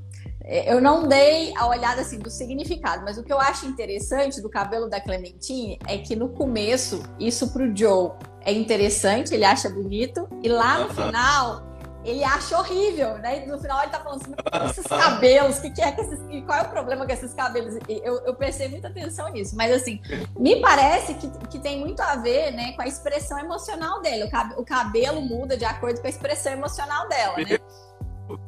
Eu 0.52 0.82
não 0.82 1.08
dei 1.08 1.56
a 1.56 1.66
olhada 1.66 2.02
assim 2.02 2.18
do 2.18 2.28
significado, 2.28 3.02
mas 3.04 3.16
o 3.16 3.22
que 3.22 3.32
eu 3.32 3.40
acho 3.40 3.64
interessante 3.64 4.40
do 4.42 4.50
cabelo 4.50 4.86
da 4.86 5.00
Clementine 5.00 5.78
é 5.88 5.96
que 5.96 6.14
no 6.14 6.28
começo 6.28 7.02
isso 7.18 7.50
pro 7.52 7.74
Joe 7.74 8.12
é 8.42 8.52
interessante, 8.52 9.32
ele 9.32 9.46
acha 9.46 9.70
bonito, 9.70 10.28
e 10.42 10.48
lá 10.48 10.80
no 10.80 10.90
final 10.92 11.72
ele 12.04 12.24
acha 12.24 12.58
horrível, 12.58 13.16
né? 13.18 13.46
No 13.46 13.58
final 13.58 13.80
ele 13.80 13.90
tá 13.90 14.00
falando 14.00 14.22
assim, 14.22 14.70
esses 14.70 14.86
cabelos, 14.86 15.58
que, 15.60 15.70
que 15.70 15.80
é 15.80 15.92
que 15.92 16.00
esses, 16.00 16.18
qual 16.44 16.58
é 16.58 16.62
o 16.62 16.68
problema 16.68 17.06
com 17.06 17.12
esses 17.12 17.32
cabelos? 17.32 17.78
Eu, 17.88 18.20
eu 18.26 18.34
prestei 18.34 18.68
muita 18.68 18.88
atenção 18.88 19.30
nisso, 19.30 19.56
mas 19.56 19.72
assim, 19.72 20.00
me 20.36 20.60
parece 20.60 21.14
que, 21.14 21.28
que 21.48 21.58
tem 21.60 21.78
muito 21.78 22.00
a 22.02 22.16
ver, 22.16 22.50
né, 22.52 22.72
com 22.72 22.82
a 22.82 22.86
expressão 22.86 23.38
emocional 23.38 24.02
dele. 24.02 24.24
O, 24.24 24.30
cab 24.30 24.52
o 24.58 24.64
cabelo 24.64 25.20
muda 25.22 25.56
de 25.56 25.64
acordo 25.64 26.00
com 26.00 26.06
a 26.06 26.10
expressão 26.10 26.52
emocional 26.52 27.08
dela, 27.08 27.36
né? 27.36 27.58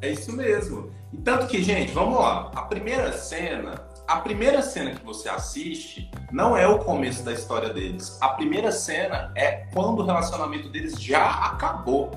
É 0.00 0.10
isso 0.10 0.32
mesmo. 0.32 0.90
E 1.12 1.16
tanto 1.18 1.46
que, 1.46 1.62
gente, 1.62 1.92
vamos 1.92 2.18
lá. 2.18 2.50
A 2.54 2.62
primeira 2.62 3.12
cena, 3.12 3.74
a 4.06 4.16
primeira 4.16 4.62
cena 4.62 4.92
que 4.92 5.04
você 5.04 5.28
assiste 5.28 6.10
não 6.32 6.56
é 6.56 6.66
o 6.66 6.78
começo 6.78 7.22
da 7.22 7.32
história 7.32 7.70
deles. 7.72 8.18
A 8.20 8.30
primeira 8.30 8.70
cena 8.70 9.32
é 9.34 9.66
quando 9.72 10.00
o 10.00 10.04
relacionamento 10.04 10.68
deles 10.68 11.00
já 11.00 11.28
acabou. 11.28 12.10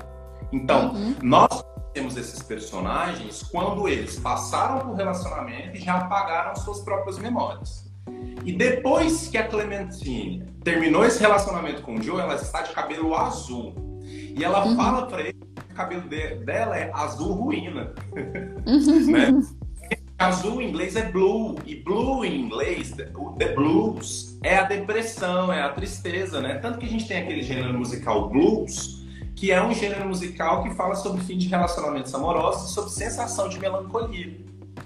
Então, 0.52 0.92
uhum. 0.92 1.14
nós 1.22 1.64
temos 1.92 2.16
esses 2.16 2.42
personagens 2.42 3.42
quando 3.42 3.88
eles 3.88 4.18
passaram 4.18 4.80
por 4.80 4.94
relacionamento 4.94 5.76
e 5.76 5.80
já 5.80 5.96
apagaram 5.96 6.54
suas 6.56 6.80
próprias 6.80 7.18
memórias. 7.18 7.88
E 8.44 8.52
depois 8.52 9.28
que 9.28 9.36
a 9.36 9.46
Clementine 9.46 10.46
terminou 10.64 11.04
esse 11.04 11.20
relacionamento 11.20 11.82
com 11.82 11.96
o 11.96 12.02
Joe, 12.02 12.20
ela 12.20 12.34
está 12.34 12.62
de 12.62 12.72
cabelo 12.72 13.14
azul. 13.14 13.74
E 14.02 14.42
ela 14.42 14.64
uhum. 14.64 14.76
fala 14.76 15.06
para 15.06 15.22
ele 15.22 15.37
cabelo 15.78 16.08
de, 16.08 16.34
dela 16.44 16.76
é 16.76 16.90
azul 16.92 17.32
ruína. 17.34 17.94
Uhum. 18.66 19.12
né? 19.12 19.40
Azul 20.18 20.60
em 20.60 20.68
inglês 20.68 20.96
é 20.96 21.08
blue, 21.12 21.54
e 21.64 21.76
blue 21.76 22.24
em 22.24 22.40
inglês, 22.40 22.92
o 23.14 23.30
the 23.34 23.54
blues, 23.54 24.36
é 24.42 24.56
a 24.56 24.64
depressão, 24.64 25.52
é 25.52 25.62
a 25.62 25.68
tristeza, 25.68 26.40
né? 26.40 26.58
Tanto 26.58 26.80
que 26.80 26.86
a 26.86 26.88
gente 26.88 27.06
tem 27.06 27.18
aquele 27.18 27.40
gênero 27.40 27.78
musical 27.78 28.28
blues, 28.28 29.06
que 29.36 29.52
é 29.52 29.62
um 29.62 29.72
gênero 29.72 30.08
musical 30.08 30.64
que 30.64 30.70
fala 30.74 30.96
sobre 30.96 31.22
fim 31.22 31.38
de 31.38 31.46
relacionamentos 31.46 32.12
amorosos 32.12 32.68
e 32.68 32.74
sobre 32.74 32.90
sensação 32.90 33.48
de 33.48 33.60
melancolia. 33.60 34.36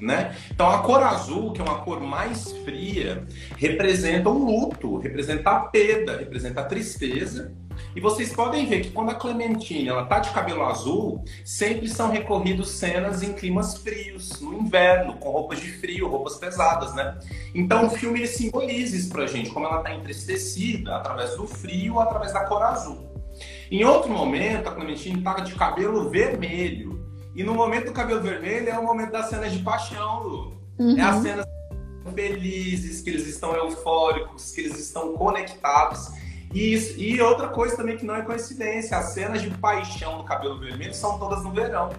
Né? 0.02 0.36
Então 0.50 0.68
a 0.68 0.78
cor 0.78 1.00
azul, 1.00 1.52
que 1.52 1.60
é 1.60 1.64
uma 1.64 1.78
cor 1.78 2.00
mais 2.00 2.50
fria, 2.64 3.24
representa 3.56 4.28
o 4.28 4.36
luto, 4.36 4.98
representa 4.98 5.50
a 5.50 5.60
perda, 5.60 6.16
representa 6.16 6.60
a 6.60 6.64
tristeza. 6.64 7.54
E 7.94 8.00
vocês 8.00 8.32
podem 8.32 8.66
ver 8.66 8.80
que 8.80 8.90
quando 8.90 9.10
a 9.10 9.14
Clementine 9.14 9.88
ela 9.88 10.04
tá 10.04 10.18
de 10.18 10.30
cabelo 10.30 10.64
azul, 10.64 11.24
sempre 11.44 11.88
são 11.88 12.10
recorridos 12.10 12.72
cenas 12.72 13.22
em 13.22 13.32
climas 13.32 13.76
frios, 13.76 14.40
no 14.40 14.54
inverno, 14.54 15.14
com 15.18 15.30
roupas 15.30 15.60
de 15.60 15.70
frio, 15.70 16.08
roupas 16.08 16.36
pesadas, 16.36 16.92
né? 16.96 17.16
Então 17.54 17.86
o 17.86 17.90
filme 17.90 18.26
simboliza 18.26 18.96
isso 18.96 19.08
pra 19.08 19.28
gente, 19.28 19.50
como 19.50 19.66
ela 19.66 19.82
tá 19.82 19.94
entristecida 19.94 20.96
através 20.96 21.36
do 21.36 21.46
frio, 21.46 22.00
através 22.00 22.32
da 22.32 22.44
cor 22.46 22.62
azul. 22.64 23.08
Em 23.70 23.84
outro 23.84 24.10
momento, 24.10 24.68
a 24.68 24.74
Clementine 24.74 25.18
estava 25.18 25.42
de 25.42 25.54
cabelo 25.54 26.10
vermelho. 26.10 27.01
E 27.34 27.42
no 27.42 27.54
momento 27.54 27.86
do 27.86 27.92
cabelo 27.92 28.20
vermelho 28.20 28.68
é 28.68 28.78
o 28.78 28.84
momento 28.84 29.12
das 29.12 29.28
cenas 29.28 29.52
de 29.52 29.60
paixão, 29.60 30.22
Lu. 30.22 30.62
Uhum. 30.78 30.98
É 30.98 31.02
as 31.02 31.22
cenas 31.22 31.46
felizes, 32.14 33.00
que 33.00 33.10
eles 33.10 33.26
estão 33.26 33.54
eufóricos, 33.54 34.50
que 34.50 34.60
eles 34.62 34.78
estão 34.78 35.14
conectados. 35.14 36.10
E, 36.52 36.74
isso, 36.74 37.00
e 37.00 37.20
outra 37.20 37.48
coisa 37.48 37.76
também 37.76 37.96
que 37.96 38.04
não 38.04 38.14
é 38.14 38.22
coincidência, 38.22 38.96
as 38.96 39.14
cenas 39.14 39.40
de 39.40 39.50
paixão 39.50 40.18
do 40.18 40.24
cabelo 40.24 40.58
vermelho 40.58 40.94
são 40.94 41.18
todas 41.18 41.42
no 41.42 41.52
verão. 41.52 41.90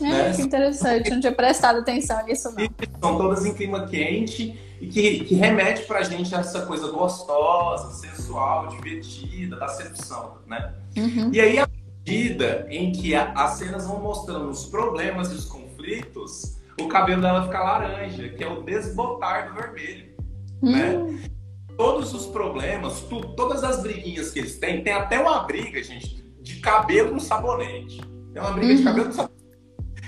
É, 0.00 0.04
né? 0.04 0.32
que 0.34 0.42
interessante, 0.42 1.10
não 1.10 1.20
tinha 1.20 1.32
prestado 1.32 1.80
atenção 1.80 2.24
nisso 2.24 2.50
não. 2.52 2.68
São 3.00 3.18
todas 3.18 3.44
em 3.44 3.52
clima 3.52 3.86
quente 3.86 4.58
e 4.80 4.86
que, 4.86 5.24
que 5.24 5.34
remete 5.34 5.82
pra 5.82 6.02
gente 6.02 6.34
a 6.34 6.38
essa 6.38 6.62
coisa 6.62 6.90
gostosa, 6.90 7.92
sensual, 7.92 8.68
divertida, 8.68 9.56
da 9.56 9.68
sedução, 9.68 10.38
né? 10.46 10.74
Uhum. 10.96 11.30
E 11.32 11.40
aí, 11.40 11.58
à 11.58 11.68
medida 12.04 12.66
em 12.70 12.92
que 12.92 13.14
a, 13.14 13.32
as 13.32 13.52
cenas 13.52 13.86
vão 13.86 14.00
mostrando 14.00 14.48
os 14.48 14.66
problemas 14.66 15.30
e 15.30 15.34
os 15.34 15.44
conflitos, 15.44 16.58
o 16.80 16.88
cabelo 16.88 17.22
dela 17.22 17.44
fica 17.44 17.60
laranja, 17.60 18.28
que 18.30 18.42
é 18.42 18.48
o 18.48 18.62
desbotar 18.62 19.48
do 19.48 19.60
vermelho, 19.60 20.16
uhum. 20.62 20.72
né? 20.72 21.30
Todos 21.76 22.12
os 22.12 22.26
problemas, 22.26 23.00
tu, 23.02 23.20
todas 23.34 23.64
as 23.64 23.82
briguinhas 23.82 24.30
que 24.30 24.40
eles 24.40 24.58
têm, 24.58 24.82
tem 24.82 24.92
até 24.92 25.18
uma 25.18 25.40
briga, 25.44 25.82
gente, 25.82 26.22
de 26.40 26.56
cabelo 26.60 27.12
no 27.12 27.20
sabonete. 27.20 28.00
Tem 28.32 28.42
uma 28.42 28.52
briga 28.52 28.72
uhum. 28.72 28.76
de 28.76 28.84
cabelo 28.84 29.06
no 29.06 29.12
sabonete 29.12 29.40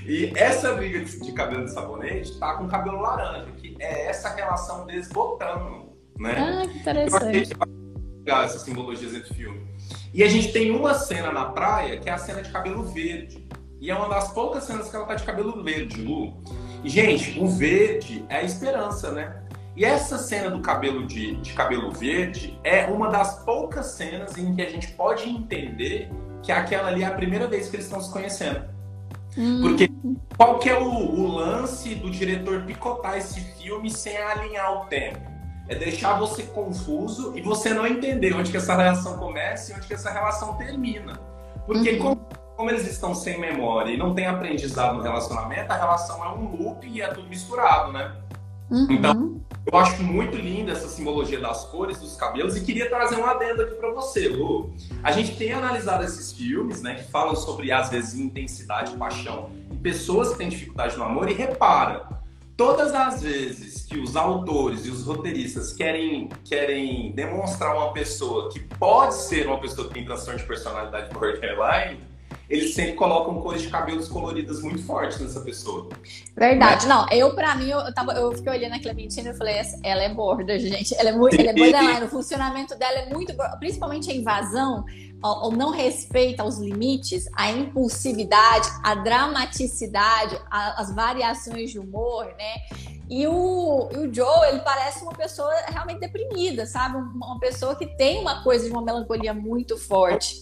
e 0.04 0.32
essa 0.34 0.72
briga 0.72 1.04
de 1.04 1.32
cabelo 1.32 1.64
de 1.64 1.72
sabonete 1.72 2.38
tá 2.38 2.54
com 2.54 2.66
cabelo 2.66 3.00
laranja, 3.00 3.52
que 3.52 3.76
é 3.78 4.08
essa 4.08 4.34
relação 4.34 4.84
desbotando, 4.84 5.92
né? 6.18 6.34
Ah, 6.36 6.66
que 6.66 6.78
interessante. 6.78 7.56
Legal 8.18 8.44
essas 8.44 8.62
simbologias 8.62 9.14
entre 9.14 9.32
filme. 9.34 9.71
E 10.12 10.22
a 10.22 10.28
gente 10.28 10.52
tem 10.52 10.70
uma 10.70 10.94
cena 10.94 11.32
na 11.32 11.46
praia 11.46 11.98
que 11.98 12.08
é 12.08 12.12
a 12.12 12.18
cena 12.18 12.42
de 12.42 12.50
cabelo 12.50 12.82
verde. 12.84 13.46
E 13.80 13.90
é 13.90 13.94
uma 13.94 14.08
das 14.08 14.32
poucas 14.32 14.64
cenas 14.64 14.88
que 14.88 14.94
ela 14.94 15.06
tá 15.06 15.14
de 15.14 15.24
cabelo 15.24 15.62
verde, 15.62 16.00
Lu. 16.00 16.34
E, 16.84 16.88
gente, 16.88 17.38
o 17.40 17.48
verde 17.48 18.24
é 18.28 18.36
a 18.36 18.42
esperança, 18.42 19.10
né? 19.10 19.42
E 19.74 19.84
essa 19.84 20.18
cena 20.18 20.50
do 20.50 20.60
cabelo 20.60 21.06
de, 21.06 21.36
de 21.36 21.52
cabelo 21.54 21.90
verde 21.90 22.58
é 22.62 22.86
uma 22.86 23.08
das 23.08 23.42
poucas 23.44 23.86
cenas 23.86 24.36
em 24.36 24.54
que 24.54 24.62
a 24.62 24.68
gente 24.68 24.88
pode 24.88 25.28
entender 25.28 26.10
que 26.42 26.52
aquela 26.52 26.88
ali 26.88 27.02
é 27.02 27.06
a 27.06 27.12
primeira 27.12 27.46
vez 27.46 27.68
que 27.68 27.76
eles 27.76 27.86
estão 27.86 28.00
se 28.00 28.12
conhecendo. 28.12 28.64
Hum. 29.36 29.62
Porque 29.62 29.90
qual 30.36 30.58
que 30.58 30.68
é 30.68 30.78
o, 30.78 30.84
o, 30.84 31.26
lance 31.26 31.94
do 31.94 32.10
diretor 32.10 32.62
picotar 32.66 33.16
esse 33.16 33.40
filme 33.40 33.90
sem 33.90 34.16
alinhar 34.16 34.82
o 34.82 34.86
tempo? 34.86 35.31
É 35.68 35.74
deixar 35.74 36.18
você 36.18 36.42
confuso 36.42 37.32
e 37.36 37.40
você 37.40 37.72
não 37.72 37.86
entender 37.86 38.34
onde 38.34 38.50
que 38.50 38.56
essa 38.56 38.74
relação 38.74 39.16
começa 39.16 39.72
e 39.72 39.76
onde 39.76 39.86
que 39.86 39.94
essa 39.94 40.10
relação 40.10 40.54
termina. 40.56 41.18
Porque 41.66 41.92
uhum. 41.92 41.98
como, 41.98 42.26
como, 42.56 42.70
eles 42.70 42.86
estão 42.86 43.14
sem 43.14 43.38
memória 43.38 43.92
e 43.92 43.96
não 43.96 44.14
tem 44.14 44.26
aprendizado 44.26 44.96
no 44.96 45.02
relacionamento, 45.02 45.72
a 45.72 45.76
relação 45.76 46.24
é 46.24 46.28
um 46.28 46.56
loop 46.56 46.86
e 46.86 47.00
é 47.00 47.08
tudo 47.08 47.28
misturado, 47.28 47.92
né? 47.92 48.12
Uhum. 48.70 48.86
Então, 48.90 49.40
eu 49.70 49.78
acho 49.78 50.02
muito 50.02 50.36
linda 50.36 50.72
essa 50.72 50.88
simbologia 50.88 51.38
das 51.38 51.64
cores 51.66 51.98
dos 52.00 52.16
cabelos 52.16 52.56
e 52.56 52.64
queria 52.64 52.88
trazer 52.88 53.16
um 53.16 53.24
adendo 53.24 53.62
aqui 53.62 53.74
para 53.74 53.92
você, 53.92 54.28
Lu. 54.28 54.74
A 55.02 55.12
gente 55.12 55.36
tem 55.36 55.52
analisado 55.52 56.02
esses 56.02 56.32
filmes, 56.32 56.82
né, 56.82 56.94
que 56.96 57.04
falam 57.04 57.36
sobre 57.36 57.70
às 57.70 57.88
vezes 57.88 58.14
intensidade, 58.14 58.96
paixão 58.96 59.50
e 59.70 59.76
pessoas 59.76 60.30
que 60.30 60.38
têm 60.38 60.48
dificuldade 60.48 60.96
no 60.96 61.04
amor 61.04 61.30
e 61.30 61.34
repara, 61.34 62.21
todas 62.62 62.94
as 62.94 63.20
vezes 63.20 63.82
que 63.82 63.98
os 63.98 64.14
autores 64.14 64.86
e 64.86 64.90
os 64.90 65.04
roteiristas 65.04 65.72
querem 65.72 66.28
querem 66.44 67.10
demonstrar 67.10 67.74
uma 67.76 67.92
pessoa 67.92 68.50
que 68.52 68.60
pode 68.60 69.14
ser 69.14 69.48
uma 69.48 69.60
pessoa 69.60 69.88
que 69.88 69.94
tem 69.94 70.04
transtorno 70.04 70.38
de 70.38 70.46
personalidade 70.46 71.12
borderline, 71.12 71.98
eles 72.48 72.72
sempre 72.72 72.92
colocam 72.92 73.40
cores 73.40 73.62
de 73.62 73.68
cabelos 73.68 74.08
coloridas 74.08 74.62
muito 74.62 74.80
fortes 74.84 75.18
nessa 75.18 75.40
pessoa. 75.40 75.88
Verdade. 76.36 76.86
Né? 76.86 76.94
Não, 76.94 77.06
eu, 77.10 77.34
pra 77.34 77.56
mim, 77.56 77.68
eu, 77.70 77.92
tava, 77.92 78.12
eu 78.12 78.30
fiquei 78.32 78.52
olhando 78.52 78.74
a 78.74 78.78
Clementina 78.78 79.30
e 79.30 79.34
falei, 79.34 79.56
ela 79.82 80.02
é 80.04 80.14
borda, 80.14 80.56
gente. 80.56 80.94
Ela 80.96 81.08
é 81.08 81.12
muito, 81.12 81.34
ela 81.34 81.50
é 81.50 81.54
borderline. 81.54 82.04
O 82.04 82.08
funcionamento 82.08 82.76
dela 82.76 82.98
é 82.98 83.12
muito, 83.12 83.34
principalmente 83.58 84.08
a 84.08 84.14
invasão, 84.14 84.84
o 85.22 85.50
não 85.50 85.70
respeito 85.70 86.40
aos 86.40 86.58
limites, 86.58 87.28
a 87.34 87.50
impulsividade, 87.50 88.68
a 88.82 88.94
dramaticidade, 88.96 90.38
a, 90.50 90.80
as 90.80 90.94
variações 90.94 91.70
de 91.70 91.78
humor, 91.78 92.26
né? 92.26 92.56
E 93.08 93.26
o, 93.26 93.88
e 93.92 93.98
o 93.98 94.14
Joe, 94.14 94.48
ele 94.48 94.60
parece 94.60 95.02
uma 95.02 95.12
pessoa 95.12 95.52
realmente 95.68 96.00
deprimida, 96.00 96.66
sabe? 96.66 96.96
Uma 96.96 97.38
pessoa 97.38 97.76
que 97.76 97.86
tem 97.96 98.20
uma 98.20 98.42
coisa 98.42 98.64
de 98.64 98.72
uma 98.72 98.82
melancolia 98.82 99.34
muito 99.34 99.76
forte 99.76 100.36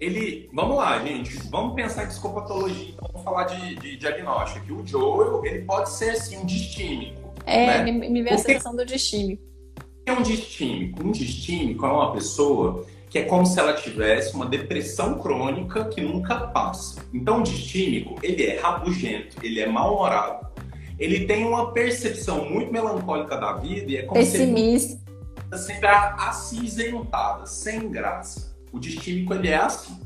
ele. 0.00 0.48
Vamos 0.52 0.76
lá, 0.76 1.04
gente. 1.04 1.36
Vamos 1.50 1.74
pensar 1.74 2.04
em 2.04 2.08
psicopatologia. 2.08 2.90
Então, 2.90 3.08
vamos 3.12 3.24
falar 3.24 3.44
de, 3.44 3.74
de 3.76 3.96
diagnóstico. 3.96 4.64
Que 4.64 4.72
o 4.72 4.86
Joel, 4.86 5.44
ele 5.44 5.64
pode 5.64 5.90
ser, 5.90 6.10
assim, 6.10 6.36
um 6.36 6.46
distímico. 6.46 7.34
É, 7.44 7.66
né? 7.66 7.90
me, 7.90 8.08
me 8.08 8.22
vê 8.22 8.30
a 8.30 8.38
sensação 8.38 8.76
do 8.76 8.84
distímico. 8.84 9.42
O 9.78 10.04
que 10.04 10.10
é 10.10 10.12
um 10.12 10.22
distímico? 10.22 11.02
Um 11.02 11.10
distímico 11.10 11.84
é 11.84 11.90
uma 11.90 12.12
pessoa 12.12 12.86
que 13.08 13.18
é 13.18 13.22
como 13.22 13.46
se 13.46 13.58
ela 13.58 13.72
tivesse 13.72 14.34
uma 14.34 14.46
depressão 14.46 15.18
crônica 15.18 15.84
que 15.86 16.00
nunca 16.00 16.36
passa. 16.48 17.02
Então, 17.12 17.40
o 17.40 17.42
distímico, 17.42 18.16
ele 18.22 18.44
é 18.44 18.58
rabugento, 18.58 19.36
ele 19.42 19.60
é 19.60 19.66
mal-humorado, 19.66 20.46
ele 20.98 21.26
tem 21.26 21.44
uma 21.44 21.72
percepção 21.72 22.44
muito 22.48 22.72
melancólica 22.72 23.36
da 23.36 23.52
vida 23.52 23.90
e 23.90 23.96
é 23.96 24.02
como 24.02 24.20
Pessimista. 24.20 24.98
se 25.54 25.54
ele 25.54 25.58
sempre 25.58 25.86
acinzentada, 25.88 27.46
sem 27.46 27.88
graça. 27.88 28.56
O 28.72 28.78
distímico 28.78 29.32
ele 29.32 29.48
é 29.48 29.56
assim. 29.56 29.98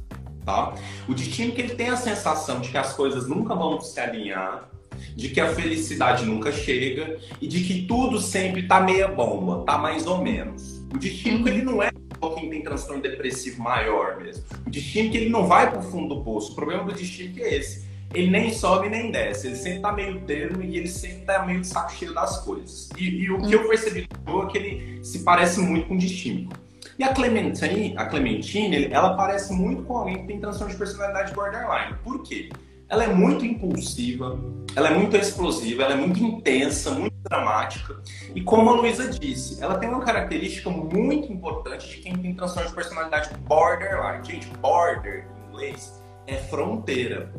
tá? 0.44 0.74
O 1.09 1.14
que 1.14 1.42
ele 1.42 1.74
tem 1.74 1.88
a 1.88 1.96
sensação 1.96 2.61
de 2.61 2.68
que 2.68 2.78
as 2.78 2.92
coisas 2.92 3.26
nunca 3.26 3.55
vão 3.55 3.80
se 3.80 3.98
alinhar, 3.98 4.68
de 5.16 5.30
que 5.30 5.40
a 5.40 5.53
felicidade 5.55 6.24
nunca 6.24 6.53
chega 6.53 7.18
e 7.40 7.48
de 7.48 7.64
que 7.64 7.82
tudo 7.86 8.20
sempre 8.20 8.68
tá 8.68 8.80
meia 8.80 9.09
bomba, 9.09 9.64
tá 9.64 9.78
mais 9.78 10.07
ou 10.07 10.22
menos. 10.22 10.82
O 10.94 10.98
que 10.98 11.28
ele 11.28 11.62
não 11.62 11.82
é 11.82 11.90
quem 12.30 12.48
tem 12.48 12.62
transtorno 12.62 13.02
depressivo 13.02 13.62
maior 13.62 14.16
mesmo. 14.16 14.44
O 14.66 14.70
que 14.70 14.98
ele 14.98 15.28
não 15.28 15.46
vai 15.46 15.70
pro 15.70 15.82
fundo 15.82 16.14
do 16.14 16.24
poço. 16.24 16.52
O 16.52 16.54
problema 16.54 16.84
do 16.84 16.92
destino 16.92 17.34
que 17.34 17.42
é 17.42 17.56
esse. 17.56 17.86
Ele 18.14 18.30
nem 18.30 18.52
sobe 18.52 18.88
nem 18.88 19.10
desce. 19.10 19.46
Ele 19.48 19.56
sempre 19.56 19.80
tá 19.80 19.92
meio 19.92 20.20
termo 20.22 20.62
e 20.62 20.76
ele 20.76 20.88
sempre 20.88 21.24
tá 21.24 21.44
meio 21.44 21.60
de 21.60 21.66
saco 21.66 21.92
cheio 21.92 22.14
das 22.14 22.40
coisas. 22.40 22.88
E, 22.96 23.24
e 23.24 23.30
o 23.30 23.40
que 23.40 23.54
eu 23.54 23.68
percebi 23.68 24.06
é 24.08 24.46
que 24.50 24.58
ele 24.58 25.04
se 25.04 25.20
parece 25.20 25.60
muito 25.60 25.88
com 25.88 25.94
o 25.94 25.98
destino. 25.98 26.50
E 26.98 27.04
a 27.04 27.12
Clementine, 27.12 27.94
a 27.96 28.06
Clementine, 28.06 28.86
ela 28.92 29.16
parece 29.16 29.52
muito 29.52 29.82
com 29.84 29.96
alguém 29.96 30.18
que 30.18 30.26
tem 30.26 30.40
transtorno 30.40 30.72
de 30.72 30.78
personalidade 30.78 31.32
borderline. 31.32 31.96
Por 32.04 32.22
quê? 32.22 32.50
Ela 32.93 33.05
é 33.05 33.09
muito 33.09 33.43
impulsiva, 33.47 34.38
ela 34.76 34.90
é 34.90 34.95
muito 34.95 35.16
explosiva, 35.16 35.84
ela 35.84 35.95
é 35.95 35.97
muito 35.97 36.22
intensa, 36.22 36.90
muito 36.90 37.16
dramática. 37.22 38.03
E 38.34 38.43
como 38.43 38.68
a 38.68 38.74
Luísa 38.74 39.09
disse, 39.09 39.64
ela 39.64 39.78
tem 39.78 39.88
uma 39.88 40.01
característica 40.01 40.68
muito 40.68 41.32
importante 41.32 41.88
de 41.88 41.97
quem 42.03 42.14
tem 42.18 42.34
transtorno 42.34 42.68
de 42.68 42.74
personalidade 42.74 43.30
borderline. 43.49 44.22
Gente, 44.22 44.47
border 44.59 45.24
em 45.24 45.49
inglês 45.49 46.05
é 46.26 46.36
fronteira. 46.36 47.32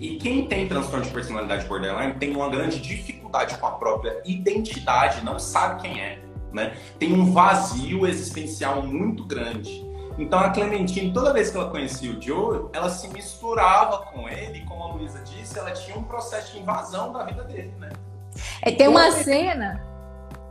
E 0.00 0.16
quem 0.16 0.48
tem 0.48 0.66
transtorno 0.66 1.04
de 1.04 1.10
personalidade 1.10 1.66
borderline 1.66 2.14
tem 2.14 2.34
uma 2.34 2.48
grande 2.48 2.80
dificuldade 2.80 3.58
com 3.58 3.66
a 3.66 3.72
própria 3.72 4.22
identidade, 4.24 5.22
não 5.22 5.38
sabe 5.38 5.82
quem 5.82 6.00
é, 6.00 6.18
né? 6.50 6.78
Tem 6.98 7.12
um 7.12 7.30
vazio 7.30 8.06
existencial 8.06 8.82
muito 8.82 9.22
grande. 9.26 9.91
Então 10.18 10.38
a 10.38 10.50
Clementine, 10.50 11.12
toda 11.12 11.32
vez 11.32 11.50
que 11.50 11.56
ela 11.56 11.70
conhecia 11.70 12.10
o 12.10 12.20
Joe, 12.20 12.66
ela 12.72 12.88
se 12.88 13.08
misturava 13.08 13.98
com 14.06 14.28
ele, 14.28 14.64
como 14.66 14.82
a 14.82 14.92
Luísa 14.94 15.20
disse, 15.20 15.58
ela 15.58 15.70
tinha 15.70 15.96
um 15.96 16.04
processo 16.04 16.52
de 16.52 16.60
invasão 16.60 17.12
da 17.12 17.24
vida 17.24 17.44
dele, 17.44 17.72
né? 17.78 17.90
É, 18.62 18.70
tem 18.72 18.88
uma 18.88 19.06
ele... 19.06 19.24
cena. 19.24 19.82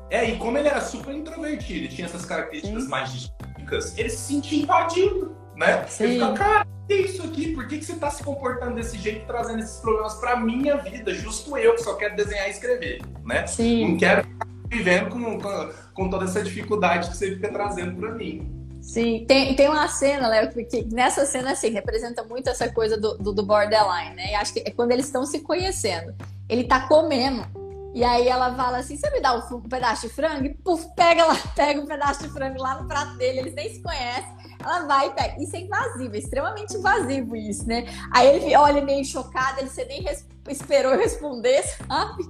É, 0.09 0.25
e 0.25 0.37
como 0.37 0.57
ele 0.57 0.67
era 0.67 0.81
super 0.81 1.15
introvertido 1.15 1.85
e 1.85 1.87
tinha 1.87 2.05
essas 2.05 2.25
características 2.25 2.83
Sim. 2.83 2.89
mais 2.89 3.11
distintas, 3.13 3.97
ele 3.97 4.09
se 4.09 4.17
sentia 4.17 4.61
invadido, 4.61 5.35
né? 5.55 5.85
Sim. 5.87 6.03
Ele 6.03 6.13
fica, 6.15 6.33
cara, 6.33 6.67
que 6.87 6.93
é 6.93 7.01
isso 7.01 7.23
aqui? 7.23 7.53
Por 7.53 7.67
que, 7.67 7.77
que 7.77 7.85
você 7.85 7.95
tá 7.95 8.09
se 8.09 8.21
comportando 8.21 8.75
desse 8.75 8.97
jeito, 8.97 9.25
trazendo 9.25 9.59
esses 9.59 9.79
problemas 9.79 10.15
pra 10.15 10.35
minha 10.35 10.77
vida? 10.77 11.13
Justo 11.13 11.55
eu, 11.57 11.75
que 11.75 11.81
só 11.81 11.95
quero 11.95 12.15
desenhar 12.17 12.47
e 12.47 12.51
escrever, 12.51 13.01
né? 13.23 13.47
Sim. 13.47 13.91
Não 13.91 13.97
quero 13.97 14.23
ficar 14.23 14.47
vivendo 14.67 15.09
com, 15.09 15.39
com, 15.39 15.69
com 15.93 16.09
toda 16.09 16.25
essa 16.25 16.43
dificuldade 16.43 17.09
que 17.09 17.15
você 17.15 17.33
fica 17.35 17.49
trazendo 17.49 17.95
pra 17.95 18.11
mim. 18.11 18.60
Sim, 18.91 19.23
tem, 19.25 19.55
tem 19.55 19.69
uma 19.69 19.87
cena, 19.87 20.27
Léo, 20.27 20.51
que, 20.51 20.65
que, 20.65 20.83
nessa 20.93 21.25
cena, 21.25 21.53
assim, 21.53 21.69
representa 21.69 22.25
muito 22.25 22.49
essa 22.49 22.69
coisa 22.69 22.97
do, 22.97 23.17
do, 23.17 23.31
do 23.31 23.41
borderline, 23.41 24.13
né? 24.17 24.31
E 24.31 24.35
acho 24.35 24.51
que 24.51 24.59
é 24.65 24.69
quando 24.69 24.91
eles 24.91 25.05
estão 25.05 25.25
se 25.25 25.39
conhecendo. 25.39 26.13
Ele 26.49 26.65
tá 26.65 26.89
comendo, 26.89 27.47
e 27.93 28.03
aí 28.03 28.27
ela 28.27 28.53
fala 28.53 28.79
assim: 28.79 28.97
você 28.97 29.09
me 29.11 29.21
dá 29.21 29.33
um, 29.33 29.55
um 29.55 29.61
pedaço 29.61 30.09
de 30.09 30.13
frango? 30.13 30.43
E 30.43 30.53
puf, 30.55 30.85
pega 30.93 31.23
lá, 31.23 31.37
pega 31.55 31.79
um 31.79 31.85
pedaço 31.85 32.23
de 32.23 32.33
frango 32.33 32.61
lá 32.61 32.81
no 32.81 32.87
prato 32.87 33.15
dele, 33.15 33.39
eles 33.39 33.53
nem 33.53 33.73
se 33.73 33.81
conhecem. 33.81 34.35
Ela 34.59 34.85
vai 34.85 35.07
e 35.07 35.11
pega. 35.11 35.41
Isso 35.41 35.55
é 35.55 35.61
invasivo, 35.61 36.13
é 36.13 36.19
extremamente 36.19 36.75
invasivo 36.75 37.33
isso, 37.37 37.65
né? 37.65 37.85
Aí 38.13 38.27
ele 38.27 38.53
olha 38.57 38.83
meio 38.83 39.05
chocado, 39.05 39.61
ele 39.61 39.69
você 39.69 39.85
nem 39.85 40.01
res... 40.01 40.27
esperou 40.51 40.95
responder, 40.95 41.63
sabe? 41.63 42.23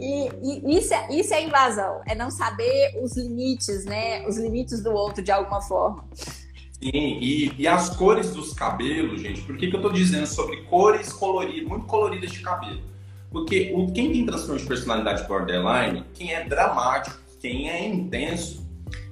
E, 0.00 0.28
e, 0.42 0.78
isso, 0.78 0.94
é, 0.94 1.08
isso 1.10 1.34
é 1.34 1.44
invasão, 1.44 2.00
é 2.06 2.14
não 2.14 2.30
saber 2.30 3.00
os 3.02 3.16
limites, 3.16 3.84
né? 3.84 4.26
Os 4.26 4.36
limites 4.36 4.82
do 4.82 4.92
outro 4.92 5.22
de 5.22 5.32
alguma 5.32 5.60
forma. 5.60 6.04
Sim, 6.80 6.90
e, 6.92 7.52
e 7.58 7.66
as 7.66 7.90
cores 7.96 8.30
dos 8.30 8.52
cabelos, 8.52 9.20
gente, 9.20 9.42
por 9.42 9.56
que, 9.56 9.68
que 9.68 9.76
eu 9.76 9.82
tô 9.82 9.90
dizendo 9.90 10.26
sobre 10.26 10.62
cores 10.64 11.12
coloridas, 11.12 11.68
muito 11.68 11.86
coloridas 11.86 12.30
de 12.30 12.40
cabelo? 12.40 12.80
Porque 13.30 13.72
o, 13.74 13.92
quem 13.92 14.12
tem 14.12 14.24
transtorno 14.24 14.60
de 14.60 14.66
personalidade 14.66 15.26
borderline, 15.26 16.04
quem 16.14 16.32
é 16.32 16.44
dramático, 16.44 17.18
quem 17.40 17.68
é 17.68 17.86
intenso, 17.86 18.66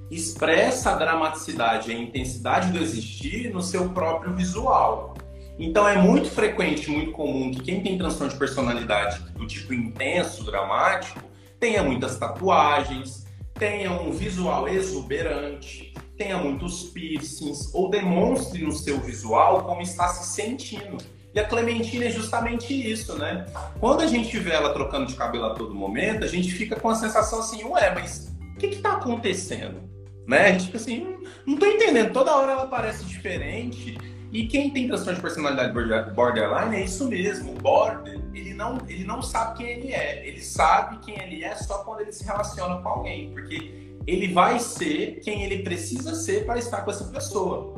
expressa 0.09 0.91
a 0.91 0.95
dramaticidade 0.95 1.91
e 1.91 1.95
a 1.95 1.97
intensidade 1.97 2.71
do 2.71 2.79
existir 2.79 3.53
no 3.53 3.61
seu 3.61 3.89
próprio 3.89 4.33
visual. 4.33 5.15
Então 5.59 5.87
é 5.87 5.97
muito 5.97 6.29
frequente, 6.29 6.89
muito 6.89 7.11
comum 7.11 7.51
que 7.51 7.61
quem 7.61 7.81
tem 7.81 7.97
transtorno 7.97 8.31
de 8.31 8.39
personalidade 8.39 9.19
do 9.33 9.47
tipo 9.47 9.73
intenso, 9.73 10.43
dramático, 10.43 11.19
tenha 11.59 11.83
muitas 11.83 12.17
tatuagens, 12.17 13.25
tenha 13.55 13.91
um 13.91 14.11
visual 14.11 14.67
exuberante, 14.67 15.93
tenha 16.15 16.37
muitos 16.37 16.83
piercings 16.83 17.73
ou 17.73 17.89
demonstre 17.89 18.63
no 18.63 18.71
seu 18.71 18.99
visual 18.99 19.63
como 19.63 19.81
está 19.81 20.07
se 20.09 20.35
sentindo. 20.35 20.97
E 21.33 21.39
a 21.39 21.45
Clementina 21.45 22.05
é 22.05 22.09
justamente 22.09 22.73
isso, 22.73 23.17
né? 23.17 23.45
Quando 23.79 24.01
a 24.01 24.07
gente 24.07 24.37
vê 24.39 24.51
ela 24.51 24.73
trocando 24.73 25.07
de 25.07 25.15
cabelo 25.15 25.45
a 25.45 25.55
todo 25.55 25.73
momento, 25.73 26.23
a 26.23 26.27
gente 26.27 26.51
fica 26.51 26.75
com 26.75 26.89
a 26.89 26.95
sensação 26.95 27.39
assim, 27.39 27.63
ué, 27.63 27.93
mas 27.93 28.35
o 28.55 28.57
que 28.57 28.67
está 28.67 28.93
acontecendo? 28.93 29.87
né? 30.27 30.57
Tipo 30.57 30.75
assim, 30.75 31.15
não 31.45 31.55
tô 31.55 31.65
entendendo. 31.65 32.11
Toda 32.11 32.35
hora 32.35 32.51
ela 32.51 32.67
parece 32.67 33.05
diferente. 33.05 33.97
E 34.31 34.47
quem 34.47 34.69
tem 34.71 34.87
transtorno 34.87 35.15
de 35.15 35.21
personalidade 35.21 35.73
borderline 36.13 36.75
é 36.75 36.83
isso 36.83 37.07
mesmo. 37.07 37.51
O 37.51 37.55
border, 37.55 38.19
ele 38.33 38.53
não, 38.53 38.77
ele 38.87 39.03
não 39.03 39.21
sabe 39.21 39.57
quem 39.57 39.67
ele 39.67 39.93
é. 39.93 40.27
Ele 40.27 40.41
sabe 40.41 40.97
quem 40.99 41.19
ele 41.21 41.43
é 41.43 41.55
só 41.55 41.79
quando 41.83 42.01
ele 42.01 42.11
se 42.11 42.25
relaciona 42.25 42.81
com 42.81 42.89
alguém. 42.89 43.31
Porque 43.31 43.95
ele 44.05 44.33
vai 44.33 44.59
ser 44.59 45.19
quem 45.23 45.43
ele 45.43 45.63
precisa 45.63 46.13
ser 46.15 46.45
para 46.45 46.57
estar 46.57 46.81
com 46.81 46.91
essa 46.91 47.05
pessoa. 47.05 47.75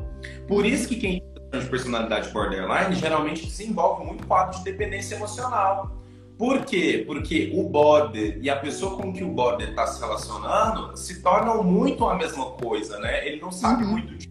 Por 0.48 0.66
isso 0.66 0.88
que 0.88 0.96
quem 0.96 1.20
tem 1.20 1.30
transtorno 1.34 1.62
de 1.62 1.70
personalidade 1.70 2.28
borderline 2.30 2.94
geralmente 2.94 3.46
desenvolve 3.46 4.04
muito 4.04 4.26
quadro 4.26 4.58
de 4.58 4.64
dependência 4.64 5.14
emocional. 5.14 5.98
Por 6.36 6.64
quê? 6.64 7.04
Porque 7.06 7.52
o 7.54 7.68
border 7.68 8.38
e 8.40 8.48
a 8.48 8.56
pessoa 8.56 8.96
com 8.96 9.12
que 9.12 9.22
o 9.22 9.28
border 9.28 9.70
está 9.70 9.86
se 9.86 10.00
relacionando 10.00 10.96
se 10.96 11.22
tornam 11.22 11.62
muito 11.62 12.08
a 12.08 12.14
mesma 12.14 12.46
coisa, 12.52 12.98
né? 12.98 13.28
Ele 13.28 13.40
não 13.40 13.52
sabe 13.52 13.84
uhum. 13.84 13.90
muito 13.90 14.16
de 14.16 14.26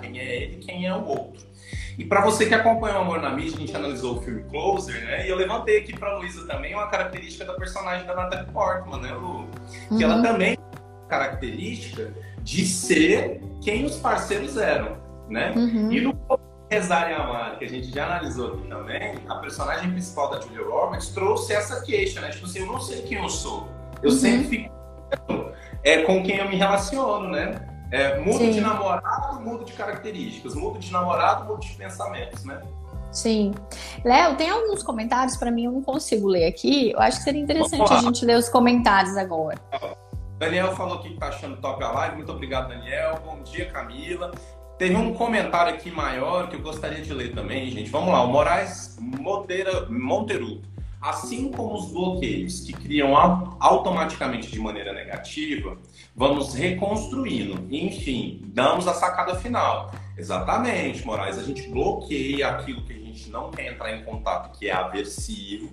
quem 0.00 0.18
é 0.18 0.36
ele 0.36 0.54
e 0.56 0.58
quem 0.58 0.86
é 0.86 0.94
o 0.94 1.04
outro. 1.04 1.44
E 1.96 2.04
para 2.04 2.20
você 2.22 2.46
que 2.46 2.54
acompanha 2.54 2.96
o 2.96 3.02
Amor 3.02 3.20
na 3.20 3.30
Mídia, 3.30 3.56
a 3.56 3.60
gente 3.60 3.76
analisou 3.76 4.18
o 4.18 4.22
filme 4.22 4.42
Closer, 4.44 5.04
né? 5.04 5.26
E 5.26 5.30
eu 5.30 5.36
levantei 5.36 5.78
aqui 5.78 5.96
para 5.96 6.16
Luísa 6.16 6.46
também 6.46 6.74
uma 6.74 6.88
característica 6.88 7.44
da 7.44 7.54
personagem 7.54 8.04
da 8.06 8.14
Natalie 8.14 8.46
Portman, 8.52 9.00
né, 9.00 9.12
Lu? 9.12 9.48
Que 9.88 9.94
uhum. 9.94 10.02
ela 10.02 10.22
também 10.22 10.56
tem 10.56 11.08
característica 11.08 12.12
de 12.42 12.66
ser 12.66 13.40
quem 13.62 13.84
os 13.84 13.96
parceiros 13.96 14.56
eram, 14.56 14.96
né? 15.28 15.52
Uhum. 15.56 15.92
E 15.92 16.00
no 16.00 16.18
Rezar 16.68 17.10
e 17.10 17.14
Amar, 17.14 17.58
que 17.58 17.64
a 17.64 17.68
gente 17.68 17.92
já 17.92 18.06
analisou 18.06 18.54
aqui 18.54 18.68
também, 18.68 19.14
a 19.28 19.36
personagem 19.36 19.90
principal 19.90 20.30
da 20.30 20.40
Julia 20.40 20.64
Roberts 20.66 21.08
trouxe 21.08 21.52
essa 21.52 21.80
queixa, 21.82 22.20
né? 22.20 22.30
Tipo 22.30 22.46
assim, 22.46 22.60
eu 22.60 22.66
não 22.66 22.80
sei 22.80 23.02
quem 23.02 23.18
eu 23.18 23.28
sou. 23.28 23.68
Eu 24.02 24.10
uhum. 24.10 24.16
sempre 24.16 24.48
fico 24.48 24.74
é, 25.84 26.02
com 26.02 26.22
quem 26.24 26.38
eu 26.38 26.48
me 26.48 26.56
relaciono, 26.56 27.28
né? 27.30 27.73
É, 27.90 28.18
mudo 28.18 28.38
Sim. 28.38 28.50
de 28.50 28.60
namorado, 28.60 29.40
mudo 29.40 29.64
de 29.64 29.72
características. 29.72 30.54
Mudo 30.54 30.78
de 30.78 30.90
namorado, 30.92 31.44
mudo 31.44 31.60
de 31.60 31.74
pensamentos, 31.74 32.44
né? 32.44 32.60
Sim. 33.12 33.52
Léo, 34.04 34.36
tem 34.36 34.50
alguns 34.50 34.82
comentários 34.82 35.36
para 35.36 35.50
mim, 35.50 35.66
eu 35.66 35.72
não 35.72 35.82
consigo 35.82 36.26
ler 36.26 36.46
aqui. 36.46 36.90
Eu 36.90 36.98
acho 36.98 37.18
que 37.18 37.24
seria 37.24 37.40
interessante 37.40 37.92
a 37.92 37.98
gente 37.98 38.24
ler 38.24 38.36
os 38.36 38.48
comentários 38.48 39.16
agora. 39.16 39.58
Daniel 40.38 40.74
falou 40.74 40.98
que 40.98 41.14
tá 41.14 41.28
achando 41.28 41.56
top 41.58 41.82
a 41.84 41.92
live. 41.92 42.16
Muito 42.16 42.32
obrigado, 42.32 42.68
Daniel. 42.68 43.20
Bom 43.24 43.40
dia, 43.42 43.66
Camila. 43.66 44.32
Teve 44.76 44.96
um 44.96 45.14
comentário 45.14 45.72
aqui 45.72 45.90
maior 45.90 46.48
que 46.48 46.56
eu 46.56 46.60
gostaria 46.60 47.00
de 47.00 47.14
ler 47.14 47.32
também, 47.32 47.70
gente. 47.70 47.88
Vamos 47.88 48.12
lá, 48.12 48.24
o 48.24 48.28
Moraes 48.28 48.98
Monteira, 49.00 49.86
Monteiro. 49.88 50.60
Assim 51.00 51.52
como 51.52 51.74
os 51.74 51.92
bloqueios 51.92 52.60
que 52.60 52.72
criam 52.72 53.14
automaticamente 53.60 54.50
de 54.50 54.58
maneira 54.58 54.92
negativa, 54.92 55.76
vamos 56.14 56.54
reconstruindo. 56.54 57.66
Enfim, 57.70 58.42
damos 58.46 58.86
a 58.86 58.94
sacada 58.94 59.34
final. 59.36 59.92
Exatamente, 60.16 61.04
Moraes. 61.04 61.38
A 61.38 61.42
gente 61.42 61.68
bloqueia 61.68 62.48
aquilo 62.48 62.82
que 62.82 62.92
a 62.92 62.98
gente 62.98 63.30
não 63.30 63.50
quer 63.50 63.72
entrar 63.72 63.96
em 63.96 64.04
contato, 64.04 64.56
que 64.56 64.68
é 64.68 64.72
aversivo. 64.72 65.70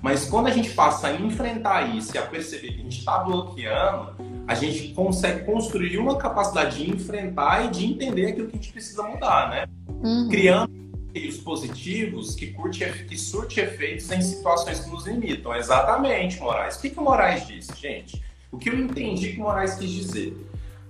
Mas 0.00 0.26
quando 0.26 0.46
a 0.46 0.50
gente 0.50 0.70
passa 0.70 1.08
a 1.08 1.14
enfrentar 1.14 1.94
isso 1.94 2.14
e 2.14 2.18
a 2.18 2.22
perceber 2.22 2.68
que 2.68 2.80
a 2.80 2.82
gente 2.84 2.98
está 2.98 3.18
bloqueando, 3.18 4.16
a 4.46 4.54
gente 4.54 4.88
consegue 4.94 5.44
construir 5.44 5.98
uma 5.98 6.16
capacidade 6.16 6.84
de 6.84 6.90
enfrentar 6.90 7.66
e 7.66 7.70
de 7.70 7.86
entender 7.86 8.26
aquilo 8.26 8.48
que 8.48 8.56
a 8.56 8.60
gente 8.60 8.72
precisa 8.72 9.02
mudar, 9.02 9.50
né? 9.50 9.66
Uhum. 9.88 10.28
Criando 10.28 10.80
os 11.28 11.38
positivos 11.38 12.36
que, 12.36 12.48
curte, 12.48 12.84
que 13.08 13.18
surte 13.18 13.60
efeitos 13.60 14.10
em 14.12 14.22
situações 14.22 14.80
que 14.80 14.90
nos 14.90 15.06
limitam. 15.06 15.54
Exatamente, 15.54 16.38
Moraes. 16.38 16.76
O 16.76 16.80
que, 16.80 16.90
que 16.90 17.00
o 17.00 17.02
Moraes 17.02 17.46
disse, 17.46 17.72
gente? 17.80 18.22
O 18.52 18.58
que 18.58 18.68
eu 18.68 18.78
entendi 18.78 19.32
que 19.32 19.40
o 19.40 19.44
Moraes 19.44 19.74
quis 19.74 19.90
dizer? 19.90 20.36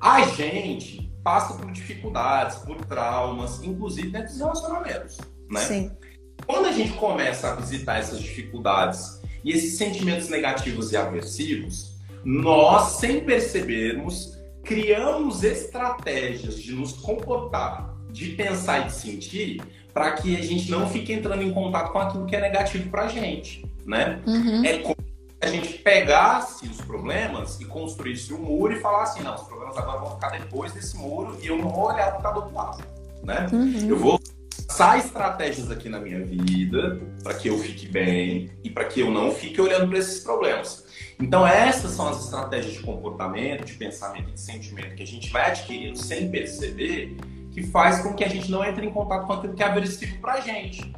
A 0.00 0.22
gente 0.22 1.10
passa 1.22 1.54
por 1.54 1.70
dificuldades, 1.70 2.58
por 2.58 2.76
traumas, 2.86 3.62
inclusive 3.62 4.08
dentro 4.08 4.28
dos 4.28 4.38
relacionamentos, 4.38 5.18
né? 5.50 5.60
Sim. 5.60 5.90
Quando 6.46 6.66
a 6.66 6.72
gente 6.72 6.92
começa 6.94 7.50
a 7.50 7.54
visitar 7.54 7.98
essas 7.98 8.20
dificuldades 8.20 9.20
e 9.44 9.52
esses 9.52 9.76
sentimentos 9.76 10.28
negativos 10.28 10.90
e 10.92 10.96
aversivos, 10.96 11.98
nós, 12.24 12.98
sem 12.98 13.24
percebermos, 13.24 14.38
criamos 14.64 15.42
estratégias 15.42 16.58
de 16.58 16.72
nos 16.72 16.92
comportar, 16.92 17.94
de 18.10 18.30
pensar 18.30 18.82
e 18.82 18.84
de 18.86 18.92
sentir 18.92 19.62
para 19.92 20.12
que 20.12 20.36
a 20.36 20.42
gente 20.42 20.70
não 20.70 20.88
fique 20.88 21.12
entrando 21.12 21.42
em 21.42 21.52
contato 21.52 21.92
com 21.92 21.98
aquilo 21.98 22.26
que 22.26 22.36
é 22.36 22.40
negativo 22.40 22.88
para 22.90 23.02
a 23.02 23.08
gente, 23.08 23.66
né? 23.84 24.20
Uhum. 24.26 24.64
É 24.64 24.78
como 24.78 24.99
a 25.40 25.46
gente 25.46 25.78
pegasse 25.78 26.68
os 26.68 26.80
problemas 26.82 27.60
e 27.60 27.64
construísse 27.64 28.32
um 28.32 28.38
muro 28.38 28.74
e 28.74 28.80
falasse 28.80 29.18
assim, 29.18 29.24
não, 29.24 29.34
os 29.34 29.42
problemas 29.42 29.76
agora 29.78 29.98
vão 29.98 30.14
ficar 30.14 30.30
depois 30.30 30.72
desse 30.72 30.96
muro 30.96 31.38
e 31.40 31.46
eu 31.46 31.56
não 31.56 31.70
vou 31.70 31.86
olhar 31.86 32.12
para 32.18 32.32
o 32.32 32.36
outro 32.36 32.54
lado, 32.54 32.84
né? 33.22 33.46
Uhum. 33.50 33.88
Eu 33.88 33.96
vou 33.96 34.20
traçar 34.66 34.98
estratégias 34.98 35.70
aqui 35.70 35.88
na 35.88 35.98
minha 35.98 36.22
vida 36.24 37.00
para 37.22 37.34
que 37.34 37.48
eu 37.48 37.58
fique 37.58 37.88
bem 37.88 38.50
e 38.62 38.68
para 38.68 38.84
que 38.84 39.00
eu 39.00 39.10
não 39.10 39.32
fique 39.32 39.60
olhando 39.60 39.88
para 39.88 39.98
esses 39.98 40.22
problemas. 40.22 40.84
Então, 41.18 41.46
essas 41.46 41.92
são 41.92 42.08
as 42.08 42.24
estratégias 42.24 42.74
de 42.74 42.80
comportamento, 42.80 43.64
de 43.64 43.74
pensamento 43.74 44.30
e 44.30 44.32
de 44.32 44.40
sentimento 44.40 44.94
que 44.94 45.02
a 45.02 45.06
gente 45.06 45.30
vai 45.30 45.50
adquirindo 45.50 45.98
sem 45.98 46.30
perceber, 46.30 47.16
que 47.52 47.62
faz 47.64 48.00
com 48.00 48.14
que 48.14 48.24
a 48.24 48.28
gente 48.28 48.50
não 48.50 48.64
entre 48.64 48.86
em 48.86 48.90
contato 48.90 49.26
com 49.26 49.32
aquilo 49.34 49.54
que 49.54 49.62
é 49.62 49.66
aversivo 49.66 50.18
para 50.18 50.34
a 50.34 50.40
gente. 50.40 50.92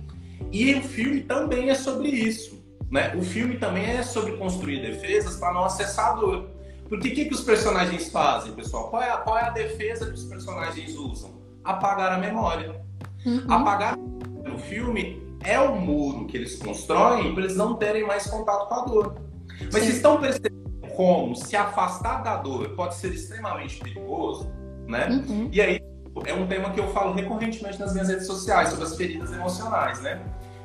E 0.53 0.75
o 0.75 0.83
filme 0.83 1.23
também 1.23 1.71
é 1.71 1.75
sobre 1.75 2.09
isso. 2.09 2.62
Né? 2.93 3.11
O 3.17 3.23
filme 3.23 3.57
também 3.57 3.87
é 3.87 4.03
sobre 4.03 4.37
construir 4.37 4.83
defesas 4.83 5.37
para 5.37 5.55
não 5.55 5.65
acessar 5.65 6.11
a 6.11 6.13
dor. 6.13 6.51
Porque 6.91 7.09
o 7.09 7.15
que, 7.15 7.25
que 7.25 7.35
os 7.35 7.41
personagens 7.41 8.11
fazem, 8.11 8.53
pessoal? 8.53 8.91
Qual 8.91 9.03
é, 9.03 9.09
a, 9.09 9.17
qual 9.17 9.39
é 9.39 9.45
a 9.45 9.51
defesa 9.51 10.05
que 10.05 10.13
os 10.13 10.25
personagens 10.25 10.95
usam? 10.95 11.41
Apagar 11.65 12.13
a 12.13 12.19
memória. 12.19 12.85
Uhum. 13.25 13.47
Apagar 13.49 13.97
no 13.97 14.59
filme 14.59 15.27
é 15.43 15.59
o 15.59 15.75
muro 15.75 16.27
que 16.27 16.37
eles 16.37 16.57
constroem 16.57 17.33
para 17.33 17.45
eles 17.45 17.57
não 17.57 17.77
terem 17.77 18.07
mais 18.07 18.27
contato 18.27 18.69
com 18.69 18.75
a 18.75 18.85
dor. 18.85 19.15
Mas 19.49 19.59
Sim. 19.59 19.71
vocês 19.71 19.97
estão 19.97 20.21
percebendo 20.21 20.63
como 20.95 21.35
se 21.35 21.57
afastar 21.57 22.23
da 22.23 22.37
dor 22.37 22.69
pode 22.77 22.95
ser 22.97 23.15
extremamente 23.15 23.81
perigoso, 23.81 24.53
né? 24.87 25.09
Uhum. 25.09 25.49
E 25.51 25.63
aí 25.63 25.81
é 26.27 26.35
um 26.35 26.47
tema 26.47 26.71
que 26.71 26.81
eu 26.81 26.89
falo 26.89 27.15
recorrentemente 27.15 27.81
nas 27.81 27.95
minhas 27.95 28.09
redes 28.09 28.27
sociais 28.27 28.69
sobre 28.69 28.85
as 28.85 28.95
feridas 28.95 29.33
emocionais, 29.33 29.99
né? 30.03 30.21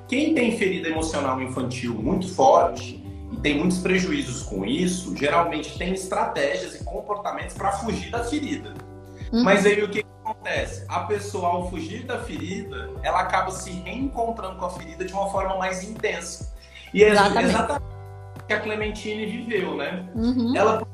Quem 0.08 0.34
tem 0.34 0.58
ferida 0.58 0.88
emocional 0.90 1.42
infantil 1.42 1.94
muito 1.94 2.34
forte 2.34 3.04
e 3.32 3.38
tem 3.38 3.58
muitos 3.58 3.80
prejuízos 3.80 4.44
com 4.44 4.66
isso, 4.66 5.16
geralmente 5.16 5.78
tem 5.78 5.94
estratégias 5.94 6.76
e 6.76 6.84
comportamentos 6.84 7.56
para 7.56 7.74
fugir 7.74 8.10
da 8.10 8.24
ferida. 8.24 8.74
Uhum. 9.32 9.44
Mas 9.44 9.66
aí 9.66 9.84
o 9.84 9.90
que 9.90 10.06
acontece? 10.24 10.86
A 10.88 11.02
pessoa, 11.02 11.48
ao 11.50 11.70
fugir 11.70 12.06
da 12.06 12.20
ferida, 12.20 12.90
ela 13.04 13.20
acaba 13.20 13.52
se 13.52 13.72
reencontrando 13.72 14.58
com 14.58 14.66
a 14.66 14.70
ferida 14.70 15.04
de 15.04 15.12
uma 15.14 15.30
forma 15.30 15.58
mais 15.58 15.84
intensa. 15.84 16.56
E 16.94 17.04
é 17.04 17.10
Exatamente. 17.10 17.50
exatamente 17.50 17.98
o 18.40 18.46
que 18.48 18.54
a 18.54 18.60
Clementine 18.62 19.26
viveu, 19.26 19.76
né? 19.76 20.08
Uhum. 20.16 20.56
Ela 20.56 20.88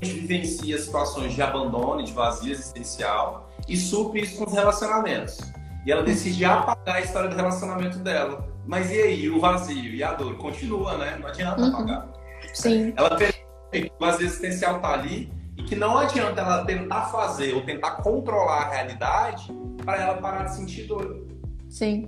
vivencia 0.00 0.78
situações 0.78 1.34
de 1.34 1.42
abandono, 1.42 2.02
de 2.02 2.12
vazio 2.12 2.52
existencial 2.52 3.50
e 3.68 3.76
supre 3.76 4.22
isso 4.22 4.38
com 4.38 4.44
os 4.44 4.52
relacionamentos. 4.52 5.38
E 5.84 5.92
ela 5.92 6.02
decide 6.02 6.44
apagar 6.44 6.96
a 6.96 7.00
história 7.00 7.28
do 7.28 7.36
relacionamento 7.36 7.98
dela. 7.98 8.48
Mas 8.70 8.88
e 8.92 9.02
aí, 9.02 9.28
o 9.28 9.40
vazio 9.40 9.92
e 9.92 10.00
a 10.00 10.12
dor? 10.12 10.36
Continua, 10.36 10.96
né? 10.96 11.18
Não 11.20 11.26
adianta 11.26 11.60
Uhum. 11.60 11.74
apagar. 11.74 12.08
Sim. 12.54 12.94
Ela 12.96 13.16
percebe 13.16 13.44
que 13.72 13.92
o 13.98 13.98
vazio 13.98 14.26
existencial 14.26 14.78
tá 14.78 14.92
ali 14.92 15.28
e 15.56 15.64
que 15.64 15.74
não 15.74 15.98
adianta 15.98 16.40
ela 16.40 16.64
tentar 16.64 17.06
fazer 17.06 17.52
ou 17.52 17.62
tentar 17.62 17.96
controlar 17.96 18.66
a 18.66 18.70
realidade 18.70 19.52
para 19.84 20.00
ela 20.00 20.14
parar 20.18 20.44
de 20.44 20.54
sentir 20.54 20.84
dor. 20.84 21.26
Sim. 21.68 22.06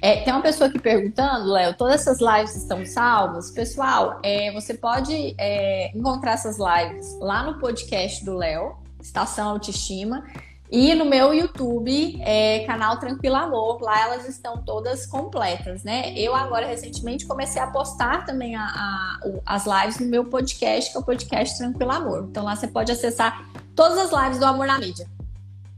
É, 0.00 0.20
tem 0.22 0.32
uma 0.32 0.42
pessoa 0.42 0.70
aqui 0.70 0.78
perguntando, 0.78 1.50
Léo, 1.50 1.74
todas 1.76 1.94
essas 2.06 2.20
lives 2.20 2.54
estão 2.54 2.86
salvas? 2.86 3.50
Pessoal, 3.50 4.20
é, 4.22 4.52
você 4.52 4.74
pode 4.74 5.34
é, 5.36 5.90
encontrar 5.92 6.34
essas 6.34 6.56
lives 6.56 7.18
lá 7.18 7.42
no 7.42 7.58
podcast 7.58 8.24
do 8.24 8.36
Léo, 8.36 8.76
Estação 9.02 9.48
Autoestima, 9.50 10.22
e 10.70 10.94
no 10.94 11.04
meu 11.04 11.32
YouTube, 11.32 12.20
é, 12.22 12.64
canal 12.66 12.98
Tranquilo 12.98 13.36
Amor. 13.36 13.80
Lá 13.80 14.00
elas 14.00 14.28
estão 14.28 14.62
todas 14.62 15.06
completas, 15.06 15.84
né? 15.84 16.12
Eu 16.16 16.34
agora, 16.34 16.66
recentemente, 16.66 17.26
comecei 17.26 17.60
a 17.62 17.66
postar 17.68 18.24
também 18.26 18.56
a- 18.56 18.64
a- 18.64 19.20
as 19.46 19.64
lives 19.66 19.98
no 20.00 20.06
meu 20.06 20.24
podcast, 20.24 20.90
que 20.90 20.96
é 20.96 21.00
o 21.00 21.04
podcast 21.04 21.56
Tranquilo 21.58 21.92
Amor. 21.92 22.26
Então 22.30 22.44
lá 22.44 22.56
você 22.56 22.66
pode 22.68 22.90
acessar 22.90 23.44
todas 23.74 23.98
as 23.98 24.22
lives 24.22 24.38
do 24.38 24.44
Amor 24.46 24.66
na 24.66 24.78
Mídia. 24.78 25.06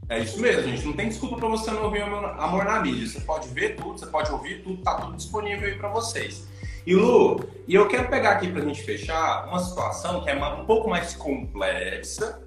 É 0.09 0.19
isso 0.19 0.39
mesmo, 0.39 0.63
gente. 0.63 0.85
Não 0.85 0.93
tem 0.93 1.07
desculpa 1.07 1.35
para 1.37 1.47
você 1.49 1.69
não 1.69 1.83
ouvir 1.83 2.01
Amor 2.01 2.65
na 2.65 2.79
Mídia. 2.81 3.07
Você 3.07 3.19
pode 3.21 3.47
ver 3.49 3.75
tudo, 3.75 3.99
você 3.99 4.07
pode 4.07 4.31
ouvir 4.31 4.63
tudo, 4.63 4.81
tá 4.81 4.95
tudo 4.95 5.15
disponível 5.15 5.67
aí 5.67 5.75
para 5.75 5.89
vocês. 5.89 6.47
E 6.85 6.95
Lu, 6.95 7.39
e 7.67 7.75
eu 7.75 7.87
quero 7.87 8.07
pegar 8.09 8.31
aqui 8.31 8.51
pra 8.51 8.61
gente 8.61 8.81
fechar 8.81 9.47
uma 9.47 9.59
situação 9.59 10.23
que 10.23 10.29
é 10.31 10.35
um 10.35 10.65
pouco 10.65 10.89
mais 10.89 11.13
complexa 11.15 12.41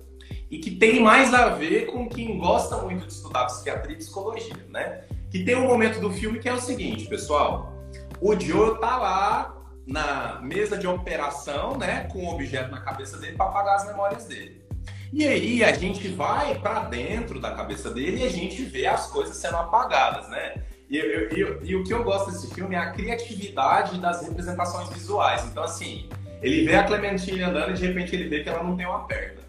e 0.52 0.58
que 0.58 0.70
tem 0.70 1.00
mais 1.00 1.32
a 1.32 1.48
ver 1.48 1.86
com 1.86 2.06
quem 2.08 2.36
gosta 2.38 2.76
muito 2.76 3.06
de 3.06 3.12
estudar 3.14 3.46
psiquiatria 3.46 3.94
e 3.94 3.98
psicologia, 3.98 4.54
né? 4.68 5.00
Que 5.30 5.42
tem 5.42 5.56
um 5.56 5.66
momento 5.66 5.98
do 5.98 6.12
filme 6.12 6.38
que 6.38 6.48
é 6.48 6.52
o 6.52 6.60
seguinte, 6.60 7.06
pessoal. 7.06 7.72
O 8.20 8.38
Joe 8.38 8.78
tá 8.78 8.98
lá 8.98 9.56
na 9.86 10.38
mesa 10.42 10.76
de 10.76 10.86
operação, 10.86 11.76
né, 11.78 12.06
com 12.12 12.24
o 12.24 12.34
objeto 12.34 12.70
na 12.70 12.80
cabeça 12.82 13.16
dele 13.18 13.34
para 13.36 13.46
apagar 13.46 13.76
as 13.76 13.86
memórias 13.86 14.26
dele. 14.26 14.62
E 15.12 15.26
aí 15.26 15.64
a 15.64 15.72
gente 15.72 16.06
vai 16.08 16.54
para 16.58 16.80
dentro 16.80 17.40
da 17.40 17.52
cabeça 17.52 17.90
dele 17.90 18.22
e 18.22 18.26
a 18.26 18.30
gente 18.30 18.62
vê 18.62 18.86
as 18.86 19.06
coisas 19.08 19.36
sendo 19.36 19.56
apagadas, 19.56 20.28
né? 20.28 20.54
E, 20.88 20.98
eu- 20.98 21.28
eu- 21.30 21.60
e 21.64 21.74
o 21.76 21.82
que 21.82 21.92
eu 21.92 22.04
gosto 22.04 22.30
desse 22.30 22.54
filme 22.54 22.74
é 22.74 22.78
a 22.78 22.92
criatividade 22.92 23.98
das 23.98 24.20
representações 24.22 24.88
visuais. 24.90 25.44
Então, 25.46 25.62
assim, 25.62 26.08
ele 26.42 26.64
vê 26.66 26.76
a 26.76 26.84
Clementine 26.84 27.42
andando 27.42 27.70
e 27.70 27.74
de 27.74 27.86
repente 27.86 28.14
ele 28.14 28.28
vê 28.28 28.42
que 28.42 28.48
ela 28.50 28.62
não 28.62 28.76
tem 28.76 28.86
uma 28.86 29.06
perna. 29.06 29.41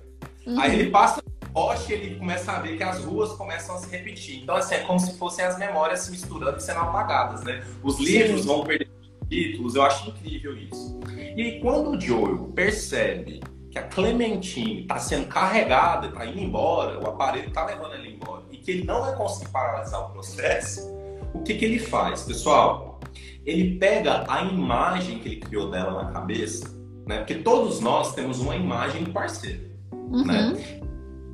Uhum. 0.46 0.60
Aí 0.60 0.80
ele 0.80 0.90
passa 0.90 1.22
no 1.26 1.50
poste 1.50 1.92
e 1.92 1.96
ele 1.96 2.16
começa 2.16 2.52
a 2.52 2.60
ver 2.60 2.78
que 2.78 2.84
as 2.84 3.04
ruas 3.04 3.32
começam 3.34 3.76
a 3.76 3.78
se 3.78 3.90
repetir. 3.90 4.44
Então, 4.44 4.56
assim, 4.56 4.76
é 4.76 4.80
como 4.80 5.00
se 5.00 5.18
fossem 5.18 5.46
as 5.46 5.58
memórias 5.58 6.02
se 6.02 6.12
misturando 6.12 6.58
e 6.58 6.62
sendo 6.62 6.80
apagadas, 6.80 7.44
né? 7.44 7.64
Os 7.82 8.00
livros 8.00 8.42
Sim. 8.42 8.48
vão 8.48 8.64
perder 8.64 8.90
títulos, 9.30 9.76
eu 9.76 9.84
acho 9.84 10.10
incrível 10.10 10.58
isso. 10.58 11.00
E 11.36 11.60
quando 11.62 11.92
o 11.92 12.00
Joel 12.00 12.52
percebe 12.54 13.42
que 13.72 13.80
a 13.80 13.84
Clementine 13.84 14.82
está 14.82 15.00
sendo 15.00 15.28
carregada, 15.28 16.08
está 16.08 16.26
indo 16.26 16.40
embora, 16.40 17.00
o 17.00 17.08
aparelho 17.08 17.48
está 17.48 17.66
levando 17.66 17.96
ele 17.96 18.14
embora, 18.14 18.44
e 18.52 18.58
que 18.58 18.70
ele 18.70 18.84
não 18.84 19.02
vai 19.02 19.16
conseguir 19.16 19.52
paralisar 19.52 20.08
o 20.08 20.10
processo, 20.12 20.94
o 21.34 21.42
que, 21.42 21.56
que 21.56 21.66
ele 21.66 21.80
faz, 21.80 22.22
pessoal? 22.22 23.00
Ele 23.44 23.78
pega 23.80 24.26
a 24.32 24.44
imagem 24.44 25.20
que 25.20 25.30
ele 25.30 25.38
criou 25.38 25.72
dela 25.72 26.04
na 26.04 26.12
cabeça, 26.12 26.70
né? 27.08 27.18
Porque 27.18 27.36
todos 27.36 27.80
nós 27.80 28.14
temos 28.14 28.40
uma 28.40 28.56
imagem 28.56 29.04
do 29.04 29.12
parceiro 29.12 29.73
Uhum. 30.12 30.26
né? 30.26 30.54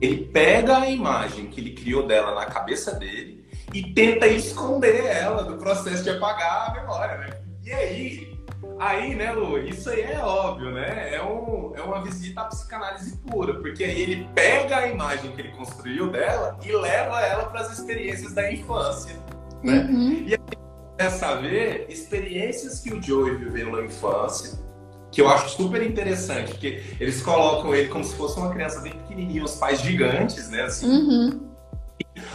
Ele 0.01 0.26
pega 0.26 0.78
a 0.78 0.89
imagem 0.89 1.47
que 1.47 1.59
ele 1.59 1.72
criou 1.72 2.07
dela 2.07 2.34
na 2.34 2.45
cabeça 2.45 2.95
dele 2.95 3.45
e 3.74 3.93
tenta 3.93 4.28
esconder 4.28 5.05
ela 5.05 5.43
do 5.43 5.57
processo 5.57 6.03
de 6.03 6.09
apagar 6.09 6.70
a 6.70 6.74
memória, 6.74 7.17
né? 7.17 7.30
E 7.63 7.72
aí, 7.72 8.39
aí, 8.80 9.15
né, 9.15 9.32
Lu, 9.32 9.57
isso 9.59 9.89
aí 9.89 10.01
é 10.01 10.20
óbvio, 10.20 10.72
né? 10.72 11.15
É, 11.15 11.24
um, 11.24 11.74
é 11.76 11.82
uma 11.82 12.01
visita 12.01 12.41
à 12.41 12.45
psicanálise 12.45 13.17
pura, 13.17 13.55
porque 13.55 13.84
aí 13.84 14.01
ele 14.01 14.30
pega 14.34 14.78
a 14.78 14.88
imagem 14.88 15.32
que 15.34 15.41
ele 15.41 15.51
construiu 15.51 16.09
dela 16.09 16.57
e 16.65 16.72
leva 16.72 17.22
ela 17.22 17.45
para 17.45 17.61
as 17.61 17.78
experiências 17.78 18.34
da 18.34 18.51
infância, 18.51 19.15
né? 19.61 19.80
Uhum. 19.80 20.26
começa 20.97 21.28
a 21.28 21.36
ver 21.36 21.86
experiências 21.89 22.80
que 22.80 22.93
o 22.93 23.01
Joey 23.01 23.36
viveu 23.36 23.72
na 23.72 23.84
infância, 23.84 24.57
que 25.12 25.22
eu 25.22 25.30
acho 25.30 25.49
super 25.49 25.82
interessante, 25.82 26.51
porque 26.51 26.84
eles 26.99 27.22
colocam 27.22 27.74
ele 27.74 27.89
como 27.89 28.03
se 28.03 28.16
fosse 28.16 28.38
uma 28.38 28.51
criança 28.51 28.80
bem 28.82 28.93
pequenininha, 28.93 29.43
os 29.43 29.55
pais 29.55 29.82
gigantes, 29.82 30.49
né? 30.49 30.64
Assim. 30.64 30.88
Uhum. 30.88 31.49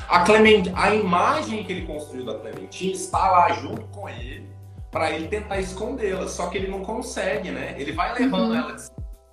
A, 0.09 0.21
Clement... 0.21 0.73
a 0.75 0.95
imagem 0.95 1.65
que 1.65 1.73
ele 1.73 1.87
construiu 1.87 2.25
da 2.25 2.35
Clementine 2.39 2.93
está 2.93 3.31
lá 3.31 3.53
junto 3.53 3.83
com 3.89 4.09
ele 4.09 4.49
para 4.91 5.11
ele 5.11 5.29
tentar 5.29 5.59
escondê-la, 5.61 6.29
só 6.29 6.47
que 6.49 6.59
ele 6.59 6.69
não 6.69 6.81
consegue, 6.81 7.51
né? 7.51 7.75
Ele 7.79 7.93
vai 7.93 8.17
levando 8.19 8.51
Uhum. 8.51 8.55
ela 8.55 8.73
de 8.73 8.83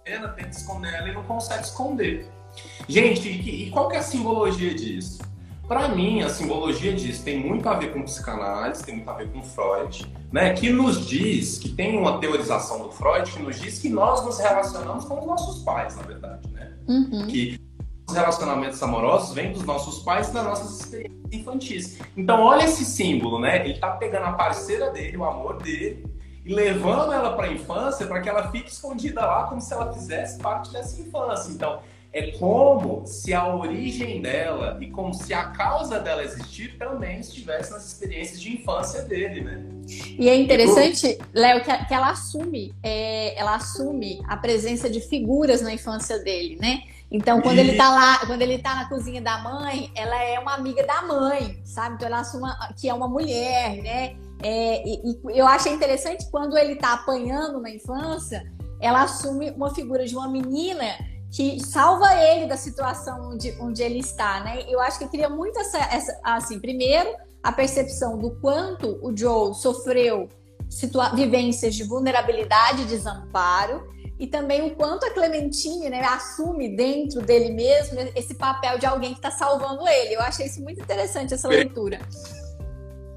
cena, 0.08 0.28
tenta 0.30 0.50
esconder 0.50 0.94
ela 0.94 1.10
e 1.10 1.14
não 1.14 1.24
consegue 1.24 1.64
esconder. 1.64 2.28
Gente, 2.88 3.30
e, 3.30 3.68
e 3.68 3.70
qual 3.70 3.88
que 3.88 3.96
é 3.96 4.00
a 4.00 4.04
simbologia 4.04 4.74
disso? 4.74 5.20
Para 5.72 5.88
mim, 5.88 6.22
a 6.22 6.28
simbologia 6.28 6.92
disso 6.92 7.24
tem 7.24 7.40
muito 7.40 7.70
a 7.70 7.76
ver 7.76 7.94
com 7.94 8.04
psicanálise, 8.04 8.84
tem 8.84 8.96
muito 8.96 9.10
a 9.10 9.14
ver 9.14 9.32
com 9.32 9.42
Freud, 9.42 10.06
né? 10.30 10.54
Que 10.54 10.70
nos 10.70 11.08
diz, 11.08 11.60
que 11.60 11.70
tem 11.70 11.98
uma 11.98 12.20
teorização 12.20 12.80
do 12.80 12.92
Freud 12.92 13.32
que 13.32 13.42
nos 13.42 13.58
diz 13.58 13.80
que 13.80 13.88
nós 13.88 14.22
nos 14.26 14.38
relacionamos 14.38 15.06
com 15.06 15.18
os 15.18 15.26
nossos 15.26 15.64
pais, 15.64 15.96
na 15.96 16.02
verdade, 16.04 16.46
né? 16.52 16.74
Uhum. 16.90 17.26
que 17.26 17.58
os 18.06 18.14
relacionamentos 18.14 18.84
amorosos 18.84 19.34
vêm 19.34 19.54
dos 19.54 19.64
nossos 19.64 20.00
pais 20.00 20.28
e 20.28 20.34
das 20.34 20.44
nossas 20.44 20.78
experiências 20.82 21.32
infantis. 21.32 22.00
Então, 22.18 22.42
olha 22.42 22.66
esse 22.66 22.84
símbolo, 22.84 23.40
né? 23.40 23.66
Ele 23.66 23.80
tá 23.80 23.92
pegando 23.92 24.26
a 24.26 24.34
parceira 24.34 24.92
dele, 24.92 25.16
o 25.16 25.24
amor 25.24 25.56
dele, 25.64 26.06
e 26.44 26.54
levando 26.54 27.14
ela 27.14 27.34
para 27.38 27.48
a 27.48 27.54
infância 27.54 28.06
para 28.08 28.20
que 28.20 28.28
ela 28.28 28.52
fique 28.52 28.70
escondida 28.70 29.26
lá 29.26 29.44
como 29.44 29.62
se 29.62 29.72
ela 29.72 29.94
fizesse 29.94 30.38
parte 30.38 30.70
dessa 30.74 31.02
infância. 31.02 31.50
Então, 31.50 31.80
é 32.14 32.32
como 32.32 33.06
se 33.06 33.34
a 33.34 33.56
origem 33.56 34.22
dela 34.22 34.78
e 34.82 34.88
como 34.88 35.14
se 35.14 35.34
a 35.34 35.46
causa 35.46 35.98
dela 36.00 36.24
existir 36.24 36.78
também 36.78 37.20
estivesse 37.20 37.72
nas 37.72 37.86
experiências 37.86 38.42
de 38.42 38.54
infância 38.54 39.04
dele, 39.04 39.42
né? 39.42 39.64
E 40.20 40.28
é 40.28 40.36
interessante, 40.36 41.18
Léo, 41.34 41.64
que, 41.64 41.86
que 41.86 41.94
ela 41.94 42.10
assume, 42.10 42.74
é, 42.84 43.40
ela 43.40 43.56
assume 43.56 44.22
a 44.28 44.36
presença 44.36 44.90
de 44.90 45.00
figuras 45.00 45.62
na 45.62 45.74
infância 45.74 46.20
dele, 46.20 46.58
né? 46.60 46.82
Então, 47.10 47.42
quando 47.42 47.58
e... 47.58 47.62
ele 47.62 47.78
tá 47.78 47.90
lá, 47.90 48.26
quando 48.26 48.42
ele 48.42 48.58
tá 48.58 48.76
na 48.76 48.90
cozinha 48.90 49.22
da 49.22 49.38
mãe, 49.40 49.90
ela 49.96 50.22
é 50.22 50.38
uma 50.38 50.54
amiga 50.54 50.86
da 50.86 51.02
mãe, 51.04 51.62
sabe? 51.64 51.96
Então, 51.96 52.08
ela 52.08 52.20
assume 52.20 52.50
que 52.78 52.90
é 52.90 52.94
uma 52.94 53.08
mulher, 53.08 53.82
né? 53.82 54.16
É, 54.44 54.84
e, 54.86 55.12
e, 55.12 55.38
eu 55.38 55.48
achei 55.48 55.72
interessante 55.72 56.30
quando 56.30 56.58
ele 56.58 56.76
tá 56.76 56.94
apanhando 56.94 57.62
na 57.62 57.70
infância, 57.70 58.52
ela 58.82 59.04
assume 59.04 59.52
uma 59.52 59.74
figura 59.74 60.06
de 60.06 60.16
uma 60.16 60.28
menina 60.28 60.86
que 61.32 61.60
salva 61.66 62.14
ele 62.16 62.46
da 62.46 62.58
situação 62.58 63.32
onde, 63.32 63.56
onde 63.60 63.82
ele 63.82 64.00
está, 64.00 64.44
né? 64.44 64.66
Eu 64.68 64.82
acho 64.82 65.00
que 65.00 65.08
cria 65.08 65.30
muito 65.30 65.58
essa, 65.58 65.78
essa 65.78 66.20
assim, 66.24 66.60
primeiro, 66.60 67.10
a 67.42 67.52
percepção 67.54 68.18
do 68.18 68.32
quanto 68.42 69.00
o 69.02 69.16
Joe 69.16 69.56
sofreu 69.56 70.28
vivências 71.16 71.74
de 71.74 71.84
vulnerabilidade 71.84 72.84
e 72.84 72.86
desamparo, 72.86 73.90
e 74.20 74.28
também 74.28 74.68
o 74.68 74.76
quanto 74.76 75.06
a 75.06 75.10
Clementine 75.10 75.90
né, 75.90 76.04
assume 76.04 76.76
dentro 76.76 77.22
dele 77.22 77.52
mesmo 77.52 78.00
esse 78.16 78.36
papel 78.36 78.78
de 78.78 78.86
alguém 78.86 79.12
que 79.14 79.20
está 79.20 79.32
salvando 79.32 79.88
ele. 79.88 80.16
Eu 80.16 80.22
achei 80.22 80.46
isso 80.46 80.62
muito 80.62 80.80
interessante, 80.80 81.34
essa 81.34 81.48
leitura. 81.48 82.00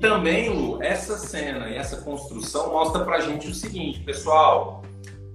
Também, 0.00 0.48
Lu, 0.48 0.82
essa 0.82 1.18
cena 1.18 1.68
e 1.68 1.76
essa 1.76 1.98
construção 1.98 2.72
mostra 2.72 3.04
pra 3.04 3.20
gente 3.20 3.48
o 3.48 3.54
seguinte, 3.54 4.00
pessoal, 4.00 4.82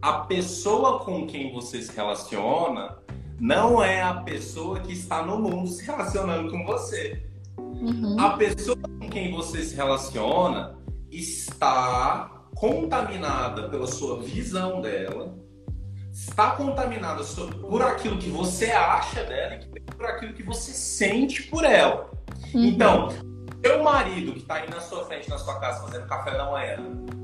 a 0.01 0.13
pessoa 0.19 0.99
com 0.99 1.27
quem 1.27 1.51
você 1.53 1.81
se 1.81 1.95
relaciona 1.95 2.97
não 3.39 3.83
é 3.83 4.01
a 4.01 4.15
pessoa 4.15 4.79
que 4.79 4.93
está 4.93 5.23
no 5.23 5.39
mundo 5.39 5.67
se 5.67 5.85
relacionando 5.85 6.51
com 6.51 6.65
você. 6.65 7.23
Uhum. 7.57 8.19
A 8.19 8.31
pessoa 8.31 8.77
com 8.77 9.09
quem 9.09 9.31
você 9.31 9.63
se 9.63 9.75
relaciona 9.75 10.77
está 11.11 12.43
contaminada 12.55 13.69
pela 13.69 13.87
sua 13.87 14.21
visão 14.21 14.81
dela, 14.81 15.37
está 16.11 16.51
contaminada 16.51 17.23
por 17.61 17.81
aquilo 17.81 18.17
que 18.17 18.29
você 18.29 18.71
acha 18.71 19.23
dela 19.23 19.55
e 19.55 19.79
por 19.79 20.05
aquilo 20.05 20.33
que 20.33 20.43
você 20.43 20.71
sente 20.71 21.43
por 21.43 21.63
ela. 21.63 22.09
Uhum. 22.53 22.65
Então, 22.65 23.09
seu 23.63 23.83
marido 23.83 24.33
que 24.33 24.39
está 24.39 24.55
aí 24.55 24.69
na 24.69 24.79
sua 24.79 25.05
frente, 25.05 25.29
na 25.29 25.37
sua 25.37 25.59
casa, 25.59 25.85
fazendo 25.85 26.07
café 26.07 26.31
da 26.31 26.49
manhã, 26.49 26.77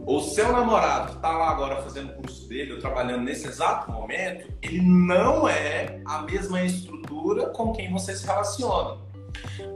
ou 0.05 0.21
seu 0.21 0.51
namorado 0.51 1.11
que 1.11 1.15
está 1.15 1.31
lá 1.31 1.49
agora 1.49 1.81
fazendo 1.81 2.11
o 2.11 2.15
curso 2.15 2.47
dele, 2.47 2.73
ou 2.73 2.79
trabalhando 2.79 3.23
nesse 3.23 3.47
exato 3.47 3.91
momento, 3.91 4.51
ele 4.61 4.81
não 4.81 5.47
é 5.47 6.01
a 6.05 6.21
mesma 6.21 6.61
estrutura 6.61 7.49
com 7.49 7.71
quem 7.71 7.91
você 7.91 8.15
se 8.15 8.25
relaciona. 8.25 8.97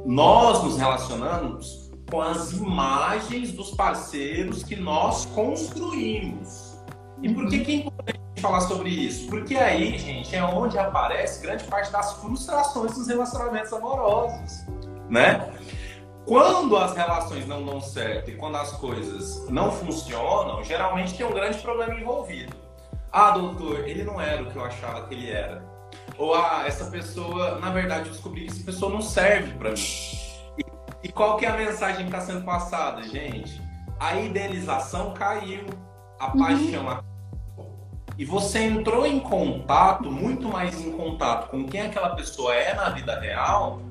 Nós 0.05 0.64
nos 0.64 0.78
relacionamos 0.78 1.89
com 2.10 2.22
as 2.22 2.51
imagens 2.53 3.51
dos 3.51 3.72
parceiros 3.72 4.64
que 4.64 4.76
nós 4.76 5.26
construímos. 5.28 6.78
E 7.22 7.34
por 7.34 7.47
que, 7.49 7.60
que 7.60 7.72
é 7.72 7.76
importante 7.76 8.20
falar 8.41 8.62
sobre 8.62 8.89
isso? 8.89 9.28
Porque 9.30 9.55
aí, 9.55 9.97
gente, 9.97 10.36
é 10.36 10.43
onde 10.43 10.78
aparece 10.78 11.41
grande 11.41 11.64
parte 11.66 11.91
das 11.91 12.14
frustrações 12.14 12.93
dos 12.95 13.07
relacionamentos 13.07 13.72
amorosos, 13.74 14.66
né? 15.10 15.53
Quando 16.30 16.77
as 16.77 16.95
relações 16.95 17.47
não 17.47 17.65
dão 17.65 17.82
certo 17.82 18.30
e 18.30 18.36
quando 18.36 18.57
as 18.57 18.71
coisas 18.73 19.49
não 19.49 19.71
funcionam, 19.71 20.63
geralmente 20.63 21.17
tem 21.17 21.25
um 21.25 21.34
grande 21.34 21.57
problema 21.57 21.95
envolvido. 21.95 22.55
Ah, 23.11 23.32
doutor, 23.32 23.80
ele 23.88 24.03
não 24.03 24.21
era 24.21 24.43
o 24.43 24.45
que 24.45 24.55
eu 24.55 24.63
achava 24.63 25.07
que 25.07 25.15
ele 25.15 25.32
era. 25.32 25.65
Ou 26.19 26.36
ah, 26.36 26.65
essa 26.67 26.86
pessoa, 26.91 27.57
na 27.57 27.71
verdade, 27.71 28.09
eu 28.09 28.11
descobri 28.11 28.45
que 28.45 28.51
essa 28.51 28.63
pessoa 28.63 28.93
não 28.93 29.01
serve 29.01 29.55
para 29.55 29.71
mim. 29.71 29.80
E, 29.80 30.65
e, 31.05 31.11
qual 31.11 31.36
que 31.36 31.47
é 31.47 31.49
a 31.49 31.57
mensagem 31.57 32.07
que 32.07 32.15
está 32.15 32.21
sendo 32.21 32.45
passada, 32.45 33.01
gente? 33.01 33.59
A 33.99 34.13
idealização 34.13 35.15
caiu, 35.15 35.65
a 36.19 36.27
uhum. 36.27 36.43
paixão 36.43 36.89
acabou. 36.89 37.89
E 38.19 38.23
você 38.23 38.59
entrou 38.59 39.03
em 39.03 39.19
contato, 39.19 40.11
muito 40.11 40.47
mais 40.47 40.80
em 40.80 40.91
contato 40.91 41.49
com 41.49 41.65
quem 41.65 41.82
aquela 41.82 42.15
pessoa 42.15 42.53
é 42.53 42.75
na 42.75 42.91
vida 42.91 43.19
real, 43.19 43.82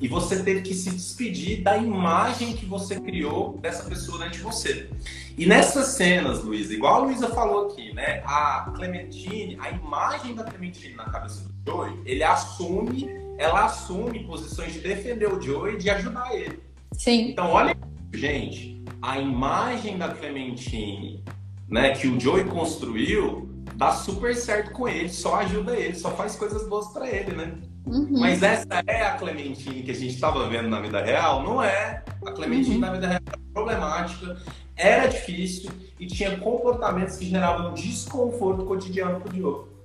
e 0.00 0.06
você 0.06 0.42
teve 0.42 0.62
que 0.62 0.74
se 0.74 0.90
despedir 0.90 1.62
da 1.62 1.76
imagem 1.76 2.54
que 2.54 2.64
você 2.64 3.00
criou 3.00 3.58
dessa 3.58 3.88
pessoa 3.88 4.18
dentro 4.18 4.34
de 4.34 4.40
você. 4.40 4.88
E 5.36 5.46
nessas 5.46 5.88
cenas, 5.88 6.42
Luísa, 6.42 6.74
igual 6.74 6.94
a 6.94 6.98
Luísa 7.06 7.28
falou 7.28 7.66
aqui, 7.66 7.92
né? 7.92 8.22
A 8.24 8.72
Clementine, 8.74 9.56
a 9.60 9.70
imagem 9.70 10.34
da 10.34 10.44
Clementine 10.44 10.94
na 10.94 11.04
cabeça 11.04 11.42
do 11.42 11.70
Joey, 11.70 12.00
ele 12.04 12.22
assume, 12.22 13.08
ela 13.38 13.64
assume 13.64 14.24
posições 14.24 14.72
de 14.72 14.80
defender 14.80 15.32
o 15.32 15.40
Joey 15.40 15.74
e 15.74 15.78
de 15.78 15.90
ajudar 15.90 16.34
ele. 16.34 16.60
Sim. 16.92 17.30
Então, 17.30 17.50
olha, 17.50 17.76
gente, 18.12 18.82
a 19.02 19.18
imagem 19.18 19.98
da 19.98 20.08
Clementine, 20.08 21.24
né, 21.68 21.90
que 21.94 22.08
o 22.08 22.18
Joey 22.18 22.44
construiu, 22.44 23.48
dá 23.74 23.92
super 23.92 24.34
certo 24.34 24.72
com 24.72 24.88
ele, 24.88 25.08
só 25.08 25.36
ajuda 25.36 25.76
ele, 25.76 25.94
só 25.94 26.10
faz 26.10 26.34
coisas 26.34 26.68
boas 26.68 26.88
para 26.88 27.08
ele, 27.08 27.36
né? 27.36 27.54
Uhum. 27.88 28.20
Mas 28.20 28.42
essa 28.42 28.82
é 28.86 29.02
a 29.02 29.12
Clementine 29.16 29.82
que 29.82 29.90
a 29.90 29.94
gente 29.94 30.14
estava 30.14 30.48
vendo 30.48 30.68
na 30.68 30.80
vida 30.80 31.02
real? 31.02 31.42
Não 31.42 31.62
é. 31.62 32.02
A 32.24 32.32
Clementine 32.32 32.76
uhum. 32.76 32.80
na 32.80 32.92
vida 32.92 33.06
real 33.08 33.20
era 33.26 33.38
problemática, 33.52 34.36
era 34.76 35.06
difícil 35.06 35.70
e 35.98 36.06
tinha 36.06 36.38
comportamentos 36.38 37.16
que 37.16 37.26
geravam 37.26 37.74
desconforto 37.74 38.64
cotidiano 38.64 39.20
para 39.20 39.30
o 39.30 39.32
Diogo. 39.32 39.78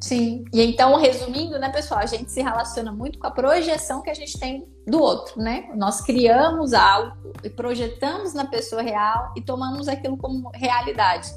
Sim. 0.00 0.44
E 0.52 0.62
então, 0.62 0.96
resumindo, 0.96 1.58
né, 1.58 1.70
pessoal, 1.70 2.00
a 2.00 2.06
gente 2.06 2.30
se 2.30 2.42
relaciona 2.42 2.92
muito 2.92 3.18
com 3.18 3.26
a 3.26 3.30
projeção 3.30 4.02
que 4.02 4.10
a 4.10 4.14
gente 4.14 4.38
tem 4.38 4.66
do 4.86 5.00
outro, 5.00 5.40
né? 5.40 5.68
Nós 5.74 6.00
criamos 6.00 6.74
algo 6.74 7.16
e 7.42 7.50
projetamos 7.50 8.34
na 8.34 8.44
pessoa 8.46 8.82
real 8.82 9.32
e 9.36 9.40
tomamos 9.40 9.88
aquilo 9.88 10.16
como 10.16 10.50
realidade. 10.54 11.28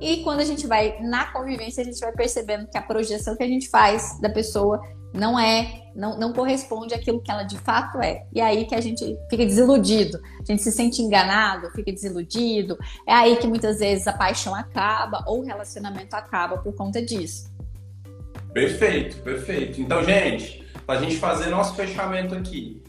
E 0.00 0.18
quando 0.22 0.40
a 0.40 0.44
gente 0.44 0.66
vai 0.66 1.00
na 1.00 1.32
convivência, 1.32 1.82
a 1.82 1.84
gente 1.84 1.98
vai 2.00 2.12
percebendo 2.12 2.66
que 2.66 2.76
a 2.76 2.82
projeção 2.82 3.36
que 3.36 3.42
a 3.42 3.48
gente 3.48 3.68
faz 3.68 4.20
da 4.20 4.28
pessoa 4.28 4.80
não 5.12 5.38
é, 5.38 5.90
não, 5.94 6.18
não 6.18 6.32
corresponde 6.32 6.94
àquilo 6.94 7.20
que 7.22 7.30
ela 7.30 7.42
de 7.42 7.58
fato 7.58 7.98
é. 7.98 8.26
E 8.34 8.40
é 8.40 8.44
aí 8.44 8.66
que 8.66 8.74
a 8.74 8.80
gente 8.80 9.16
fica 9.30 9.44
desiludido, 9.44 10.20
a 10.40 10.44
gente 10.44 10.62
se 10.62 10.70
sente 10.70 11.00
enganado, 11.00 11.70
fica 11.70 11.90
desiludido. 11.90 12.76
É 13.06 13.12
aí 13.12 13.36
que 13.36 13.46
muitas 13.46 13.78
vezes 13.78 14.06
a 14.06 14.12
paixão 14.12 14.54
acaba 14.54 15.24
ou 15.26 15.40
o 15.40 15.44
relacionamento 15.44 16.14
acaba 16.14 16.58
por 16.58 16.74
conta 16.74 17.00
disso. 17.00 17.50
Perfeito, 18.52 19.22
perfeito. 19.22 19.80
Então, 19.80 20.02
gente, 20.04 20.64
para 20.86 20.98
a 20.98 21.02
gente 21.02 21.16
fazer 21.16 21.48
nosso 21.48 21.74
fechamento 21.74 22.34
aqui, 22.34 22.82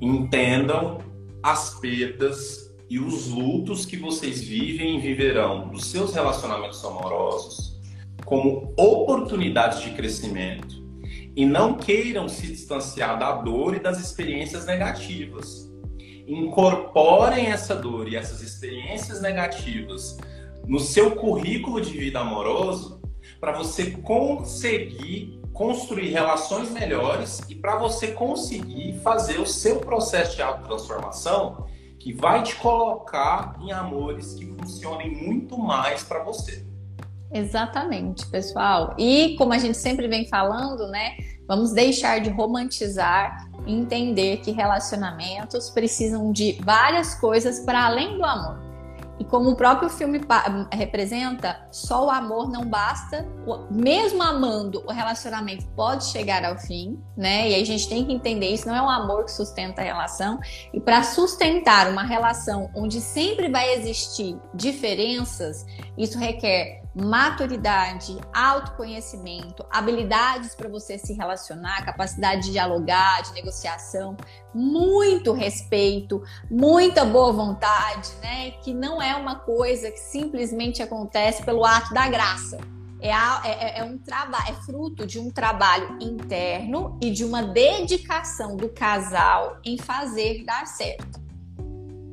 entendam 0.00 0.98
as 1.42 1.78
perdas 1.80 2.69
e 2.90 2.98
os 2.98 3.28
lutos 3.28 3.86
que 3.86 3.96
vocês 3.96 4.42
vivem 4.42 4.98
e 4.98 5.00
viverão 5.00 5.68
dos 5.68 5.86
seus 5.86 6.12
relacionamentos 6.12 6.84
amorosos 6.84 7.78
como 8.24 8.74
oportunidades 8.76 9.80
de 9.80 9.90
crescimento 9.90 10.84
e 11.36 11.46
não 11.46 11.74
queiram 11.74 12.28
se 12.28 12.48
distanciar 12.48 13.16
da 13.16 13.30
dor 13.32 13.76
e 13.76 13.78
das 13.78 14.00
experiências 14.00 14.66
negativas. 14.66 15.72
Incorporem 16.26 17.46
essa 17.46 17.76
dor 17.76 18.08
e 18.08 18.16
essas 18.16 18.42
experiências 18.42 19.22
negativas 19.22 20.18
no 20.66 20.80
seu 20.80 21.12
currículo 21.12 21.80
de 21.80 21.96
vida 21.96 22.18
amoroso 22.18 23.00
para 23.40 23.52
você 23.52 23.92
conseguir 23.92 25.40
construir 25.52 26.08
relações 26.08 26.70
melhores 26.70 27.40
e 27.48 27.54
para 27.54 27.76
você 27.76 28.08
conseguir 28.08 28.98
fazer 29.02 29.38
o 29.38 29.46
seu 29.46 29.78
processo 29.78 30.34
de 30.36 30.42
autotransformação 30.42 31.66
que 32.00 32.14
vai 32.14 32.42
te 32.42 32.56
colocar 32.56 33.56
em 33.60 33.70
amores 33.70 34.34
que 34.34 34.46
funcionem 34.46 35.14
muito 35.14 35.58
mais 35.58 36.02
para 36.02 36.24
você. 36.24 36.66
Exatamente, 37.30 38.26
pessoal. 38.26 38.94
E 38.98 39.36
como 39.36 39.52
a 39.52 39.58
gente 39.58 39.76
sempre 39.76 40.08
vem 40.08 40.26
falando, 40.26 40.88
né? 40.88 41.16
Vamos 41.46 41.72
deixar 41.72 42.20
de 42.20 42.30
romantizar 42.30 43.48
e 43.66 43.72
entender 43.74 44.38
que 44.38 44.50
relacionamentos 44.50 45.68
precisam 45.68 46.32
de 46.32 46.58
várias 46.64 47.14
coisas 47.14 47.60
para 47.60 47.84
além 47.84 48.16
do 48.16 48.24
amor. 48.24 48.69
E 49.20 49.24
como 49.24 49.50
o 49.50 49.54
próprio 49.54 49.90
filme 49.90 50.18
representa, 50.72 51.60
só 51.70 52.06
o 52.06 52.10
amor 52.10 52.50
não 52.50 52.64
basta. 52.64 53.28
Mesmo 53.70 54.22
amando, 54.22 54.82
o 54.86 54.90
relacionamento 54.90 55.66
pode 55.76 56.06
chegar 56.06 56.42
ao 56.42 56.56
fim, 56.56 56.98
né? 57.14 57.50
E 57.50 57.54
a 57.54 57.64
gente 57.66 57.86
tem 57.86 58.02
que 58.06 58.14
entender 58.14 58.48
isso. 58.48 58.66
Não 58.66 58.74
é 58.74 58.80
o 58.80 58.88
amor 58.88 59.26
que 59.26 59.30
sustenta 59.30 59.82
a 59.82 59.84
relação. 59.84 60.40
E 60.72 60.80
para 60.80 61.02
sustentar 61.02 61.90
uma 61.90 62.02
relação 62.02 62.70
onde 62.74 62.98
sempre 62.98 63.50
vai 63.50 63.74
existir 63.74 64.38
diferenças, 64.54 65.66
isso 65.98 66.18
requer 66.18 66.79
maturidade, 66.94 68.18
autoconhecimento, 68.32 69.64
habilidades 69.70 70.54
para 70.54 70.68
você 70.68 70.98
se 70.98 71.12
relacionar, 71.12 71.84
capacidade 71.84 72.42
de 72.42 72.52
dialogar, 72.52 73.22
de 73.22 73.32
negociação, 73.32 74.16
muito 74.54 75.32
respeito, 75.32 76.22
muita 76.50 77.04
boa 77.04 77.32
vontade, 77.32 78.10
né? 78.20 78.50
Que 78.62 78.74
não 78.74 79.00
é 79.00 79.14
uma 79.14 79.36
coisa 79.36 79.90
que 79.90 80.00
simplesmente 80.00 80.82
acontece 80.82 81.44
pelo 81.44 81.64
ato 81.64 81.94
da 81.94 82.08
graça. 82.08 82.58
É, 83.02 83.10
é, 83.10 83.78
é 83.78 83.84
um 83.84 83.96
trabalho, 83.96 84.50
é 84.50 84.52
fruto 84.64 85.06
de 85.06 85.18
um 85.18 85.30
trabalho 85.30 85.96
interno 86.00 86.98
e 87.00 87.10
de 87.10 87.24
uma 87.24 87.42
dedicação 87.42 88.56
do 88.56 88.68
casal 88.68 89.58
em 89.64 89.78
fazer 89.78 90.44
dar 90.44 90.66
certo. 90.66 91.19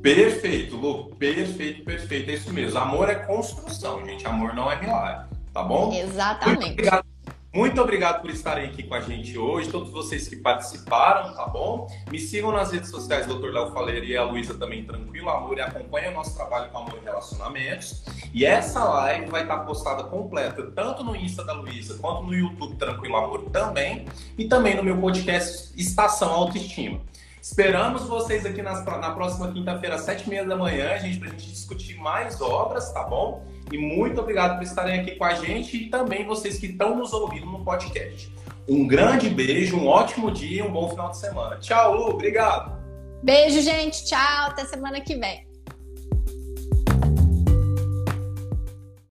Perfeito, 0.02 0.76
Lu. 0.76 1.06
Perfeito, 1.16 1.84
perfeito. 1.84 2.30
É 2.30 2.34
isso 2.34 2.52
mesmo. 2.52 2.78
Amor 2.78 3.08
é 3.08 3.16
construção, 3.16 4.04
gente. 4.06 4.26
Amor 4.26 4.54
não 4.54 4.70
é 4.70 4.80
milagre, 4.80 5.26
tá 5.52 5.62
bom? 5.62 5.92
Exatamente. 5.92 6.58
Muito 6.58 6.72
obrigado, 6.72 7.06
Muito 7.52 7.80
obrigado 7.80 8.20
por 8.20 8.30
estarem 8.30 8.66
aqui 8.66 8.82
com 8.84 8.94
a 8.94 9.00
gente 9.00 9.36
hoje, 9.36 9.68
todos 9.70 9.90
vocês 9.90 10.28
que 10.28 10.36
participaram, 10.36 11.34
tá 11.34 11.46
bom? 11.46 11.88
Me 12.10 12.18
sigam 12.20 12.52
nas 12.52 12.70
redes 12.70 12.90
sociais, 12.90 13.26
Dr. 13.26 13.50
Léo 13.50 13.72
Faleiro 13.72 14.04
e 14.04 14.16
a 14.16 14.22
Luísa 14.22 14.54
também, 14.54 14.84
Tranquilo 14.84 15.30
Amor, 15.30 15.58
e 15.58 15.62
acompanhem 15.62 16.10
o 16.10 16.14
nosso 16.14 16.36
trabalho 16.36 16.70
com 16.70 16.78
Amor 16.78 16.98
e 17.00 17.04
Relacionamentos. 17.04 18.04
E 18.32 18.44
essa 18.44 18.84
live 18.84 19.30
vai 19.30 19.42
estar 19.42 19.58
postada 19.60 20.04
completa, 20.04 20.70
tanto 20.70 21.02
no 21.02 21.16
Insta 21.16 21.42
da 21.42 21.54
Luísa, 21.54 21.98
quanto 21.98 22.22
no 22.22 22.34
YouTube 22.34 22.76
Tranquilo 22.76 23.16
Amor 23.16 23.50
também, 23.50 24.04
e 24.36 24.46
também 24.46 24.76
no 24.76 24.84
meu 24.84 24.98
podcast 24.98 25.72
Estação 25.76 26.30
Autoestima. 26.30 27.00
Esperamos 27.40 28.04
vocês 28.04 28.44
aqui 28.44 28.62
nas, 28.62 28.84
na 28.84 29.10
próxima 29.12 29.52
quinta-feira, 29.52 29.94
às 29.94 30.02
sete 30.02 30.26
e 30.26 30.28
meia 30.28 30.44
da 30.44 30.56
manhã, 30.56 30.98
gente, 30.98 31.18
para 31.18 31.28
a 31.28 31.30
gente 31.30 31.50
discutir 31.50 31.96
mais 31.96 32.40
obras, 32.40 32.92
tá 32.92 33.04
bom? 33.04 33.44
E 33.72 33.78
muito 33.78 34.20
obrigado 34.20 34.56
por 34.56 34.62
estarem 34.62 35.00
aqui 35.00 35.16
com 35.16 35.24
a 35.24 35.34
gente 35.34 35.76
e 35.76 35.88
também 35.88 36.26
vocês 36.26 36.58
que 36.58 36.66
estão 36.66 36.96
nos 36.96 37.12
ouvindo 37.12 37.46
no 37.46 37.64
podcast. 37.64 38.32
Um 38.68 38.86
grande 38.86 39.30
beijo, 39.30 39.76
um 39.76 39.86
ótimo 39.86 40.30
dia 40.30 40.62
e 40.62 40.62
um 40.62 40.70
bom 40.70 40.88
final 40.90 41.10
de 41.10 41.18
semana. 41.18 41.56
Tchau, 41.56 41.94
Lu, 41.94 42.10
obrigado. 42.10 42.78
Beijo, 43.22 43.60
gente. 43.62 44.04
Tchau. 44.04 44.50
Até 44.50 44.64
semana 44.64 45.00
que 45.00 45.16
vem. 45.16 45.47